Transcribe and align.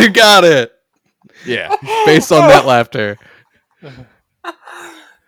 you 0.00 0.10
got 0.10 0.44
it. 0.44 0.72
Yeah. 1.46 1.74
Based 2.06 2.32
on 2.32 2.48
that 2.48 2.66
laughter. 2.66 3.18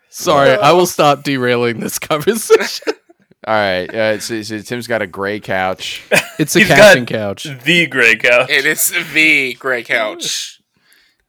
Sorry, 0.09 0.51
I 0.51 0.71
will 0.73 0.85
stop 0.85 1.23
derailing 1.23 1.79
this 1.79 1.97
conversation. 1.97 2.93
All 3.47 3.53
right. 3.55 3.93
Uh, 3.93 4.19
so, 4.19 4.41
so 4.43 4.59
Tim's 4.59 4.87
got 4.87 5.01
a 5.01 5.07
gray 5.07 5.39
couch. 5.39 6.03
It's 6.39 6.55
a 6.55 6.59
He's 6.59 6.67
casting 6.69 7.05
got 7.05 7.17
couch. 7.17 7.47
The 7.63 7.87
gray 7.87 8.15
couch. 8.15 8.49
It 8.49 8.65
is 8.65 8.93
the 9.13 9.53
gray 9.55 9.83
couch 9.83 10.61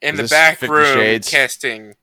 in 0.01 0.19
Is 0.21 0.31
the 0.31 0.35
back 0.35 0.63
room 0.63 0.95
Shades? 0.95 1.31
casting. 1.31 1.95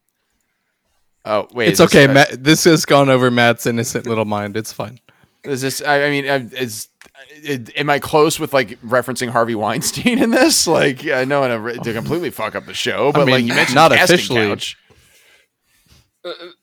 Oh 1.23 1.47
wait. 1.53 1.69
It's 1.69 1.79
is 1.79 1.89
this- 1.91 1.95
okay. 1.95 2.09
uh, 2.11 2.13
Matt, 2.13 2.43
this 2.43 2.63
has 2.65 2.83
gone 2.85 3.09
over 3.09 3.29
Matt's 3.31 3.65
innocent 3.65 4.07
little 4.07 4.25
mind. 4.25 4.57
It's 4.57 4.73
fine. 4.73 4.99
Is 5.43 5.61
this? 5.61 5.81
I, 5.81 6.03
I 6.05 6.09
mean, 6.09 6.25
is 6.25 6.87
it, 7.29 7.77
am 7.77 7.89
I 7.89 7.99
close 7.99 8.39
with 8.39 8.53
like 8.53 8.79
referencing 8.81 9.29
Harvey 9.29 9.55
Weinstein 9.55 10.19
in 10.19 10.29
this? 10.31 10.67
Like, 10.67 11.05
I 11.07 11.25
know 11.25 11.47
to, 11.47 11.59
re- 11.59 11.77
to 11.79 11.93
completely 11.93 12.29
fuck 12.29 12.55
up 12.55 12.65
the 12.65 12.73
show, 12.73 13.11
but 13.11 13.25
mean, 13.25 13.35
like 13.35 13.43
you 13.45 13.53
mentioned, 13.53 13.75
not 13.75 13.91
casting 13.91 14.15
officially. 14.15 14.47
couch. 14.47 14.77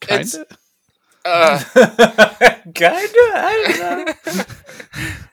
Kind 0.01 0.21
It's, 0.23 0.35
of. 0.35 0.47
uh, 1.25 1.59
Kinda. 2.75 3.19
I 3.35 3.75
don't 3.77 4.07
know. 4.37 4.45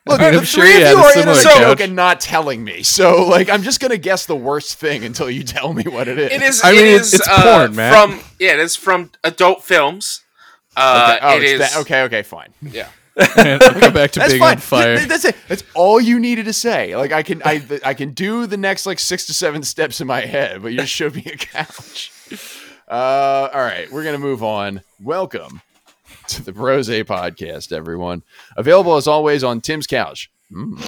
Look, 0.08 0.20
mean, 0.20 0.32
the 0.32 0.38
I'm 0.38 0.44
sure 0.44 0.62
three 0.64 0.72
he 0.74 0.82
of 0.82 0.86
had 0.86 0.90
you 0.92 0.98
a 0.98 1.00
are 1.02 1.06
in 1.08 1.12
similar 1.14 1.38
a 1.40 1.42
joke 1.42 1.78
couch. 1.78 1.80
and 1.80 1.96
not 1.96 2.20
telling 2.20 2.62
me. 2.64 2.82
So, 2.82 3.24
like, 3.26 3.48
I'm 3.50 3.62
just 3.62 3.80
gonna 3.80 3.96
guess 3.96 4.26
the 4.26 4.36
worst 4.36 4.74
thing 4.78 5.04
until 5.04 5.28
you 5.30 5.42
tell 5.42 5.72
me 5.74 5.84
what 5.84 6.06
it 6.08 6.18
is. 6.18 6.32
it 6.32 6.42
is. 6.42 6.60
I 6.64 6.72
mean, 6.72 6.80
it 6.80 6.86
it's- 6.88 7.06
is, 7.08 7.14
it's 7.20 7.28
uh, 7.28 7.42
porn, 7.58 7.74
man. 7.76 7.92
From 7.92 8.20
yeah, 8.38 8.52
it 8.52 8.60
is 8.60 8.76
from 8.76 9.10
adult 9.24 9.64
films. 9.64 10.22
Uh, 10.76 11.16
Okay. 11.16 11.26
Oh, 11.26 11.40
it's 11.40 11.72
that- 11.74 11.80
okay. 11.82 12.02
Okay. 12.02 12.22
Fine. 12.22 12.52
Yeah. 12.62 12.88
I'll 13.36 13.80
go 13.80 13.90
back 13.90 14.10
to 14.12 14.20
That's 14.20 14.32
being 14.32 14.40
fine. 14.40 14.56
on 14.56 14.58
fire. 14.58 14.98
That's 14.98 15.24
it. 15.24 15.36
That's 15.48 15.64
all 15.74 16.00
you 16.00 16.18
needed 16.18 16.44
to 16.46 16.52
say. 16.52 16.94
Like, 16.94 17.12
I 17.12 17.22
can, 17.22 17.40
I, 17.44 17.62
I 17.84 17.94
can 17.94 18.10
do 18.10 18.46
the 18.46 18.58
next 18.58 18.84
like 18.84 18.98
six 18.98 19.26
to 19.26 19.34
seven 19.34 19.62
steps 19.62 20.00
in 20.02 20.06
my 20.06 20.20
head, 20.20 20.60
but 20.62 20.68
you 20.68 20.78
just 20.78 20.92
showed 20.92 21.14
me 21.14 21.24
a 21.24 21.36
couch. 21.36 22.12
Uh, 22.88 23.48
all 23.52 23.60
right, 23.60 23.90
we're 23.90 24.04
gonna 24.04 24.18
move 24.18 24.44
on. 24.44 24.82
Welcome 25.02 25.62
to 26.28 26.42
the 26.42 26.52
Brose 26.52 26.88
Podcast, 26.88 27.72
everyone. 27.72 28.22
Available 28.56 28.96
as 28.96 29.08
always 29.08 29.42
on 29.42 29.60
Tim's 29.60 29.86
Couch. 29.86 30.30
Mm. 30.52 30.78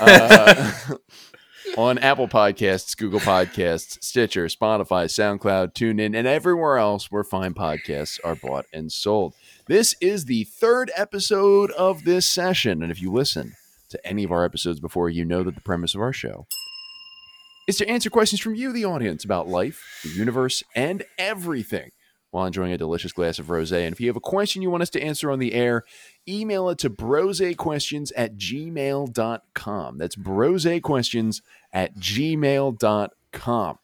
Uh, 0.00 0.96
on 1.78 1.98
Apple 1.98 2.28
Podcasts, 2.28 2.96
Google 2.96 3.20
Podcasts, 3.20 4.02
Stitcher, 4.02 4.46
Spotify, 4.46 5.06
SoundCloud, 5.06 5.72
TuneIn, 5.72 6.16
and 6.16 6.26
everywhere 6.26 6.78
else 6.78 7.10
where 7.10 7.24
fine 7.24 7.54
podcasts 7.54 8.18
are 8.24 8.34
bought 8.34 8.66
and 8.72 8.92
sold. 8.92 9.34
This 9.70 9.94
is 10.00 10.24
the 10.24 10.42
third 10.42 10.90
episode 10.96 11.70
of 11.70 12.02
this 12.02 12.26
session, 12.26 12.82
and 12.82 12.90
if 12.90 13.00
you 13.00 13.12
listen 13.12 13.52
to 13.90 14.04
any 14.04 14.24
of 14.24 14.32
our 14.32 14.44
episodes 14.44 14.80
before, 14.80 15.08
you 15.08 15.24
know 15.24 15.44
that 15.44 15.54
the 15.54 15.60
premise 15.60 15.94
of 15.94 16.00
our 16.00 16.12
show 16.12 16.48
is 17.68 17.76
to 17.76 17.88
answer 17.88 18.10
questions 18.10 18.40
from 18.40 18.56
you, 18.56 18.72
the 18.72 18.84
audience, 18.84 19.24
about 19.24 19.46
life, 19.46 20.00
the 20.02 20.08
universe, 20.08 20.64
and 20.74 21.04
everything 21.18 21.92
while 22.32 22.46
enjoying 22.46 22.72
a 22.72 22.78
delicious 22.78 23.12
glass 23.12 23.38
of 23.38 23.46
rosé. 23.46 23.84
And 23.84 23.92
if 23.92 24.00
you 24.00 24.08
have 24.08 24.16
a 24.16 24.20
question 24.20 24.60
you 24.60 24.70
want 24.70 24.82
us 24.82 24.90
to 24.90 25.00
answer 25.00 25.30
on 25.30 25.38
the 25.38 25.52
air, 25.52 25.84
email 26.28 26.68
it 26.68 26.78
to 26.78 26.90
brosequestions 26.90 28.10
at 28.16 28.36
gmail.com. 28.36 29.98
That's 29.98 30.16
brosequestions 30.16 31.42
at 31.72 31.94
gmail.com. 31.94 33.78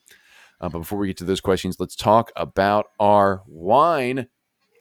Uh, 0.58 0.68
but 0.68 0.78
before 0.80 0.98
we 0.98 1.06
get 1.06 1.16
to 1.18 1.24
those 1.24 1.40
questions, 1.40 1.78
let's 1.78 1.94
talk 1.94 2.32
about 2.34 2.86
our 2.98 3.42
wine. 3.46 4.26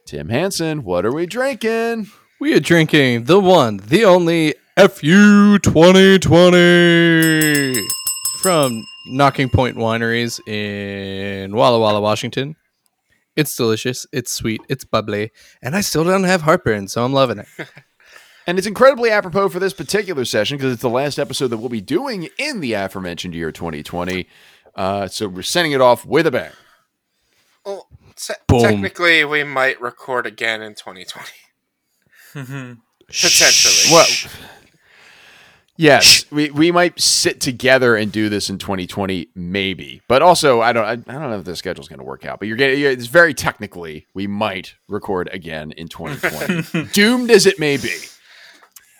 Tim 0.06 0.28
Hansen, 0.28 0.84
what 0.84 1.04
are 1.04 1.12
we 1.12 1.26
drinking? 1.26 2.06
We 2.38 2.54
are 2.54 2.60
drinking 2.60 3.24
the 3.24 3.40
one, 3.40 3.78
the 3.78 4.04
only 4.04 4.54
FU 4.78 5.58
2020 5.58 7.88
from 8.40 8.84
Knocking 9.08 9.48
Point 9.48 9.76
Wineries 9.76 10.38
in 10.46 11.56
Walla 11.56 11.80
Walla, 11.80 12.00
Washington. 12.00 12.54
It's 13.34 13.56
delicious, 13.56 14.06
it's 14.12 14.30
sweet, 14.30 14.60
it's 14.68 14.84
bubbly, 14.84 15.32
and 15.60 15.74
I 15.74 15.80
still 15.80 16.04
don't 16.04 16.22
have 16.22 16.42
heartburn, 16.42 16.86
so 16.86 17.04
I'm 17.04 17.12
loving 17.12 17.38
it. 17.38 17.48
And 18.48 18.58
it's 18.58 18.66
incredibly 18.68 19.10
apropos 19.10 19.48
for 19.48 19.58
this 19.58 19.72
particular 19.72 20.24
session 20.24 20.56
because 20.56 20.72
it's 20.72 20.82
the 20.82 20.88
last 20.88 21.18
episode 21.18 21.48
that 21.48 21.56
we'll 21.56 21.68
be 21.68 21.80
doing 21.80 22.28
in 22.38 22.60
the 22.60 22.74
aforementioned 22.74 23.34
year 23.34 23.50
2020. 23.50 24.28
Uh, 24.76 25.08
so 25.08 25.26
we're 25.26 25.42
sending 25.42 25.72
it 25.72 25.80
off 25.80 26.06
with 26.06 26.28
a 26.28 26.30
bang. 26.30 26.52
Well, 28.48 28.60
te- 28.60 28.66
technically, 28.68 29.24
we 29.24 29.44
might 29.44 29.80
record 29.80 30.26
again 30.26 30.62
in 30.62 30.74
2020. 30.74 31.30
Potentially. 33.06 33.92
Well, 33.92 34.06
yes, 35.76 36.30
we, 36.30 36.50
we 36.50 36.72
might 36.72 37.00
sit 37.00 37.40
together 37.40 37.94
and 37.94 38.10
do 38.10 38.28
this 38.28 38.50
in 38.50 38.58
2020, 38.58 39.28
maybe. 39.34 40.02
But 40.08 40.22
also, 40.22 40.60
I 40.60 40.72
don't 40.72 40.84
I, 40.84 40.92
I 40.92 41.18
don't 41.18 41.30
know 41.30 41.38
if 41.38 41.44
the 41.44 41.56
schedule's 41.56 41.88
going 41.88 42.00
to 42.00 42.04
work 42.04 42.24
out. 42.24 42.38
But 42.38 42.48
you're 42.48 42.56
getting 42.56 42.80
it's 42.82 43.06
very 43.06 43.32
technically 43.34 44.06
we 44.14 44.26
might 44.26 44.74
record 44.88 45.28
again 45.32 45.72
in 45.72 45.88
2020, 45.88 46.88
doomed 46.92 47.30
as 47.30 47.46
it 47.46 47.58
may 47.58 47.76
be. 47.76 47.94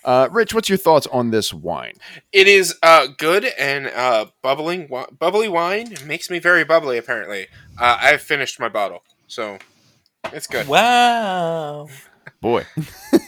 Uh, 0.06 0.28
Rich, 0.30 0.54
what's 0.54 0.68
your 0.68 0.78
thoughts 0.78 1.08
on 1.08 1.30
this 1.30 1.52
wine? 1.52 1.94
It 2.32 2.46
is 2.46 2.76
uh, 2.80 3.08
good 3.18 3.44
and 3.44 3.88
uh, 3.88 4.26
bubbling, 4.40 4.82
wi- 4.82 5.08
bubbly 5.18 5.48
wine. 5.48 5.90
It 5.92 6.06
makes 6.06 6.30
me 6.30 6.38
very 6.38 6.62
bubbly. 6.64 6.96
Apparently, 6.96 7.48
uh, 7.76 7.98
I've 8.00 8.22
finished 8.22 8.60
my 8.60 8.68
bottle, 8.68 9.02
so 9.26 9.58
it's 10.32 10.46
good. 10.46 10.68
Wow. 10.68 11.88
Boy, 12.40 12.66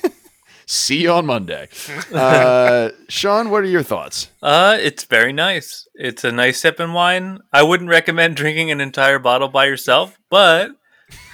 see 0.67 1.03
you 1.03 1.11
on 1.11 1.27
Monday. 1.27 1.69
Uh, 2.13 2.91
Sean, 3.09 3.51
what 3.51 3.63
are 3.65 3.67
your 3.67 3.83
thoughts? 3.83 4.31
Uh, 4.43 4.77
it's 4.81 5.05
very 5.05 5.33
nice. 5.33 5.89
It's 5.95 6.25
a 6.25 6.31
nice 6.33 6.61
sip 6.61 6.77
sipping 6.79 6.93
wine. 6.95 7.41
I 7.53 7.63
wouldn't 7.65 7.91
recommend 7.91 8.37
drinking 8.37 8.71
an 8.71 8.81
entire 8.81 9.19
bottle 9.19 9.49
by 9.49 9.67
yourself, 9.67 10.19
but 10.31 10.71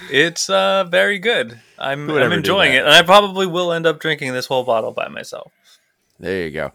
it's 0.09 0.49
uh 0.49 0.85
very 0.85 1.19
good. 1.19 1.61
I'm 1.77 2.09
I'm 2.09 2.31
enjoying 2.31 2.73
it, 2.73 2.83
and 2.83 2.93
I 2.93 3.01
probably 3.01 3.47
will 3.47 3.71
end 3.71 3.85
up 3.85 3.99
drinking 3.99 4.33
this 4.33 4.45
whole 4.45 4.63
bottle 4.63 4.91
by 4.91 5.07
myself. 5.07 5.51
There 6.19 6.45
you 6.45 6.51
go. 6.51 6.71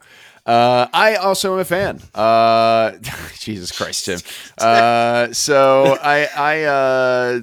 Uh, 0.47 0.89
I 0.93 1.17
also 1.17 1.55
am 1.55 1.61
a 1.61 1.65
fan. 1.65 2.01
Uh, 2.15 2.93
Jesus 3.39 3.71
Christ, 3.73 4.05
Tim. 4.07 4.21
Uh, 4.59 5.33
so 5.33 5.99
I 6.03 6.29
I 6.37 6.63
uh, 6.65 7.41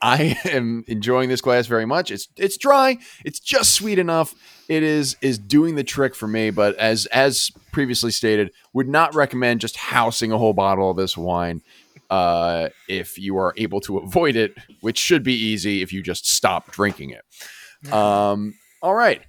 I 0.00 0.38
am 0.44 0.84
enjoying 0.86 1.28
this 1.28 1.40
glass 1.40 1.66
very 1.66 1.86
much. 1.86 2.10
It's 2.10 2.28
it's 2.36 2.56
dry. 2.56 2.98
It's 3.24 3.40
just 3.40 3.72
sweet 3.72 3.98
enough. 3.98 4.34
It 4.68 4.82
is 4.82 5.16
is 5.20 5.38
doing 5.38 5.74
the 5.74 5.84
trick 5.84 6.14
for 6.14 6.28
me. 6.28 6.50
But 6.50 6.76
as 6.76 7.06
as 7.06 7.50
previously 7.72 8.10
stated, 8.10 8.52
would 8.72 8.88
not 8.88 9.14
recommend 9.14 9.60
just 9.60 9.76
housing 9.76 10.30
a 10.30 10.38
whole 10.38 10.52
bottle 10.52 10.90
of 10.90 10.96
this 10.96 11.16
wine. 11.16 11.62
Uh, 12.10 12.68
if 12.88 13.18
you 13.18 13.36
are 13.38 13.54
able 13.56 13.80
to 13.80 13.98
avoid 13.98 14.36
it, 14.36 14.54
which 14.80 14.98
should 14.98 15.22
be 15.22 15.34
easy 15.34 15.82
if 15.82 15.92
you 15.92 16.02
just 16.02 16.28
stop 16.28 16.70
drinking 16.70 17.10
it. 17.10 17.92
Um, 17.92 18.54
all 18.82 18.94
right. 18.94 19.22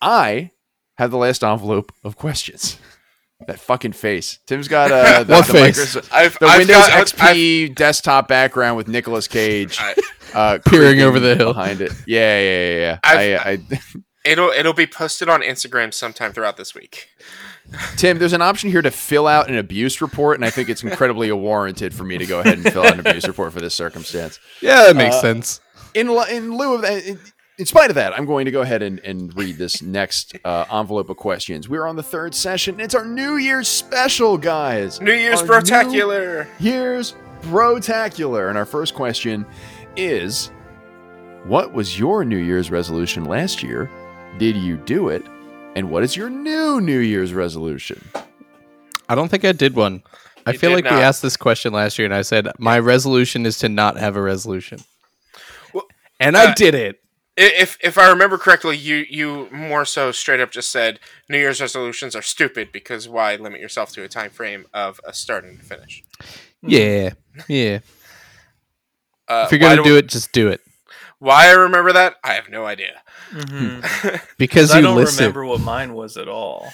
I 0.00 0.50
have 0.96 1.10
the 1.10 1.18
last 1.18 1.44
envelope 1.44 1.92
of 2.04 2.16
questions. 2.16 2.78
That 3.46 3.58
fucking 3.58 3.92
face. 3.92 4.38
Tim's 4.46 4.68
got 4.68 4.92
uh, 4.92 5.22
the, 5.22 5.32
What 5.34 5.46
the, 5.46 5.52
face? 5.54 5.96
Microsoft- 5.96 6.10
I've, 6.12 6.38
the 6.38 6.46
I've 6.46 6.58
Windows 6.58 6.88
got, 6.88 7.06
XP 7.06 7.74
desktop 7.74 8.28
background 8.28 8.76
with 8.76 8.86
Nicolas 8.86 9.26
Cage 9.28 9.78
I, 9.80 9.94
uh, 10.34 10.58
Peering 10.66 11.00
over 11.00 11.18
the 11.18 11.36
hill. 11.36 11.54
behind 11.54 11.80
it. 11.80 11.90
Yeah, 12.06 12.38
yeah, 12.38 12.68
yeah. 12.70 12.78
yeah. 12.78 12.98
I, 13.02 13.36
I, 13.52 13.80
it'll 14.26 14.50
it'll 14.50 14.74
be 14.74 14.86
posted 14.86 15.30
on 15.30 15.40
Instagram 15.40 15.94
sometime 15.94 16.34
throughout 16.34 16.58
this 16.58 16.74
week. 16.74 17.08
Tim, 17.96 18.18
there's 18.18 18.32
an 18.32 18.42
option 18.42 18.70
here 18.70 18.82
to 18.82 18.90
fill 18.90 19.26
out 19.26 19.48
an 19.48 19.56
abuse 19.56 20.00
report, 20.00 20.36
and 20.36 20.44
I 20.44 20.50
think 20.50 20.68
it's 20.68 20.82
incredibly 20.82 21.30
warranted 21.32 21.94
for 21.94 22.04
me 22.04 22.18
to 22.18 22.26
go 22.26 22.40
ahead 22.40 22.54
and 22.58 22.72
fill 22.72 22.82
out 22.84 22.94
an 22.94 23.00
abuse 23.00 23.26
report 23.28 23.52
for 23.52 23.60
this 23.60 23.74
circumstance. 23.74 24.38
Yeah, 24.60 24.84
that 24.86 24.96
makes 24.96 25.16
Uh, 25.16 25.20
sense. 25.20 25.60
in 25.94 26.08
in 26.30 26.56
lieu 26.56 26.74
of 26.74 26.82
that, 26.82 27.04
in, 27.04 27.18
in 27.58 27.66
spite 27.66 27.90
of 27.90 27.94
that, 27.96 28.18
I'm 28.18 28.24
going 28.26 28.46
to 28.46 28.50
go 28.50 28.62
ahead 28.62 28.82
and, 28.82 28.98
and 29.00 29.36
read 29.36 29.56
this 29.58 29.82
next 29.82 30.36
uh, 30.44 30.64
envelope 30.72 31.10
of 31.10 31.16
questions. 31.18 31.68
We're 31.68 31.86
on 31.86 31.96
the 31.96 32.02
third 32.02 32.34
session. 32.34 32.80
It's 32.80 32.94
our 32.94 33.04
New 33.04 33.36
Year's 33.36 33.68
special, 33.68 34.38
guys. 34.38 35.00
New 35.00 35.12
Year's 35.12 35.42
Our 35.42 35.46
Brotacular. 35.46 36.46
New 36.58 36.70
Year's 36.70 37.14
Brotacular. 37.42 38.48
And 38.48 38.56
our 38.58 38.64
first 38.64 38.94
question 38.94 39.44
is 39.96 40.50
What 41.44 41.72
was 41.72 41.98
your 41.98 42.24
New 42.24 42.38
Year's 42.38 42.70
resolution 42.70 43.24
last 43.24 43.62
year? 43.62 43.90
Did 44.38 44.56
you 44.56 44.76
do 44.76 45.08
it? 45.08 45.24
And 45.74 45.90
what 45.90 46.02
is 46.02 46.16
your 46.16 46.28
new 46.30 46.80
New 46.80 46.98
Year's 46.98 47.32
resolution? 47.32 48.12
I 49.08 49.14
don't 49.14 49.28
think 49.28 49.44
I 49.44 49.52
did 49.52 49.74
one. 49.74 50.02
I 50.46 50.52
You 50.52 50.58
feel 50.58 50.70
did 50.70 50.74
like 50.74 50.90
we 50.90 51.00
asked 51.00 51.22
this 51.22 51.36
question 51.36 51.72
last 51.72 51.98
year, 51.98 52.06
and 52.06 52.14
I 52.14 52.22
said 52.22 52.48
my 52.58 52.78
resolution 52.78 53.46
is 53.46 53.58
to 53.58 53.68
not 53.68 53.96
have 53.98 54.16
a 54.16 54.22
resolution, 54.22 54.80
Well, 55.72 55.84
and 56.18 56.36
I 56.36 56.46
uh, 56.46 56.54
did 56.54 56.74
it. 56.74 57.00
If 57.36 57.78
if 57.82 57.98
I 57.98 58.08
remember 58.08 58.38
correctly, 58.38 58.76
you 58.76 59.04
you 59.08 59.48
more 59.50 59.84
so 59.84 60.12
straight 60.12 60.40
up 60.40 60.50
just 60.50 60.70
said 60.70 61.00
New 61.28 61.38
Year's 61.38 61.60
resolutions 61.60 62.14
are 62.14 62.22
stupid 62.22 62.70
because 62.72 63.08
why 63.08 63.36
limit 63.36 63.60
yourself 63.60 63.92
to 63.92 64.02
a 64.02 64.08
time 64.08 64.30
frame 64.30 64.66
of 64.74 65.00
a 65.04 65.12
start 65.12 65.44
and 65.44 65.60
finish? 65.62 66.02
Yeah, 66.62 67.10
yeah. 67.48 67.80
Uh, 69.28 69.44
If 69.44 69.52
you're 69.52 69.60
gonna 69.60 69.82
do 69.82 69.96
it, 69.96 70.08
just 70.08 70.32
do 70.32 70.48
it 70.48 70.60
Why 71.18 71.48
I 71.48 71.52
remember 71.52 71.92
that, 71.92 72.16
I 72.24 72.32
have 72.34 72.48
no 72.48 72.66
idea. 72.66 73.02
Mm-hmm. 73.32 74.16
because 74.38 74.70
I 74.70 74.76
you 74.76 74.82
don't 74.82 74.96
listen. 74.96 75.18
remember 75.24 75.44
what 75.46 75.60
mine 75.60 75.94
was 75.94 76.16
at 76.16 76.28
all. 76.28 76.68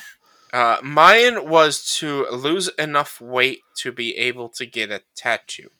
Uh, 0.52 0.78
mine 0.82 1.48
was 1.48 1.96
to 1.98 2.26
lose 2.30 2.68
enough 2.78 3.20
weight 3.20 3.60
to 3.78 3.92
be 3.92 4.16
able 4.16 4.48
to 4.50 4.64
get 4.64 4.90
a 4.90 5.02
tattoo. 5.14 5.70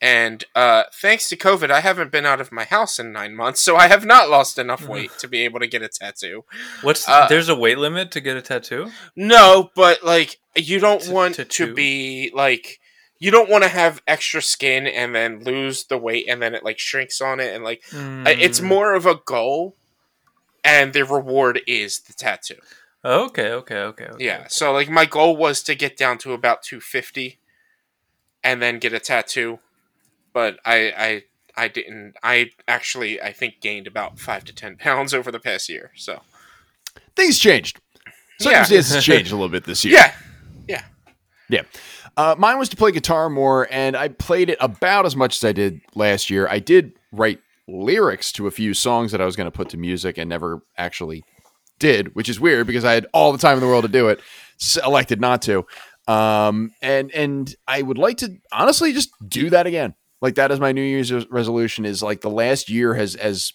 And 0.00 0.44
uh, 0.54 0.84
thanks 0.92 1.28
to 1.30 1.36
COVID, 1.36 1.70
I 1.70 1.80
haven't 1.80 2.12
been 2.12 2.26
out 2.26 2.40
of 2.40 2.52
my 2.52 2.64
house 2.64 2.98
in 2.98 3.12
nine 3.12 3.34
months, 3.34 3.62
so 3.62 3.76
I 3.76 3.88
have 3.88 4.04
not 4.04 4.28
lost 4.28 4.58
enough 4.58 4.86
weight 4.86 5.10
to 5.20 5.28
be 5.28 5.42
able 5.42 5.58
to 5.60 5.66
get 5.66 5.80
a 5.82 5.88
tattoo. 5.88 6.44
What's 6.82 7.08
Uh, 7.08 7.26
there's 7.28 7.48
a 7.48 7.54
weight 7.56 7.78
limit 7.78 8.10
to 8.12 8.20
get 8.20 8.36
a 8.36 8.42
tattoo? 8.42 8.90
No, 9.16 9.70
but 9.74 10.04
like 10.04 10.38
you 10.54 10.80
don't 10.80 11.00
T- 11.00 11.10
want 11.10 11.36
tattoo? 11.36 11.66
to 11.68 11.74
be 11.74 12.30
like 12.34 12.78
you 13.18 13.30
don't 13.30 13.48
want 13.48 13.64
to 13.64 13.70
have 13.70 14.02
extra 14.06 14.42
skin 14.42 14.86
and 14.86 15.14
then 15.14 15.42
lose 15.42 15.84
the 15.86 15.96
weight 15.96 16.26
and 16.28 16.42
then 16.42 16.54
it 16.54 16.62
like 16.62 16.78
shrinks 16.78 17.22
on 17.22 17.40
it 17.40 17.54
and 17.54 17.64
like 17.64 17.82
uh, 17.94 18.24
it's 18.28 18.60
Mm. 18.60 18.64
more 18.64 18.92
of 18.94 19.06
a 19.06 19.14
goal 19.14 19.76
and 20.66 20.92
the 20.92 21.04
reward 21.04 21.60
is 21.66 22.00
the 22.00 22.12
tattoo. 22.12 22.56
Okay, 23.04 23.52
okay, 23.52 23.76
okay. 23.76 24.04
okay. 24.06 24.24
Yeah. 24.24 24.46
So 24.48 24.72
like 24.72 24.90
my 24.90 25.06
goal 25.06 25.36
was 25.36 25.62
to 25.62 25.74
get 25.74 25.96
down 25.96 26.18
to 26.18 26.32
about 26.32 26.62
250 26.62 27.38
and 28.42 28.60
then 28.60 28.78
get 28.80 28.92
a 28.92 28.98
tattoo. 28.98 29.60
But 30.32 30.58
I 30.64 30.92
I 30.96 31.22
I 31.56 31.68
didn't 31.68 32.14
I 32.22 32.50
actually 32.66 33.22
I 33.22 33.32
think 33.32 33.60
gained 33.60 33.86
about 33.86 34.18
5 34.18 34.44
to 34.46 34.54
10 34.54 34.76
pounds 34.76 35.14
over 35.14 35.30
the 35.30 35.40
past 35.40 35.68
year. 35.68 35.92
So 35.94 36.22
Things 37.14 37.38
changed. 37.38 37.80
Yeah. 38.40 38.64
Circumstances 38.64 39.04
changed 39.14 39.32
a 39.32 39.36
little 39.36 39.48
bit 39.48 39.64
this 39.64 39.84
year. 39.84 39.94
yeah. 39.94 40.12
Yeah. 41.48 41.62
Uh, 42.16 42.34
mine 42.38 42.58
was 42.58 42.68
to 42.70 42.76
play 42.76 42.90
guitar 42.92 43.28
more, 43.28 43.68
and 43.70 43.96
I 43.96 44.08
played 44.08 44.50
it 44.50 44.58
about 44.60 45.06
as 45.06 45.14
much 45.14 45.36
as 45.36 45.44
I 45.44 45.52
did 45.52 45.80
last 45.94 46.30
year. 46.30 46.48
I 46.48 46.58
did 46.58 46.94
write 47.12 47.40
lyrics 47.68 48.32
to 48.32 48.46
a 48.46 48.50
few 48.50 48.74
songs 48.74 49.12
that 49.12 49.20
I 49.20 49.24
was 49.24 49.36
going 49.36 49.46
to 49.46 49.56
put 49.56 49.68
to 49.70 49.76
music 49.76 50.18
and 50.18 50.28
never 50.28 50.62
actually 50.76 51.24
did, 51.78 52.14
which 52.14 52.28
is 52.28 52.40
weird 52.40 52.66
because 52.66 52.84
I 52.84 52.92
had 52.92 53.06
all 53.12 53.32
the 53.32 53.38
time 53.38 53.54
in 53.54 53.60
the 53.60 53.66
world 53.66 53.84
to 53.84 53.88
do 53.90 54.08
it, 54.08 54.20
s- 54.60 54.78
elected 54.84 55.20
not 55.20 55.42
to. 55.42 55.66
Um, 56.08 56.72
and 56.80 57.10
and 57.12 57.54
I 57.66 57.82
would 57.82 57.98
like 57.98 58.18
to 58.18 58.36
honestly 58.52 58.92
just 58.92 59.10
do 59.28 59.50
that 59.50 59.66
again. 59.66 59.94
Like 60.20 60.36
that 60.36 60.50
is 60.50 60.60
my 60.60 60.72
New 60.72 60.82
Year's 60.82 61.12
resolution. 61.30 61.84
Is 61.84 62.02
like 62.02 62.20
the 62.20 62.30
last 62.30 62.70
year 62.70 62.94
has 62.94 63.14
has 63.14 63.52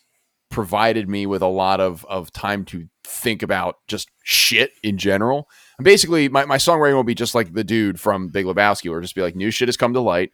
provided 0.50 1.08
me 1.10 1.26
with 1.26 1.42
a 1.42 1.48
lot 1.48 1.80
of 1.80 2.06
of 2.06 2.32
time 2.32 2.66
to 2.66 2.88
think 3.04 3.42
about 3.42 3.78
just 3.88 4.10
shit 4.24 4.72
in 4.84 4.98
general. 4.98 5.50
And 5.78 5.86
basically, 5.86 6.30
my, 6.30 6.46
my 6.46 6.58
songwriting 6.58 6.94
will 6.94 7.04
be 7.04 7.16
just 7.16 7.34
like 7.34 7.54
the 7.54 7.64
dude 7.64 8.00
from 8.00 8.28
Big 8.28 8.46
Lebowski, 8.46 8.92
or 8.92 9.02
just 9.02 9.16
be 9.16 9.22
like, 9.22 9.36
new 9.36 9.50
shit 9.50 9.68
has 9.68 9.78
come 9.78 9.94
to 9.94 10.02
light. 10.02 10.32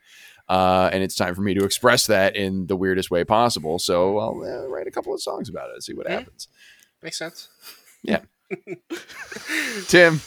Uh, 0.50 0.90
and 0.94 1.04
it's 1.04 1.16
time 1.16 1.36
for 1.36 1.42
me 1.42 1.54
to 1.54 1.66
express 1.66 2.08
that 2.08 2.36
in 2.36 2.68
the 2.68 2.76
weirdest 2.76 3.12
way 3.12 3.24
possible. 3.24 3.80
So 3.80 4.18
I'll 4.18 4.44
uh, 4.44 4.68
write 4.68 4.88
a 4.88 4.92
couple 4.92 5.14
of 5.14 5.22
songs 5.22 5.50
about 5.50 5.70
it 5.70 5.74
and 5.74 5.84
see 5.84 5.94
what 5.94 6.08
Mhm. 6.08 6.12
happens. 6.12 6.48
Makes 7.04 7.18
sense. 7.18 7.50
Yeah. 8.04 8.22
Tim, 9.88 10.22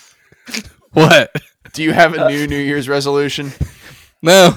What? 0.92 1.34
do 1.72 1.82
you 1.82 1.92
have 1.92 2.14
a 2.14 2.28
new 2.28 2.46
New 2.46 2.58
Year's 2.58 2.88
resolution? 2.88 3.52
No. 4.22 4.50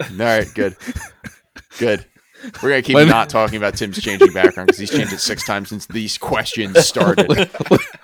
All 0.00 0.16
right, 0.18 0.46
good. 0.54 0.76
Good. 1.78 2.04
We're 2.62 2.70
going 2.70 2.82
to 2.82 2.86
keep 2.86 2.94
When- 2.94 3.08
not 3.08 3.28
talking 3.28 3.56
about 3.56 3.76
Tim's 3.76 4.00
changing 4.00 4.32
background 4.32 4.66
because 4.68 4.78
he's 4.78 4.90
changed 4.90 5.12
it 5.12 5.18
six 5.20 5.44
times 5.44 5.68
since 5.68 5.86
these 5.86 6.18
questions 6.18 6.78
started. 6.86 7.28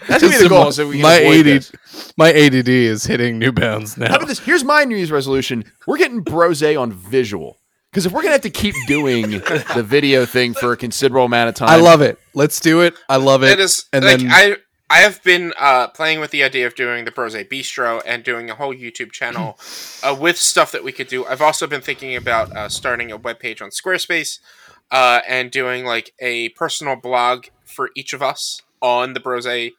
That's 0.07 0.23
going 0.23 0.33
to 0.33 0.39
be 0.39 0.39
the 0.43 0.49
goal. 0.49 0.73
So 0.73 0.89
we 0.89 0.95
can 0.97 1.03
my 1.03 1.15
avoid 1.17 1.47
ADD, 1.47 1.47
this. 1.47 2.13
my 2.17 2.33
ADD 2.33 2.69
is 2.69 3.05
hitting 3.05 3.39
new 3.39 3.53
bounds 3.53 3.97
now. 3.97 4.09
How 4.09 4.17
about 4.17 4.29
this? 4.29 4.39
Here's 4.39 4.65
my 4.65 4.85
New 4.85 4.97
Year's 4.97 5.11
resolution. 5.11 5.65
We're 5.87 5.99
getting 5.99 6.21
Brose 6.21 6.63
on 6.63 6.93
visual. 6.93 7.59
Because 7.91 8.05
if 8.05 8.13
we're 8.13 8.21
going 8.23 8.31
to 8.31 8.33
have 8.33 8.41
to 8.43 8.51
keep 8.51 8.75
doing 8.87 9.31
the 9.31 9.85
video 9.87 10.27
thing 10.27 10.53
for 10.53 10.73
a 10.73 10.77
considerable 10.77 11.25
amount 11.25 11.49
of 11.49 11.55
time. 11.55 11.71
I 11.71 11.77
love 11.77 12.03
it. 12.03 12.19
Let's 12.35 12.61
do 12.61 12.83
it. 12.83 12.95
I 13.09 13.17
love 13.17 13.43
it. 13.43 13.53
It 13.53 13.61
is 13.61 13.87
and 13.93 14.05
like 14.05 14.19
then 14.19 14.31
I 14.31 14.57
I 14.91 14.99
have 14.99 15.23
been 15.23 15.53
uh, 15.59 15.89
playing 15.89 16.21
with 16.21 16.31
the 16.31 16.43
idea 16.43 16.67
of 16.67 16.75
doing 16.75 17.05
the 17.05 17.11
Brose 17.11 17.35
Bistro 17.35 18.01
and 18.07 18.25
doing 18.25 18.49
a 18.49 18.55
whole 18.55 18.75
YouTube 18.75 19.13
channel 19.13 19.59
uh, 20.03 20.17
with 20.19 20.39
stuff 20.39 20.73
that 20.73 20.83
we 20.83 20.93
could 20.93 21.09
do. 21.09 21.27
I've 21.27 21.43
also 21.43 21.67
been 21.67 21.83
thinking 21.83 22.17
about 22.17 22.57
uh, 22.57 22.71
starting 22.71 23.13
a 23.13 23.19
webpage 23.19 23.61
on 23.61 23.69
Squarespace 23.69 24.39
uh, 24.91 25.21
and 25.29 25.51
doing 25.51 25.85
like 25.85 26.15
a 26.21 26.49
personal 26.51 26.97
blog 26.97 27.47
for 27.67 27.91
each 27.95 28.15
of 28.15 28.23
us 28.23 28.63
on 28.81 29.13
the 29.13 29.21
Brose 29.21 29.73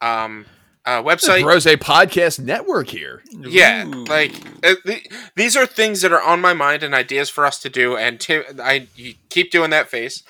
um, 0.00 0.46
uh, 0.86 1.02
website. 1.02 1.42
Brose 1.42 1.66
Podcast 1.66 2.40
Network 2.40 2.88
here. 2.88 3.22
Yeah, 3.30 3.86
Ooh. 3.86 4.04
like 4.04 4.32
uh, 4.64 4.76
th- 4.86 5.06
these 5.36 5.54
are 5.54 5.66
things 5.66 6.00
that 6.00 6.12
are 6.12 6.22
on 6.22 6.40
my 6.40 6.54
mind 6.54 6.82
and 6.82 6.94
ideas 6.94 7.28
for 7.28 7.44
us 7.44 7.58
to 7.60 7.68
do. 7.68 7.94
And 7.94 8.18
Tim, 8.18 8.44
I 8.58 8.88
you 8.96 9.14
keep 9.28 9.50
doing 9.50 9.68
that 9.70 9.90
face. 9.90 10.22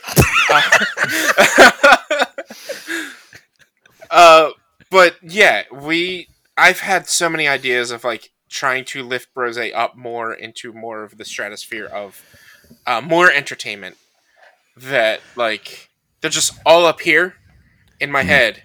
Uh, 4.10 4.50
but 4.90 5.16
yeah, 5.22 5.64
we. 5.72 6.28
I've 6.56 6.80
had 6.80 7.08
so 7.08 7.28
many 7.28 7.48
ideas 7.48 7.90
of 7.90 8.04
like 8.04 8.32
trying 8.48 8.84
to 8.84 9.02
lift 9.02 9.32
Brose 9.32 9.56
up 9.56 9.96
more 9.96 10.34
into 10.34 10.72
more 10.72 11.04
of 11.04 11.16
the 11.16 11.24
stratosphere 11.24 11.86
of 11.86 12.22
uh, 12.86 13.00
more 13.00 13.30
entertainment. 13.30 13.96
That 14.76 15.20
like 15.36 15.90
they're 16.20 16.30
just 16.30 16.52
all 16.66 16.86
up 16.86 17.00
here 17.00 17.36
in 18.00 18.10
my 18.10 18.22
head, 18.22 18.62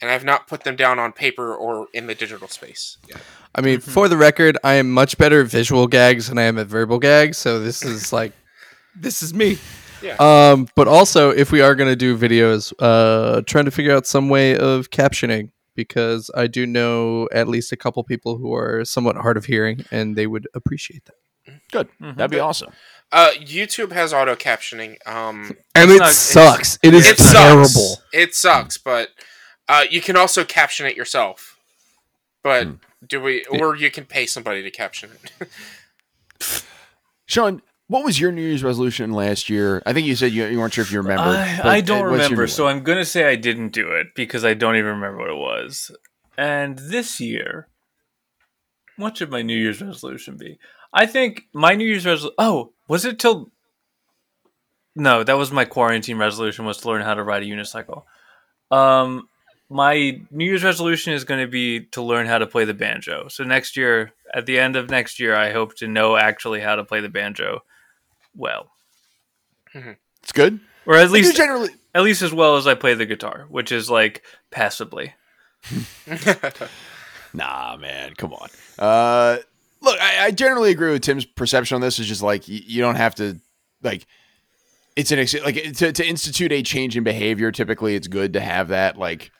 and 0.00 0.10
I've 0.10 0.24
not 0.24 0.46
put 0.46 0.64
them 0.64 0.76
down 0.76 0.98
on 0.98 1.12
paper 1.12 1.54
or 1.54 1.88
in 1.92 2.06
the 2.06 2.14
digital 2.14 2.48
space. 2.48 2.98
yet. 3.08 3.20
I 3.54 3.60
mean, 3.60 3.80
for 3.80 4.08
the 4.08 4.16
record, 4.16 4.56
I 4.62 4.74
am 4.74 4.90
much 4.90 5.18
better 5.18 5.40
at 5.40 5.48
visual 5.48 5.86
gags 5.86 6.28
than 6.28 6.38
I 6.38 6.42
am 6.42 6.58
at 6.58 6.66
verbal 6.66 6.98
gags. 6.98 7.38
So 7.38 7.60
this 7.60 7.82
is 7.82 8.12
like, 8.12 8.32
this 8.94 9.22
is 9.22 9.34
me. 9.34 9.58
Yeah. 10.02 10.16
Um, 10.18 10.68
but 10.74 10.86
also, 10.88 11.30
if 11.30 11.50
we 11.52 11.60
are 11.60 11.74
going 11.74 11.88
to 11.90 11.96
do 11.96 12.16
videos, 12.16 12.72
uh, 12.78 13.42
trying 13.42 13.64
to 13.64 13.70
figure 13.70 13.94
out 13.94 14.06
some 14.06 14.28
way 14.28 14.56
of 14.56 14.90
captioning 14.90 15.50
because 15.74 16.30
I 16.34 16.46
do 16.46 16.66
know 16.66 17.28
at 17.32 17.48
least 17.48 17.72
a 17.72 17.76
couple 17.76 18.02
people 18.04 18.36
who 18.38 18.52
are 18.54 18.84
somewhat 18.84 19.16
hard 19.16 19.36
of 19.36 19.44
hearing, 19.44 19.84
and 19.90 20.16
they 20.16 20.26
would 20.26 20.48
appreciate 20.54 21.04
that. 21.06 21.14
Good. 21.70 21.88
That'd 22.00 22.30
be 22.30 22.38
awesome. 22.40 22.72
Uh, 23.10 23.30
YouTube 23.40 23.92
has 23.92 24.12
auto 24.12 24.34
captioning. 24.34 24.96
Um, 25.06 25.56
And 25.74 25.90
it 25.90 25.98
not- 25.98 26.10
it's- 26.10 26.16
sucks. 26.18 26.78
It 26.82 26.92
is 26.94 27.06
it 27.08 27.16
terrible. 27.16 27.64
sucks. 27.68 28.02
It 28.12 28.34
sucks, 28.34 28.76
but 28.78 29.10
uh, 29.68 29.84
you 29.90 30.00
can 30.02 30.16
also 30.16 30.44
caption 30.44 30.86
it 30.86 30.96
yourself. 30.96 31.56
But 32.42 32.66
Hmm. 32.66 32.72
do 33.06 33.20
we? 33.20 33.44
Or 33.46 33.74
you 33.76 33.90
can 33.90 34.04
pay 34.04 34.26
somebody 34.26 34.62
to 34.62 34.70
caption 34.70 35.10
it. 35.40 35.48
Sean, 37.26 37.62
what 37.88 38.04
was 38.04 38.20
your 38.20 38.30
New 38.30 38.42
Year's 38.42 38.62
resolution 38.62 39.12
last 39.12 39.48
year? 39.48 39.82
I 39.84 39.92
think 39.92 40.06
you 40.06 40.14
said 40.14 40.32
you, 40.32 40.46
you 40.46 40.58
weren't 40.58 40.74
sure 40.74 40.82
if 40.82 40.92
you 40.92 40.98
remember. 40.98 41.22
I, 41.22 41.60
I 41.64 41.80
don't 41.80 42.04
remember, 42.04 42.46
so 42.46 42.68
I'm 42.68 42.82
gonna 42.82 43.04
say 43.04 43.24
I 43.24 43.34
didn't 43.36 43.70
do 43.70 43.90
it 43.92 44.08
because 44.14 44.44
I 44.44 44.54
don't 44.54 44.76
even 44.76 44.92
remember 44.92 45.18
what 45.18 45.30
it 45.30 45.36
was. 45.36 45.90
And 46.36 46.78
this 46.78 47.18
year, 47.18 47.68
what 48.96 49.16
should 49.16 49.30
my 49.30 49.42
New 49.42 49.56
Year's 49.56 49.80
resolution 49.80 50.36
be? 50.36 50.58
I 50.92 51.06
think 51.06 51.44
my 51.52 51.74
New 51.74 51.86
Year's 51.86 52.06
resolution. 52.06 52.34
Oh, 52.38 52.72
was 52.88 53.04
it 53.04 53.18
till? 53.18 53.50
No, 54.94 55.24
that 55.24 55.38
was 55.38 55.50
my 55.50 55.64
quarantine 55.64 56.18
resolution 56.18 56.64
was 56.64 56.78
to 56.78 56.88
learn 56.88 57.02
how 57.02 57.14
to 57.14 57.22
ride 57.22 57.42
a 57.42 57.46
unicycle. 57.46 58.02
Um, 58.70 59.28
my 59.70 60.20
New 60.30 60.44
Year's 60.44 60.64
resolution 60.64 61.14
is 61.14 61.24
going 61.24 61.40
to 61.40 61.50
be 61.50 61.80
to 61.92 62.02
learn 62.02 62.26
how 62.26 62.38
to 62.38 62.46
play 62.46 62.64
the 62.64 62.74
banjo. 62.74 63.28
So 63.28 63.44
next 63.44 63.76
year, 63.76 64.12
at 64.34 64.44
the 64.44 64.58
end 64.58 64.76
of 64.76 64.90
next 64.90 65.20
year, 65.20 65.34
I 65.34 65.52
hope 65.52 65.76
to 65.76 65.86
know 65.86 66.16
actually 66.16 66.60
how 66.60 66.76
to 66.76 66.84
play 66.84 67.00
the 67.00 67.08
banjo 67.08 67.62
well, 68.36 68.70
it's 69.74 70.32
good. 70.32 70.60
or 70.86 70.94
at 70.96 71.10
least 71.10 71.36
generally. 71.36 71.70
at 71.94 72.02
least 72.02 72.22
as 72.22 72.32
well 72.32 72.56
as 72.56 72.66
I 72.66 72.74
play 72.74 72.94
the 72.94 73.06
guitar, 73.06 73.46
which 73.48 73.72
is 73.72 73.88
like 73.90 74.22
passably. 74.50 75.14
Nah, 77.34 77.76
man, 77.76 78.14
come 78.14 78.32
on. 78.32 78.48
Uh, 78.78 79.36
look, 79.82 80.00
I, 80.00 80.26
I 80.26 80.30
generally 80.30 80.70
agree 80.70 80.90
with 80.92 81.02
Tim's 81.02 81.26
perception 81.26 81.74
on 81.74 81.80
this. 81.82 81.98
Is 81.98 82.06
just 82.08 82.22
like 82.22 82.48
you, 82.48 82.60
you 82.64 82.80
don't 82.80 82.94
have 82.96 83.14
to 83.16 83.38
like. 83.82 84.06
It's 84.96 85.12
an 85.12 85.18
ex- 85.18 85.34
like 85.44 85.74
to, 85.74 85.92
to 85.92 86.06
institute 86.08 86.50
a 86.52 86.62
change 86.62 86.96
in 86.96 87.04
behavior. 87.04 87.52
Typically, 87.52 87.94
it's 87.94 88.08
good 88.08 88.32
to 88.32 88.40
have 88.40 88.68
that 88.68 88.98
like 88.98 89.30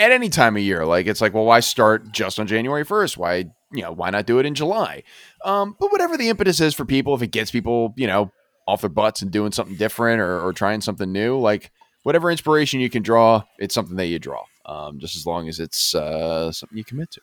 at 0.00 0.10
any 0.10 0.28
time 0.28 0.56
of 0.56 0.62
year. 0.62 0.84
Like 0.84 1.06
it's 1.06 1.20
like, 1.20 1.32
well, 1.34 1.44
why 1.44 1.60
start 1.60 2.10
just 2.10 2.40
on 2.40 2.46
January 2.48 2.84
first? 2.84 3.16
Why 3.16 3.44
you 3.72 3.82
know 3.82 3.92
why 3.92 4.10
not 4.10 4.26
do 4.26 4.38
it 4.40 4.46
in 4.46 4.54
July? 4.56 5.04
Um, 5.44 5.76
but 5.78 5.92
whatever 5.92 6.16
the 6.16 6.28
impetus 6.28 6.60
is 6.60 6.74
for 6.74 6.84
people, 6.84 7.14
if 7.14 7.22
it 7.22 7.28
gets 7.30 7.50
people 7.52 7.94
you 7.96 8.06
know 8.08 8.32
off 8.66 8.80
their 8.80 8.90
butts 8.90 9.22
and 9.22 9.30
doing 9.30 9.52
something 9.52 9.76
different 9.76 10.20
or, 10.20 10.40
or 10.40 10.52
trying 10.52 10.80
something 10.80 11.12
new, 11.12 11.38
like 11.38 11.70
whatever 12.02 12.30
inspiration 12.30 12.80
you 12.80 12.90
can 12.90 13.02
draw, 13.02 13.42
it's 13.58 13.74
something 13.74 13.96
that 13.96 14.06
you 14.06 14.18
draw. 14.18 14.42
Um, 14.66 14.98
just 15.00 15.16
as 15.16 15.26
long 15.26 15.48
as 15.48 15.58
it's 15.60 15.94
uh, 15.94 16.50
something 16.52 16.78
you 16.78 16.84
commit 16.84 17.10
to. 17.12 17.20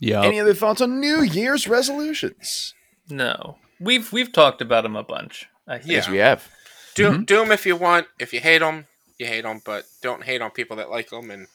Yeah. 0.00 0.22
Any 0.22 0.40
other 0.40 0.54
thoughts 0.54 0.80
on 0.80 0.98
New 1.00 1.22
Year's 1.22 1.68
resolutions? 1.68 2.74
No, 3.08 3.58
we've 3.80 4.12
we've 4.12 4.32
talked 4.32 4.60
about 4.60 4.82
them 4.82 4.96
a 4.96 5.02
bunch. 5.04 5.46
I 5.68 5.78
think. 5.78 5.90
Yes, 5.92 6.08
we 6.08 6.18
have. 6.18 6.48
do 6.94 7.10
Mhm. 7.10 7.26
do 7.26 7.36
them 7.38 7.52
if 7.52 7.64
you 7.66 7.76
want. 7.76 8.06
If 8.18 8.32
you 8.32 8.40
hate 8.40 8.58
them, 8.58 8.86
you 9.18 9.26
hate 9.26 9.42
them. 9.42 9.60
But 9.64 9.84
don't 10.02 10.22
hate 10.24 10.42
on 10.42 10.50
people 10.50 10.76
that 10.76 10.90
like 10.90 11.10
them, 11.10 11.30
and 11.30 11.46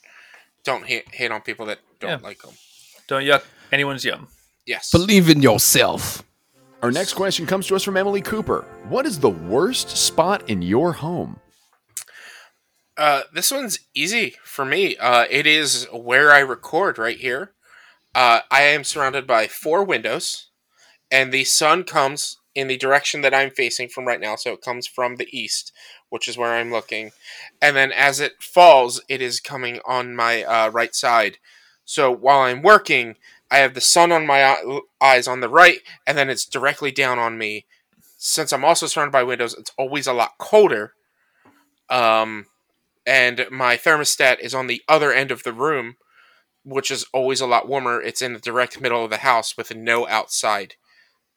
don't 0.64 0.86
hate 0.86 1.14
hate 1.14 1.32
on 1.32 1.42
people 1.42 1.66
that 1.68 1.80
don't 2.00 2.22
Yeah. 2.22 2.28
like 2.28 2.42
them. 2.42 2.54
Don't 3.08 3.24
yuck 3.24 3.44
anyone's 3.72 4.06
yum. 4.06 4.28
Yes. 4.66 4.92
Believe 4.92 5.30
in 5.30 5.42
yourself. 5.42 6.24
Our 6.82 6.92
next 6.92 7.14
question 7.14 7.46
comes 7.46 7.68
to 7.68 7.76
us 7.76 7.84
from 7.84 7.98
Emily 7.98 8.22
Cooper. 8.22 8.66
What 8.88 9.06
is 9.06 9.20
the 9.20 9.30
worst 9.30 9.98
spot 9.98 10.50
in 10.50 10.62
your 10.62 10.94
home? 10.94 11.40
Uh, 12.98 13.24
this 13.34 13.52
one's 13.52 13.80
easy 13.94 14.36
for 14.44 14.66
me. 14.66 14.96
Uh, 14.98 15.26
it 15.30 15.48
is 15.48 15.88
where 15.92 16.32
I 16.32 16.40
record 16.40 16.98
right 16.98 17.18
here. 17.18 17.54
Uh, 18.14 18.42
I 18.52 18.62
am 18.64 18.84
surrounded 18.84 19.26
by 19.26 19.48
four 19.48 19.84
windows, 19.84 20.48
and 21.10 21.32
the 21.32 21.44
sun 21.46 21.84
comes 21.84 22.38
in 22.56 22.68
the 22.68 22.78
direction 22.78 23.22
that 23.22 23.34
I'm 23.34 23.52
facing 23.52 23.88
from 23.90 24.06
right 24.06 24.20
now. 24.20 24.36
So 24.36 24.54
it 24.54 24.62
comes 24.62 24.86
from 24.88 25.16
the 25.16 25.28
east, 25.38 25.72
which 26.10 26.28
is 26.28 26.38
where 26.38 26.54
I'm 26.54 26.72
looking. 26.72 27.12
And 27.62 27.76
then 27.76 27.92
as 27.92 28.20
it 28.20 28.42
falls, 28.42 29.02
it 29.08 29.22
is 29.22 29.40
coming 29.40 29.80
on 29.86 30.16
my 30.16 30.44
uh, 30.44 30.70
right 30.70 30.94
side. 30.94 31.38
So 31.86 32.12
while 32.12 32.42
I'm 32.42 32.62
working, 32.62 33.16
I 33.52 33.58
have 33.58 33.74
the 33.74 33.82
sun 33.82 34.12
on 34.12 34.28
my 34.28 34.82
eyes 35.02 35.28
on 35.28 35.40
the 35.40 35.50
right, 35.50 35.80
and 36.06 36.18
then 36.18 36.30
it's 36.30 36.46
directly 36.46 36.92
down 36.92 37.18
on 37.18 37.38
me. 37.38 37.66
Since 38.18 38.52
I'm 38.52 38.66
also 38.66 38.86
surrounded 38.86 39.12
by 39.12 39.24
windows, 39.24 39.56
it's 39.56 39.72
always 39.78 40.06
a 40.06 40.14
lot 40.14 40.38
colder. 40.38 40.94
Um, 41.90 42.46
and 43.08 43.48
my 43.50 43.76
thermostat 43.76 44.40
is 44.40 44.54
on 44.54 44.68
the 44.68 44.84
other 44.88 45.12
end 45.12 45.32
of 45.32 45.44
the 45.44 45.54
room, 45.54 45.96
which 46.64 46.92
is 46.92 47.06
always 47.12 47.42
a 47.42 47.48
lot 47.48 47.68
warmer. 47.68 48.00
It's 48.00 48.22
in 48.22 48.34
the 48.34 48.40
direct 48.40 48.80
middle 48.80 49.04
of 49.04 49.10
the 49.10 49.18
house 49.18 49.58
with 49.58 49.76
no 49.76 50.08
outside 50.08 50.76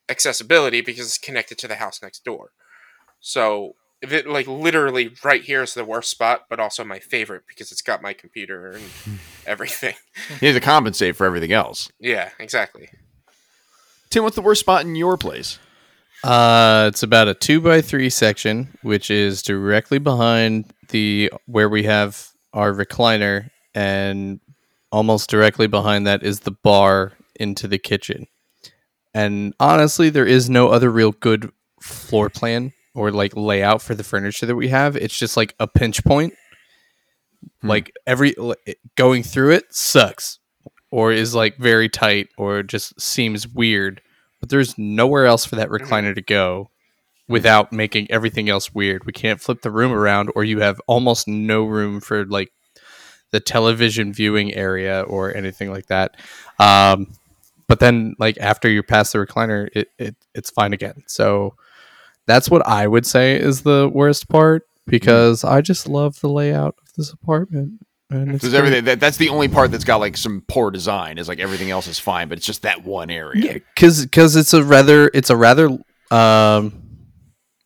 accessibility 0.08 0.82
because 0.82 1.06
it's 1.06 1.18
connected 1.18 1.56
to 1.58 1.68
the 1.68 1.76
house 1.76 2.02
next 2.02 2.24
door. 2.24 2.50
So 3.20 3.76
it 4.10 4.26
like 4.26 4.48
literally 4.48 5.12
right 5.22 5.42
here 5.42 5.62
is 5.62 5.74
the 5.74 5.84
worst 5.84 6.10
spot, 6.10 6.46
but 6.50 6.58
also 6.58 6.82
my 6.82 6.98
favorite 6.98 7.44
because 7.46 7.70
it's 7.70 7.82
got 7.82 8.02
my 8.02 8.12
computer 8.12 8.72
and 8.72 8.84
everything. 9.46 9.94
You 10.40 10.48
need 10.48 10.54
to 10.54 10.60
compensate 10.60 11.14
for 11.14 11.26
everything 11.26 11.52
else. 11.52 11.90
Yeah, 12.00 12.30
exactly. 12.38 12.88
Tim, 14.10 14.24
what's 14.24 14.36
the 14.36 14.42
worst 14.42 14.60
spot 14.60 14.84
in 14.84 14.96
your 14.96 15.16
place? 15.16 15.58
Uh, 16.24 16.86
it's 16.88 17.02
about 17.02 17.28
a 17.28 17.34
two 17.34 17.60
by 17.60 17.80
three 17.80 18.10
section, 18.10 18.76
which 18.82 19.10
is 19.10 19.42
directly 19.42 19.98
behind 19.98 20.72
the 20.88 21.30
where 21.46 21.68
we 21.68 21.84
have 21.84 22.30
our 22.52 22.72
recliner, 22.72 23.50
and 23.74 24.40
almost 24.90 25.30
directly 25.30 25.66
behind 25.66 26.06
that 26.06 26.22
is 26.22 26.40
the 26.40 26.50
bar 26.50 27.12
into 27.36 27.66
the 27.66 27.78
kitchen. 27.78 28.26
And 29.14 29.54
honestly, 29.58 30.10
there 30.10 30.26
is 30.26 30.48
no 30.48 30.68
other 30.68 30.90
real 30.90 31.12
good 31.12 31.50
floor 31.80 32.30
plan 32.30 32.72
or 32.94 33.10
like 33.10 33.36
layout 33.36 33.82
for 33.82 33.94
the 33.94 34.04
furniture 34.04 34.46
that 34.46 34.56
we 34.56 34.68
have. 34.68 34.96
It's 34.96 35.16
just 35.16 35.36
like 35.36 35.54
a 35.58 35.66
pinch 35.66 36.04
point. 36.04 36.34
Hmm. 37.60 37.68
Like 37.68 37.92
every 38.06 38.34
going 38.96 39.22
through 39.22 39.52
it 39.52 39.74
sucks, 39.74 40.38
or 40.90 41.12
is 41.12 41.34
like 41.34 41.56
very 41.58 41.88
tight, 41.88 42.28
or 42.36 42.62
just 42.62 43.00
seems 43.00 43.48
weird 43.48 44.02
but 44.42 44.50
there's 44.50 44.76
nowhere 44.76 45.24
else 45.24 45.46
for 45.46 45.54
that 45.54 45.68
recliner 45.68 46.14
to 46.14 46.20
go 46.20 46.68
without 47.28 47.72
making 47.72 48.10
everything 48.10 48.50
else 48.50 48.74
weird. 48.74 49.06
We 49.06 49.12
can't 49.12 49.40
flip 49.40 49.62
the 49.62 49.70
room 49.70 49.92
around, 49.92 50.32
or 50.34 50.42
you 50.42 50.58
have 50.60 50.80
almost 50.88 51.28
no 51.28 51.64
room 51.64 52.00
for 52.00 52.26
like 52.26 52.52
the 53.30 53.38
television 53.38 54.12
viewing 54.12 54.52
area 54.52 55.02
or 55.02 55.34
anything 55.34 55.70
like 55.70 55.86
that. 55.86 56.16
Um, 56.58 57.12
but 57.68 57.78
then, 57.78 58.16
like 58.18 58.36
after 58.38 58.68
you 58.68 58.82
pass 58.82 59.12
the 59.12 59.18
recliner, 59.20 59.68
it, 59.72 59.90
it 59.96 60.16
it's 60.34 60.50
fine 60.50 60.72
again. 60.72 61.04
So 61.06 61.54
that's 62.26 62.50
what 62.50 62.66
I 62.66 62.86
would 62.86 63.06
say 63.06 63.36
is 63.36 63.62
the 63.62 63.90
worst 63.92 64.28
part 64.28 64.66
because 64.86 65.44
I 65.44 65.60
just 65.60 65.88
love 65.88 66.20
the 66.20 66.28
layout 66.28 66.76
of 66.82 66.92
this 66.96 67.12
apartment. 67.12 67.84
And 68.10 68.34
it's 68.34 68.44
everything 68.52 68.84
that, 68.84 69.00
that's 69.00 69.16
the 69.16 69.30
only 69.30 69.48
part 69.48 69.70
that's 69.70 69.84
got 69.84 69.96
like 69.96 70.16
some 70.18 70.42
poor 70.46 70.70
design. 70.70 71.16
Is 71.16 71.28
like 71.28 71.38
everything 71.38 71.70
else 71.70 71.86
is 71.86 71.98
fine, 71.98 72.28
but 72.28 72.36
it's 72.36 72.46
just 72.46 72.62
that 72.62 72.84
one 72.84 73.08
area. 73.08 73.42
Yeah, 73.42 73.58
because 73.74 74.36
it's 74.36 74.52
a 74.52 74.62
rather 74.62 75.10
it's 75.14 75.30
a 75.30 75.36
rather 75.36 75.70
um, 76.10 76.82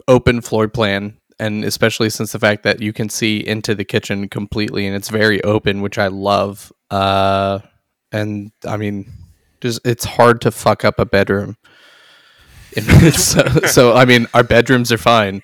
open 0.06 0.40
floor 0.40 0.68
plan, 0.68 1.18
and 1.40 1.64
especially 1.64 2.10
since 2.10 2.30
the 2.30 2.38
fact 2.38 2.62
that 2.62 2.80
you 2.80 2.92
can 2.92 3.08
see 3.08 3.38
into 3.38 3.74
the 3.74 3.84
kitchen 3.84 4.28
completely, 4.28 4.86
and 4.86 4.94
it's 4.94 5.08
very 5.08 5.42
open, 5.42 5.80
which 5.82 5.98
I 5.98 6.06
love. 6.06 6.72
Uh, 6.92 7.58
and 8.12 8.52
I 8.64 8.76
mean, 8.76 9.10
just 9.60 9.80
it's 9.84 10.04
hard 10.04 10.40
to 10.42 10.52
fuck 10.52 10.84
up 10.84 11.00
a 11.00 11.06
bedroom. 11.06 11.56
so, 13.12 13.42
so 13.66 13.94
I 13.94 14.04
mean, 14.04 14.26
our 14.34 14.44
bedrooms 14.44 14.92
are 14.92 14.98
fine, 14.98 15.42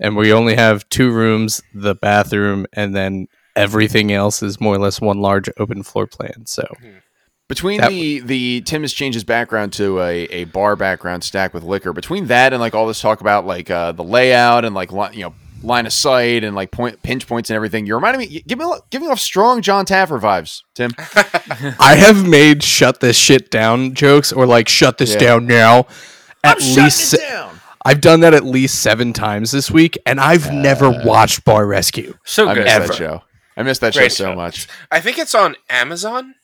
and 0.00 0.16
we 0.16 0.32
only 0.32 0.54
have 0.56 0.88
two 0.88 1.10
rooms, 1.10 1.62
the 1.74 1.94
bathroom, 1.94 2.66
and 2.72 2.94
then 2.94 3.28
everything 3.54 4.12
else 4.12 4.42
is 4.42 4.60
more 4.60 4.74
or 4.74 4.78
less 4.78 5.00
one 5.00 5.18
large 5.20 5.48
open 5.58 5.82
floor 5.82 6.06
plan. 6.06 6.44
So 6.46 6.66
Between 7.48 7.80
That 7.80 7.90
the 7.90 8.20
the 8.20 8.60
Tim 8.62 8.82
has 8.82 8.92
changed 8.92 9.14
his 9.14 9.24
background 9.24 9.72
to 9.74 10.00
a, 10.00 10.24
a 10.24 10.44
bar 10.44 10.76
background 10.76 11.24
stack 11.24 11.54
with 11.54 11.62
liquor. 11.62 11.92
Between 11.92 12.26
that 12.26 12.52
and 12.52 12.60
like 12.60 12.74
all 12.74 12.86
this 12.86 13.00
talk 13.00 13.20
about 13.20 13.46
like 13.46 13.70
uh, 13.70 13.92
the 13.92 14.04
layout 14.04 14.64
and 14.64 14.74
like 14.74 14.90
you 15.14 15.22
know 15.22 15.34
line 15.62 15.86
of 15.86 15.92
sight 15.92 16.44
and 16.44 16.54
like 16.54 16.70
point 16.70 17.02
pinch 17.02 17.26
points 17.26 17.48
and 17.48 17.54
everything, 17.54 17.86
you're 17.86 17.96
reminding 17.96 18.28
me. 18.28 18.42
Give 18.46 18.58
me 18.58 18.70
give 18.90 19.00
me 19.00 19.08
off 19.08 19.20
strong 19.20 19.62
John 19.62 19.86
Taffer 19.86 20.20
vibes, 20.20 20.62
Tim. 20.74 20.90
I 21.80 21.94
have 21.96 22.28
made 22.28 22.62
shut 22.62 23.00
this 23.00 23.16
shit 23.16 23.50
down 23.50 23.94
jokes 23.94 24.32
or 24.32 24.44
like 24.46 24.68
shut 24.68 24.98
this 24.98 25.12
Yeah. 25.14 25.20
down 25.20 25.46
now 25.46 25.86
at 26.44 26.58
least 26.60 27.10
se- 27.10 27.18
down. 27.28 27.60
I've 27.84 28.00
done 28.00 28.20
that 28.20 28.34
at 28.34 28.44
least 28.44 28.80
7 28.82 29.12
times 29.12 29.50
this 29.52 29.70
week 29.70 29.96
and 30.06 30.20
I've 30.20 30.52
never 30.52 30.90
watched 31.04 31.44
Bar 31.44 31.66
Rescue. 31.66 32.14
So 32.24 32.48
I 32.48 32.54
good. 32.54 32.64
missed 32.64 32.76
Ever. 32.76 32.86
that 32.88 32.94
show. 32.96 33.22
I 33.56 33.62
missed 33.62 33.80
that 33.80 33.94
Great 33.94 34.10
show 34.12 34.24
so 34.24 34.24
show. 34.32 34.34
much. 34.34 34.66
I 34.90 35.00
think 35.00 35.18
it's 35.18 35.34
on 35.34 35.56
Amazon. 35.70 36.34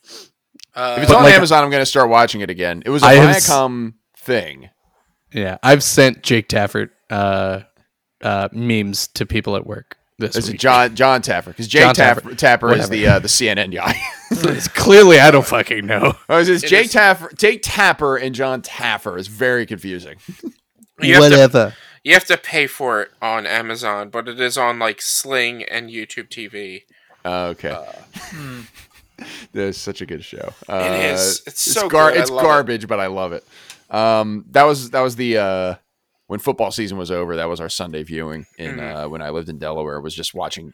Uh, 0.75 0.95
If 0.97 1.03
it's 1.03 1.11
on 1.11 1.23
like- 1.23 1.33
Amazon, 1.33 1.63
I'm 1.63 1.69
going 1.69 1.81
to 1.81 1.85
start 1.85 2.09
watching 2.09 2.41
it 2.41 2.49
again. 2.49 2.81
It 2.85 2.89
was 2.89 3.03
a 3.03 3.07
I 3.07 3.13
have 3.15 3.29
s- 3.35 3.49
Viacom 3.49 3.93
thing. 4.17 4.69
Yeah, 5.31 5.57
I've 5.63 5.83
sent 5.83 6.23
Jake 6.23 6.47
Taffert 6.49 6.89
uh, 7.09 7.61
uh, 8.21 8.47
memes 8.51 9.07
to 9.09 9.25
people 9.25 9.55
at 9.55 9.65
work 9.67 9.97
this 10.19 10.35
Is 10.35 10.47
it 10.49 10.53
week. 10.53 10.61
John 10.61 10.95
John 10.95 11.21
Taffer? 11.21 11.45
Because 11.47 11.67
Jay 11.67 11.79
John 11.81 11.95
Tapper, 11.95 12.21
Taffer. 12.21 12.37
Tapper 12.37 12.73
is 12.73 12.89
the 12.89 13.07
uh, 13.07 13.19
the 13.19 13.27
CNN 13.27 13.73
guy. 13.73 13.95
It's 14.35 14.67
clearly 14.67 15.19
I 15.19 15.29
don't 15.31 15.45
fucking 15.45 15.85
know. 15.85 16.15
oh, 16.29 16.37
it's 16.39 16.49
it's 16.49 16.63
It 16.63 16.67
Jake 16.67 16.85
is- 16.85 16.93
Taffer, 16.93 17.37
Jay 17.37 17.57
Tapper, 17.57 18.17
and 18.17 18.33
John 18.33 18.61
Taffer. 18.61 19.17
It's 19.19 19.27
very 19.27 19.65
confusing. 19.65 20.15
you, 21.01 21.13
have 21.13 21.23
to, 21.23 21.29
Whatever. 21.29 21.73
you 22.03 22.13
have 22.13 22.25
to 22.25 22.37
pay 22.37 22.65
for 22.67 23.01
it 23.03 23.11
on 23.21 23.45
Amazon, 23.45 24.09
but 24.09 24.27
it 24.27 24.39
is 24.39 24.57
on 24.57 24.79
like 24.79 25.01
Sling 25.01 25.63
and 25.63 25.89
YouTube 25.89 26.29
TV. 26.29 26.83
Oh, 27.25 27.47
okay. 27.49 27.77
That's 29.53 29.77
such 29.77 30.01
a 30.01 30.05
good 30.05 30.23
show. 30.23 30.53
Uh, 30.67 30.89
It 30.91 31.11
is. 31.13 31.43
It's 31.45 31.61
so 31.61 31.87
gar- 31.87 32.11
good. 32.11 32.21
It's 32.21 32.29
love 32.31 32.43
it. 32.43 32.47
garbage, 32.47 32.87
but 32.87 32.99
I 32.99 33.07
love 33.07 33.31
it. 33.33 33.45
Um, 33.89 34.45
that 34.51 34.63
was 34.63 34.89
that 34.89 35.01
was 35.01 35.15
the 35.15 35.37
uh, 35.37 35.75
when 36.33 36.39
football 36.39 36.71
season 36.71 36.97
was 36.97 37.11
over. 37.11 37.35
That 37.35 37.47
was 37.47 37.61
our 37.61 37.69
Sunday 37.69 38.01
viewing. 38.01 38.47
In 38.57 38.77
Mhm. 38.77 39.05
uh, 39.05 39.07
when 39.07 39.21
I 39.21 39.29
lived 39.29 39.49
in 39.49 39.59
Delaware, 39.59 40.01
was 40.01 40.15
just 40.15 40.33
watching 40.33 40.73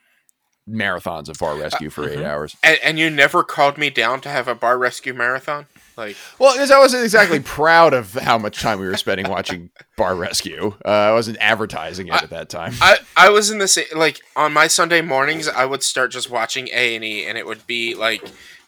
marathons 0.67 1.27
of 1.27 1.37
Bar 1.37 1.55
Rescue 1.57 1.89
for 1.89 2.07
eight 2.07 2.23
hours. 2.23 2.55
And, 2.63 2.79
and 2.81 2.97
you 2.99 3.09
never 3.09 3.43
called 3.43 3.77
me 3.77 3.89
down 3.89 4.21
to 4.21 4.29
have 4.29 4.47
a 4.47 4.55
bar 4.55 4.77
rescue 4.77 5.13
marathon? 5.13 5.65
Like, 5.97 6.15
Well, 6.37 6.53
because 6.53 6.71
I 6.71 6.79
wasn't 6.79 7.03
exactly 7.03 7.39
proud 7.41 7.93
of 7.93 8.13
how 8.13 8.37
much 8.37 8.61
time 8.61 8.79
we 8.79 8.87
were 8.87 8.95
spending 8.95 9.27
watching 9.29 9.71
Bar 9.97 10.15
Rescue. 10.15 10.75
Uh, 10.85 10.89
I 10.89 11.11
wasn't 11.11 11.37
advertising 11.41 12.07
it 12.07 12.13
at 12.13 12.29
that 12.29 12.49
time. 12.49 12.73
I, 12.81 12.99
I 13.17 13.29
was 13.29 13.51
in 13.51 13.57
the 13.57 13.67
same, 13.67 13.85
like, 13.95 14.21
on 14.37 14.53
my 14.53 14.67
Sunday 14.67 15.01
mornings, 15.01 15.49
I 15.49 15.65
would 15.65 15.83
start 15.83 16.11
just 16.11 16.29
watching 16.29 16.69
A&E, 16.71 17.25
and 17.25 17.37
it 17.37 17.45
would 17.45 17.67
be, 17.67 17.95
like, 17.95 18.23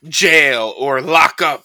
jail 0.10 0.74
or 0.77 1.01
lockup 1.01 1.63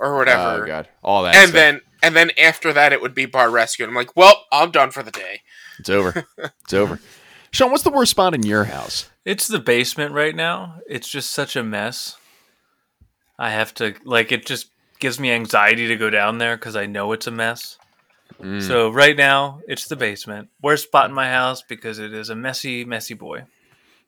or 0.00 0.16
whatever. 0.16 0.64
Oh 0.64 0.66
god, 0.66 0.88
all 1.04 1.22
that. 1.22 1.34
and 1.36 1.50
stuff. 1.50 1.54
then 1.54 1.80
and 2.04 2.14
then 2.14 2.30
after 2.38 2.72
that, 2.72 2.92
it 2.92 3.00
would 3.00 3.14
be 3.14 3.24
bar 3.24 3.50
rescue. 3.50 3.84
And 3.84 3.90
I'm 3.90 3.96
like, 3.96 4.14
well, 4.14 4.44
I'm 4.52 4.70
done 4.70 4.90
for 4.90 5.02
the 5.02 5.10
day. 5.10 5.40
it's 5.78 5.88
over. 5.88 6.26
It's 6.38 6.74
over. 6.74 7.00
Sean, 7.50 7.70
what's 7.70 7.82
the 7.82 7.90
worst 7.90 8.10
spot 8.10 8.34
in 8.34 8.42
your 8.42 8.64
house? 8.64 9.08
It's 9.24 9.48
the 9.48 9.58
basement 9.58 10.12
right 10.12 10.34
now. 10.34 10.80
It's 10.86 11.08
just 11.08 11.30
such 11.30 11.56
a 11.56 11.62
mess. 11.62 12.16
I 13.38 13.50
have 13.50 13.72
to 13.74 13.94
like 14.04 14.32
it 14.32 14.44
just 14.44 14.68
gives 14.98 15.18
me 15.18 15.30
anxiety 15.30 15.88
to 15.88 15.96
go 15.96 16.10
down 16.10 16.38
there 16.38 16.56
because 16.56 16.76
I 16.76 16.86
know 16.86 17.12
it's 17.12 17.26
a 17.26 17.30
mess. 17.30 17.78
Mm. 18.40 18.60
So 18.60 18.90
right 18.90 19.16
now 19.16 19.60
it's 19.66 19.86
the 19.86 19.96
basement. 19.96 20.50
Worst 20.60 20.84
spot 20.84 21.08
in 21.08 21.14
my 21.14 21.28
house 21.28 21.62
because 21.62 21.98
it 21.98 22.12
is 22.12 22.28
a 22.28 22.34
messy, 22.34 22.84
messy 22.84 23.14
boy. 23.14 23.44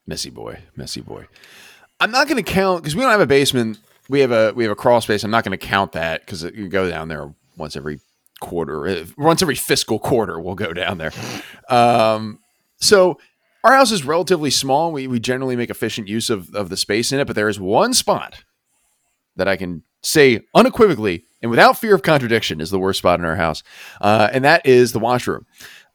Messy 0.07 0.31
boy, 0.31 0.61
messy 0.77 1.01
boy. 1.01 1.27
I'm 1.99 2.11
not 2.11 2.29
going 2.29 2.43
to 2.43 2.51
count 2.53 2.83
because 2.83 2.95
we 2.95 3.03
don't 3.03 3.11
have 3.11 3.21
a 3.21 3.27
basement. 3.27 3.79
We 4.09 4.21
have 4.21 4.33
a 4.33 4.53
we 4.55 4.65
have 4.65 4.73
a 4.73 4.77
crawl 4.77 5.01
space. 5.01 5.25
I'm 5.25 5.31
not 5.31 5.45
going 5.45 5.59
to 5.59 5.67
count 5.67 5.93
that 5.93 6.21
because 6.21 6.43
you 6.43 6.69
go 6.69 6.91
down 6.91 7.09
there 7.09 7.33
once 7.57 7.77
every 7.77 8.01
quarter, 8.41 8.87
uh, 8.87 9.05
once 9.17 9.43
every 9.43 9.55
fiscal 9.55 9.99
quarter. 9.99 10.39
We'll 10.41 10.55
go 10.55 10.73
down 10.73 10.99
there. 10.99 11.13
Um, 11.69 12.39
so 12.81 13.19
our 13.65 13.73
house 13.73 13.91
is 13.93 14.05
relatively 14.05 14.51
small. 14.51 14.93
We 14.93 15.07
we 15.07 15.19
generally 15.21 15.57
make 15.57 15.71
efficient 15.71 16.09
use 16.09 16.31
of 16.31 16.55
of 16.55 16.69
the 16.69 16.77
space 16.77 17.13
in 17.13 17.21
it, 17.21 17.27
but 17.27 17.37
there 17.37 17.49
is 17.49 17.59
one 17.59 17.95
spot 17.95 18.45
that 19.37 19.49
I 19.49 19.57
can 19.57 19.83
say 20.03 20.41
unequivocally 20.55 21.25
and 21.43 21.51
without 21.51 21.77
fear 21.79 21.95
of 21.95 22.03
contradiction 22.03 22.61
is 22.61 22.71
the 22.71 22.79
worst 22.79 22.99
spot 22.99 23.19
in 23.19 23.25
our 23.27 23.37
house, 23.37 23.63
uh, 24.01 24.29
and 24.33 24.45
that 24.45 24.65
is 24.67 24.93
the 24.93 24.99
washroom. 24.99 25.47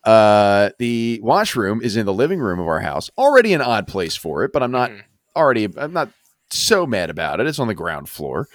Uh, 0.03 0.72
the 0.80 1.20
washroom 1.24 1.82
is 1.82 1.96
in 1.96 2.06
the 2.06 2.13
living 2.13 2.39
room 2.39 2.60
of 2.60 2.68
our 2.68 2.80
house. 2.80 3.10
Already 3.18 3.53
an 3.53 3.62
odd 3.62 3.88
place 3.88 4.15
for 4.15 4.44
it, 4.44 4.51
but 4.51 4.63
I'm 4.63 4.72
not 4.72 4.89
Mhm. 4.91 5.01
already. 5.36 5.68
I'm 5.77 5.94
not 5.94 6.10
so 6.50 6.86
mad 6.88 7.10
about 7.12 7.39
it. 7.39 7.46
It's 7.48 7.60
on 7.60 7.68
the 7.68 7.75
ground 7.75 8.10
floor. 8.10 8.48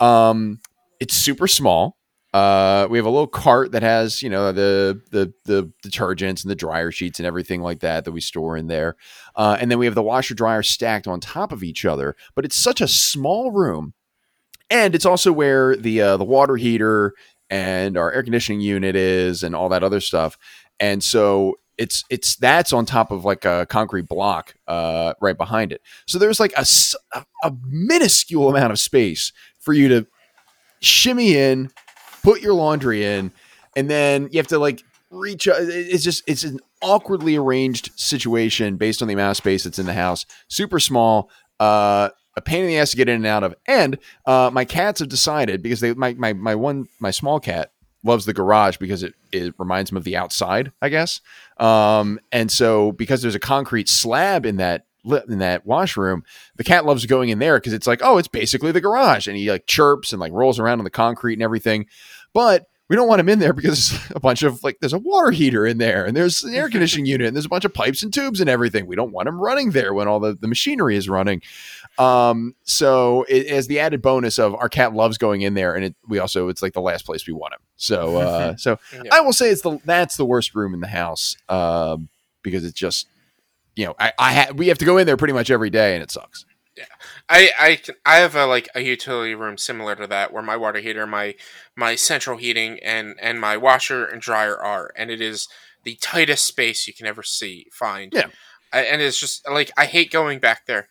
Um, 0.00 0.60
it's 1.00 1.14
super 1.14 1.46
small. 1.46 1.96
Uh, 2.34 2.88
we 2.90 2.98
have 2.98 3.06
a 3.06 3.10
little 3.10 3.28
cart 3.28 3.70
that 3.70 3.82
has 3.82 4.20
you 4.20 4.28
know 4.28 4.50
the 4.50 5.00
the 5.12 5.32
the 5.44 5.70
detergents 5.86 6.42
and 6.42 6.50
the 6.50 6.56
dryer 6.56 6.90
sheets 6.90 7.20
and 7.20 7.26
everything 7.26 7.62
like 7.62 7.78
that 7.78 8.04
that 8.04 8.10
we 8.10 8.20
store 8.20 8.56
in 8.56 8.66
there. 8.66 8.96
Uh, 9.36 9.56
and 9.60 9.70
then 9.70 9.78
we 9.78 9.86
have 9.86 9.94
the 9.94 10.02
washer 10.02 10.34
dryer 10.34 10.64
stacked 10.64 11.06
on 11.06 11.20
top 11.20 11.52
of 11.52 11.62
each 11.62 11.84
other. 11.84 12.16
But 12.34 12.44
it's 12.44 12.56
such 12.56 12.80
a 12.80 12.88
small 12.88 13.52
room, 13.52 13.94
and 14.68 14.96
it's 14.96 15.06
also 15.06 15.32
where 15.32 15.76
the 15.76 16.00
uh, 16.00 16.16
the 16.16 16.24
water 16.24 16.56
heater 16.56 17.14
and 17.50 17.96
our 17.96 18.10
air 18.10 18.24
conditioning 18.24 18.60
unit 18.60 18.96
is 18.96 19.44
and 19.44 19.54
all 19.54 19.68
that 19.68 19.84
other 19.84 20.00
stuff. 20.00 20.36
And 20.80 21.04
so 21.04 21.54
it's 21.78 22.02
it's 22.10 22.34
that's 22.34 22.72
on 22.72 22.84
top 22.84 23.12
of 23.12 23.24
like 23.24 23.44
a 23.44 23.64
concrete 23.70 24.08
block 24.08 24.56
uh, 24.66 25.14
right 25.20 25.38
behind 25.38 25.70
it. 25.70 25.82
So 26.06 26.18
there's 26.18 26.40
like 26.40 26.52
a, 26.56 26.66
a 27.44 27.52
minuscule 27.64 28.48
amount 28.48 28.72
of 28.72 28.80
space 28.80 29.32
for 29.60 29.72
you 29.72 29.86
to 29.88 30.06
shimmy 30.80 31.36
in, 31.36 31.70
put 32.24 32.40
your 32.40 32.54
laundry 32.54 33.04
in, 33.04 33.30
and 33.76 33.88
then 33.88 34.28
you 34.32 34.38
have 34.38 34.48
to 34.48 34.58
like 34.58 34.82
reach. 35.10 35.46
uh, 35.46 35.54
It's 35.58 36.02
just 36.02 36.24
it's 36.26 36.42
an 36.42 36.58
awkwardly 36.82 37.36
arranged 37.36 37.90
situation 37.94 38.76
based 38.76 39.00
on 39.00 39.06
the 39.08 39.14
amount 39.14 39.30
of 39.30 39.36
space 39.36 39.62
that's 39.62 39.78
in 39.78 39.86
the 39.86 39.94
house. 39.94 40.26
Super 40.48 40.80
small. 40.80 41.30
Uh, 41.60 42.08
a 42.36 42.40
pain 42.40 42.62
in 42.62 42.66
the 42.66 42.78
ass 42.78 42.90
to 42.90 42.96
get 42.96 43.08
in 43.08 43.14
and 43.16 43.26
out 43.26 43.44
of. 43.44 43.54
And 43.68 43.96
uh, 44.26 44.50
my 44.52 44.64
cats 44.64 44.98
have 44.98 45.08
decided 45.08 45.62
because 45.62 45.78
they 45.80 45.94
my 45.94 46.14
my 46.14 46.32
my 46.32 46.56
one 46.56 46.86
my 46.98 47.12
small 47.12 47.38
cat 47.38 47.70
loves 48.02 48.26
the 48.26 48.34
garage 48.34 48.76
because 48.76 49.02
it, 49.02 49.14
it 49.32 49.54
reminds 49.56 49.90
him 49.90 49.96
of 49.96 50.04
the 50.04 50.16
outside, 50.16 50.72
I 50.82 50.88
guess. 50.90 51.20
Um, 51.58 52.20
and 52.32 52.50
so 52.50 52.92
because 52.92 53.22
there's 53.22 53.34
a 53.36 53.40
concrete 53.40 53.88
slab 53.88 54.44
in 54.44 54.56
that 54.56 54.86
in 55.28 55.38
that 55.38 55.66
washroom, 55.66 56.24
the 56.56 56.64
cat 56.64 56.86
loves 56.86 57.04
going 57.06 57.28
in 57.28 57.38
there 57.38 57.58
because 57.58 57.72
it's 57.74 57.86
like, 57.86 58.00
oh, 58.02 58.16
it's 58.18 58.28
basically 58.28 58.72
the 58.72 58.80
garage, 58.80 59.28
and 59.28 59.36
he 59.36 59.50
like 59.50 59.66
chirps 59.66 60.12
and 60.12 60.20
like 60.20 60.32
rolls 60.32 60.58
around 60.58 60.80
on 60.80 60.84
the 60.84 60.90
concrete 60.90 61.34
and 61.34 61.42
everything. 61.42 61.86
But 62.34 62.66
we 62.90 62.96
don't 62.96 63.08
want 63.08 63.20
him 63.20 63.30
in 63.30 63.38
there 63.38 63.54
because 63.54 63.90
there's 63.90 64.10
a 64.14 64.20
bunch 64.20 64.42
of 64.42 64.62
like 64.62 64.76
there's 64.80 64.92
a 64.92 64.98
water 64.98 65.30
heater 65.30 65.66
in 65.66 65.78
there 65.78 66.04
and 66.04 66.14
there's 66.14 66.42
an 66.44 66.54
air 66.54 66.68
conditioning 66.70 67.06
unit 67.06 67.26
and 67.26 67.34
there's 67.34 67.46
a 67.46 67.48
bunch 67.48 67.64
of 67.64 67.72
pipes 67.72 68.02
and 68.02 68.12
tubes 68.12 68.40
and 68.40 68.50
everything. 68.50 68.86
We 68.86 68.96
don't 68.96 69.12
want 69.12 69.26
him 69.28 69.40
running 69.40 69.70
there 69.70 69.94
when 69.94 70.06
all 70.06 70.20
the, 70.20 70.34
the 70.34 70.48
machinery 70.48 70.96
is 70.96 71.08
running. 71.08 71.40
Um, 71.98 72.54
so 72.64 73.24
it 73.28 73.46
as 73.46 73.68
the 73.68 73.80
added 73.80 74.02
bonus 74.02 74.38
of 74.38 74.54
our 74.56 74.68
cat 74.68 74.92
loves 74.92 75.16
going 75.16 75.40
in 75.42 75.54
there, 75.54 75.74
and 75.74 75.84
it 75.86 75.94
we 76.08 76.18
also 76.18 76.48
it's 76.48 76.60
like 76.60 76.72
the 76.74 76.80
last 76.82 77.06
place 77.06 77.26
we 77.26 77.32
want 77.32 77.54
him. 77.54 77.60
So 77.76 78.16
uh, 78.18 78.56
so 78.56 78.78
Yeah. 78.92 79.02
I 79.12 79.20
will 79.22 79.32
say 79.32 79.48
it's 79.50 79.62
the 79.62 79.78
that's 79.84 80.16
the 80.16 80.24
worst 80.26 80.54
room 80.54 80.74
in 80.74 80.80
the 80.80 80.88
house 80.88 81.36
um, 81.48 82.08
because 82.42 82.64
it's 82.64 82.78
just 82.78 83.06
you 83.76 83.86
know 83.86 83.94
I 83.98 84.12
I 84.18 84.34
ha- 84.34 84.52
we 84.54 84.68
have 84.68 84.78
to 84.78 84.84
go 84.84 84.98
in 84.98 85.06
there 85.06 85.16
pretty 85.16 85.34
much 85.34 85.50
every 85.50 85.70
day 85.70 85.94
and 85.94 86.02
it 86.02 86.10
sucks. 86.10 86.44
I 87.28 87.50
I 87.58 87.76
can, 87.76 87.94
I 88.04 88.16
have 88.16 88.36
a 88.36 88.46
like 88.46 88.68
a 88.74 88.80
utility 88.80 89.34
room 89.34 89.56
similar 89.56 89.94
to 89.96 90.06
that 90.06 90.32
where 90.32 90.42
my 90.42 90.56
water 90.56 90.80
heater, 90.80 91.06
my 91.06 91.34
my 91.76 91.94
central 91.94 92.38
heating, 92.38 92.78
and 92.80 93.16
and 93.20 93.40
my 93.40 93.56
washer 93.56 94.04
and 94.04 94.20
dryer 94.20 94.56
are, 94.56 94.92
and 94.96 95.10
it 95.10 95.20
is 95.20 95.48
the 95.84 95.96
tightest 95.96 96.46
space 96.46 96.86
you 96.86 96.94
can 96.94 97.06
ever 97.06 97.22
see 97.22 97.66
find. 97.72 98.12
Yeah. 98.12 98.26
I, 98.72 98.80
and 98.82 99.00
it's 99.00 99.18
just 99.18 99.48
like 99.48 99.70
I 99.76 99.86
hate 99.86 100.10
going 100.10 100.40
back 100.40 100.66
there. 100.66 100.88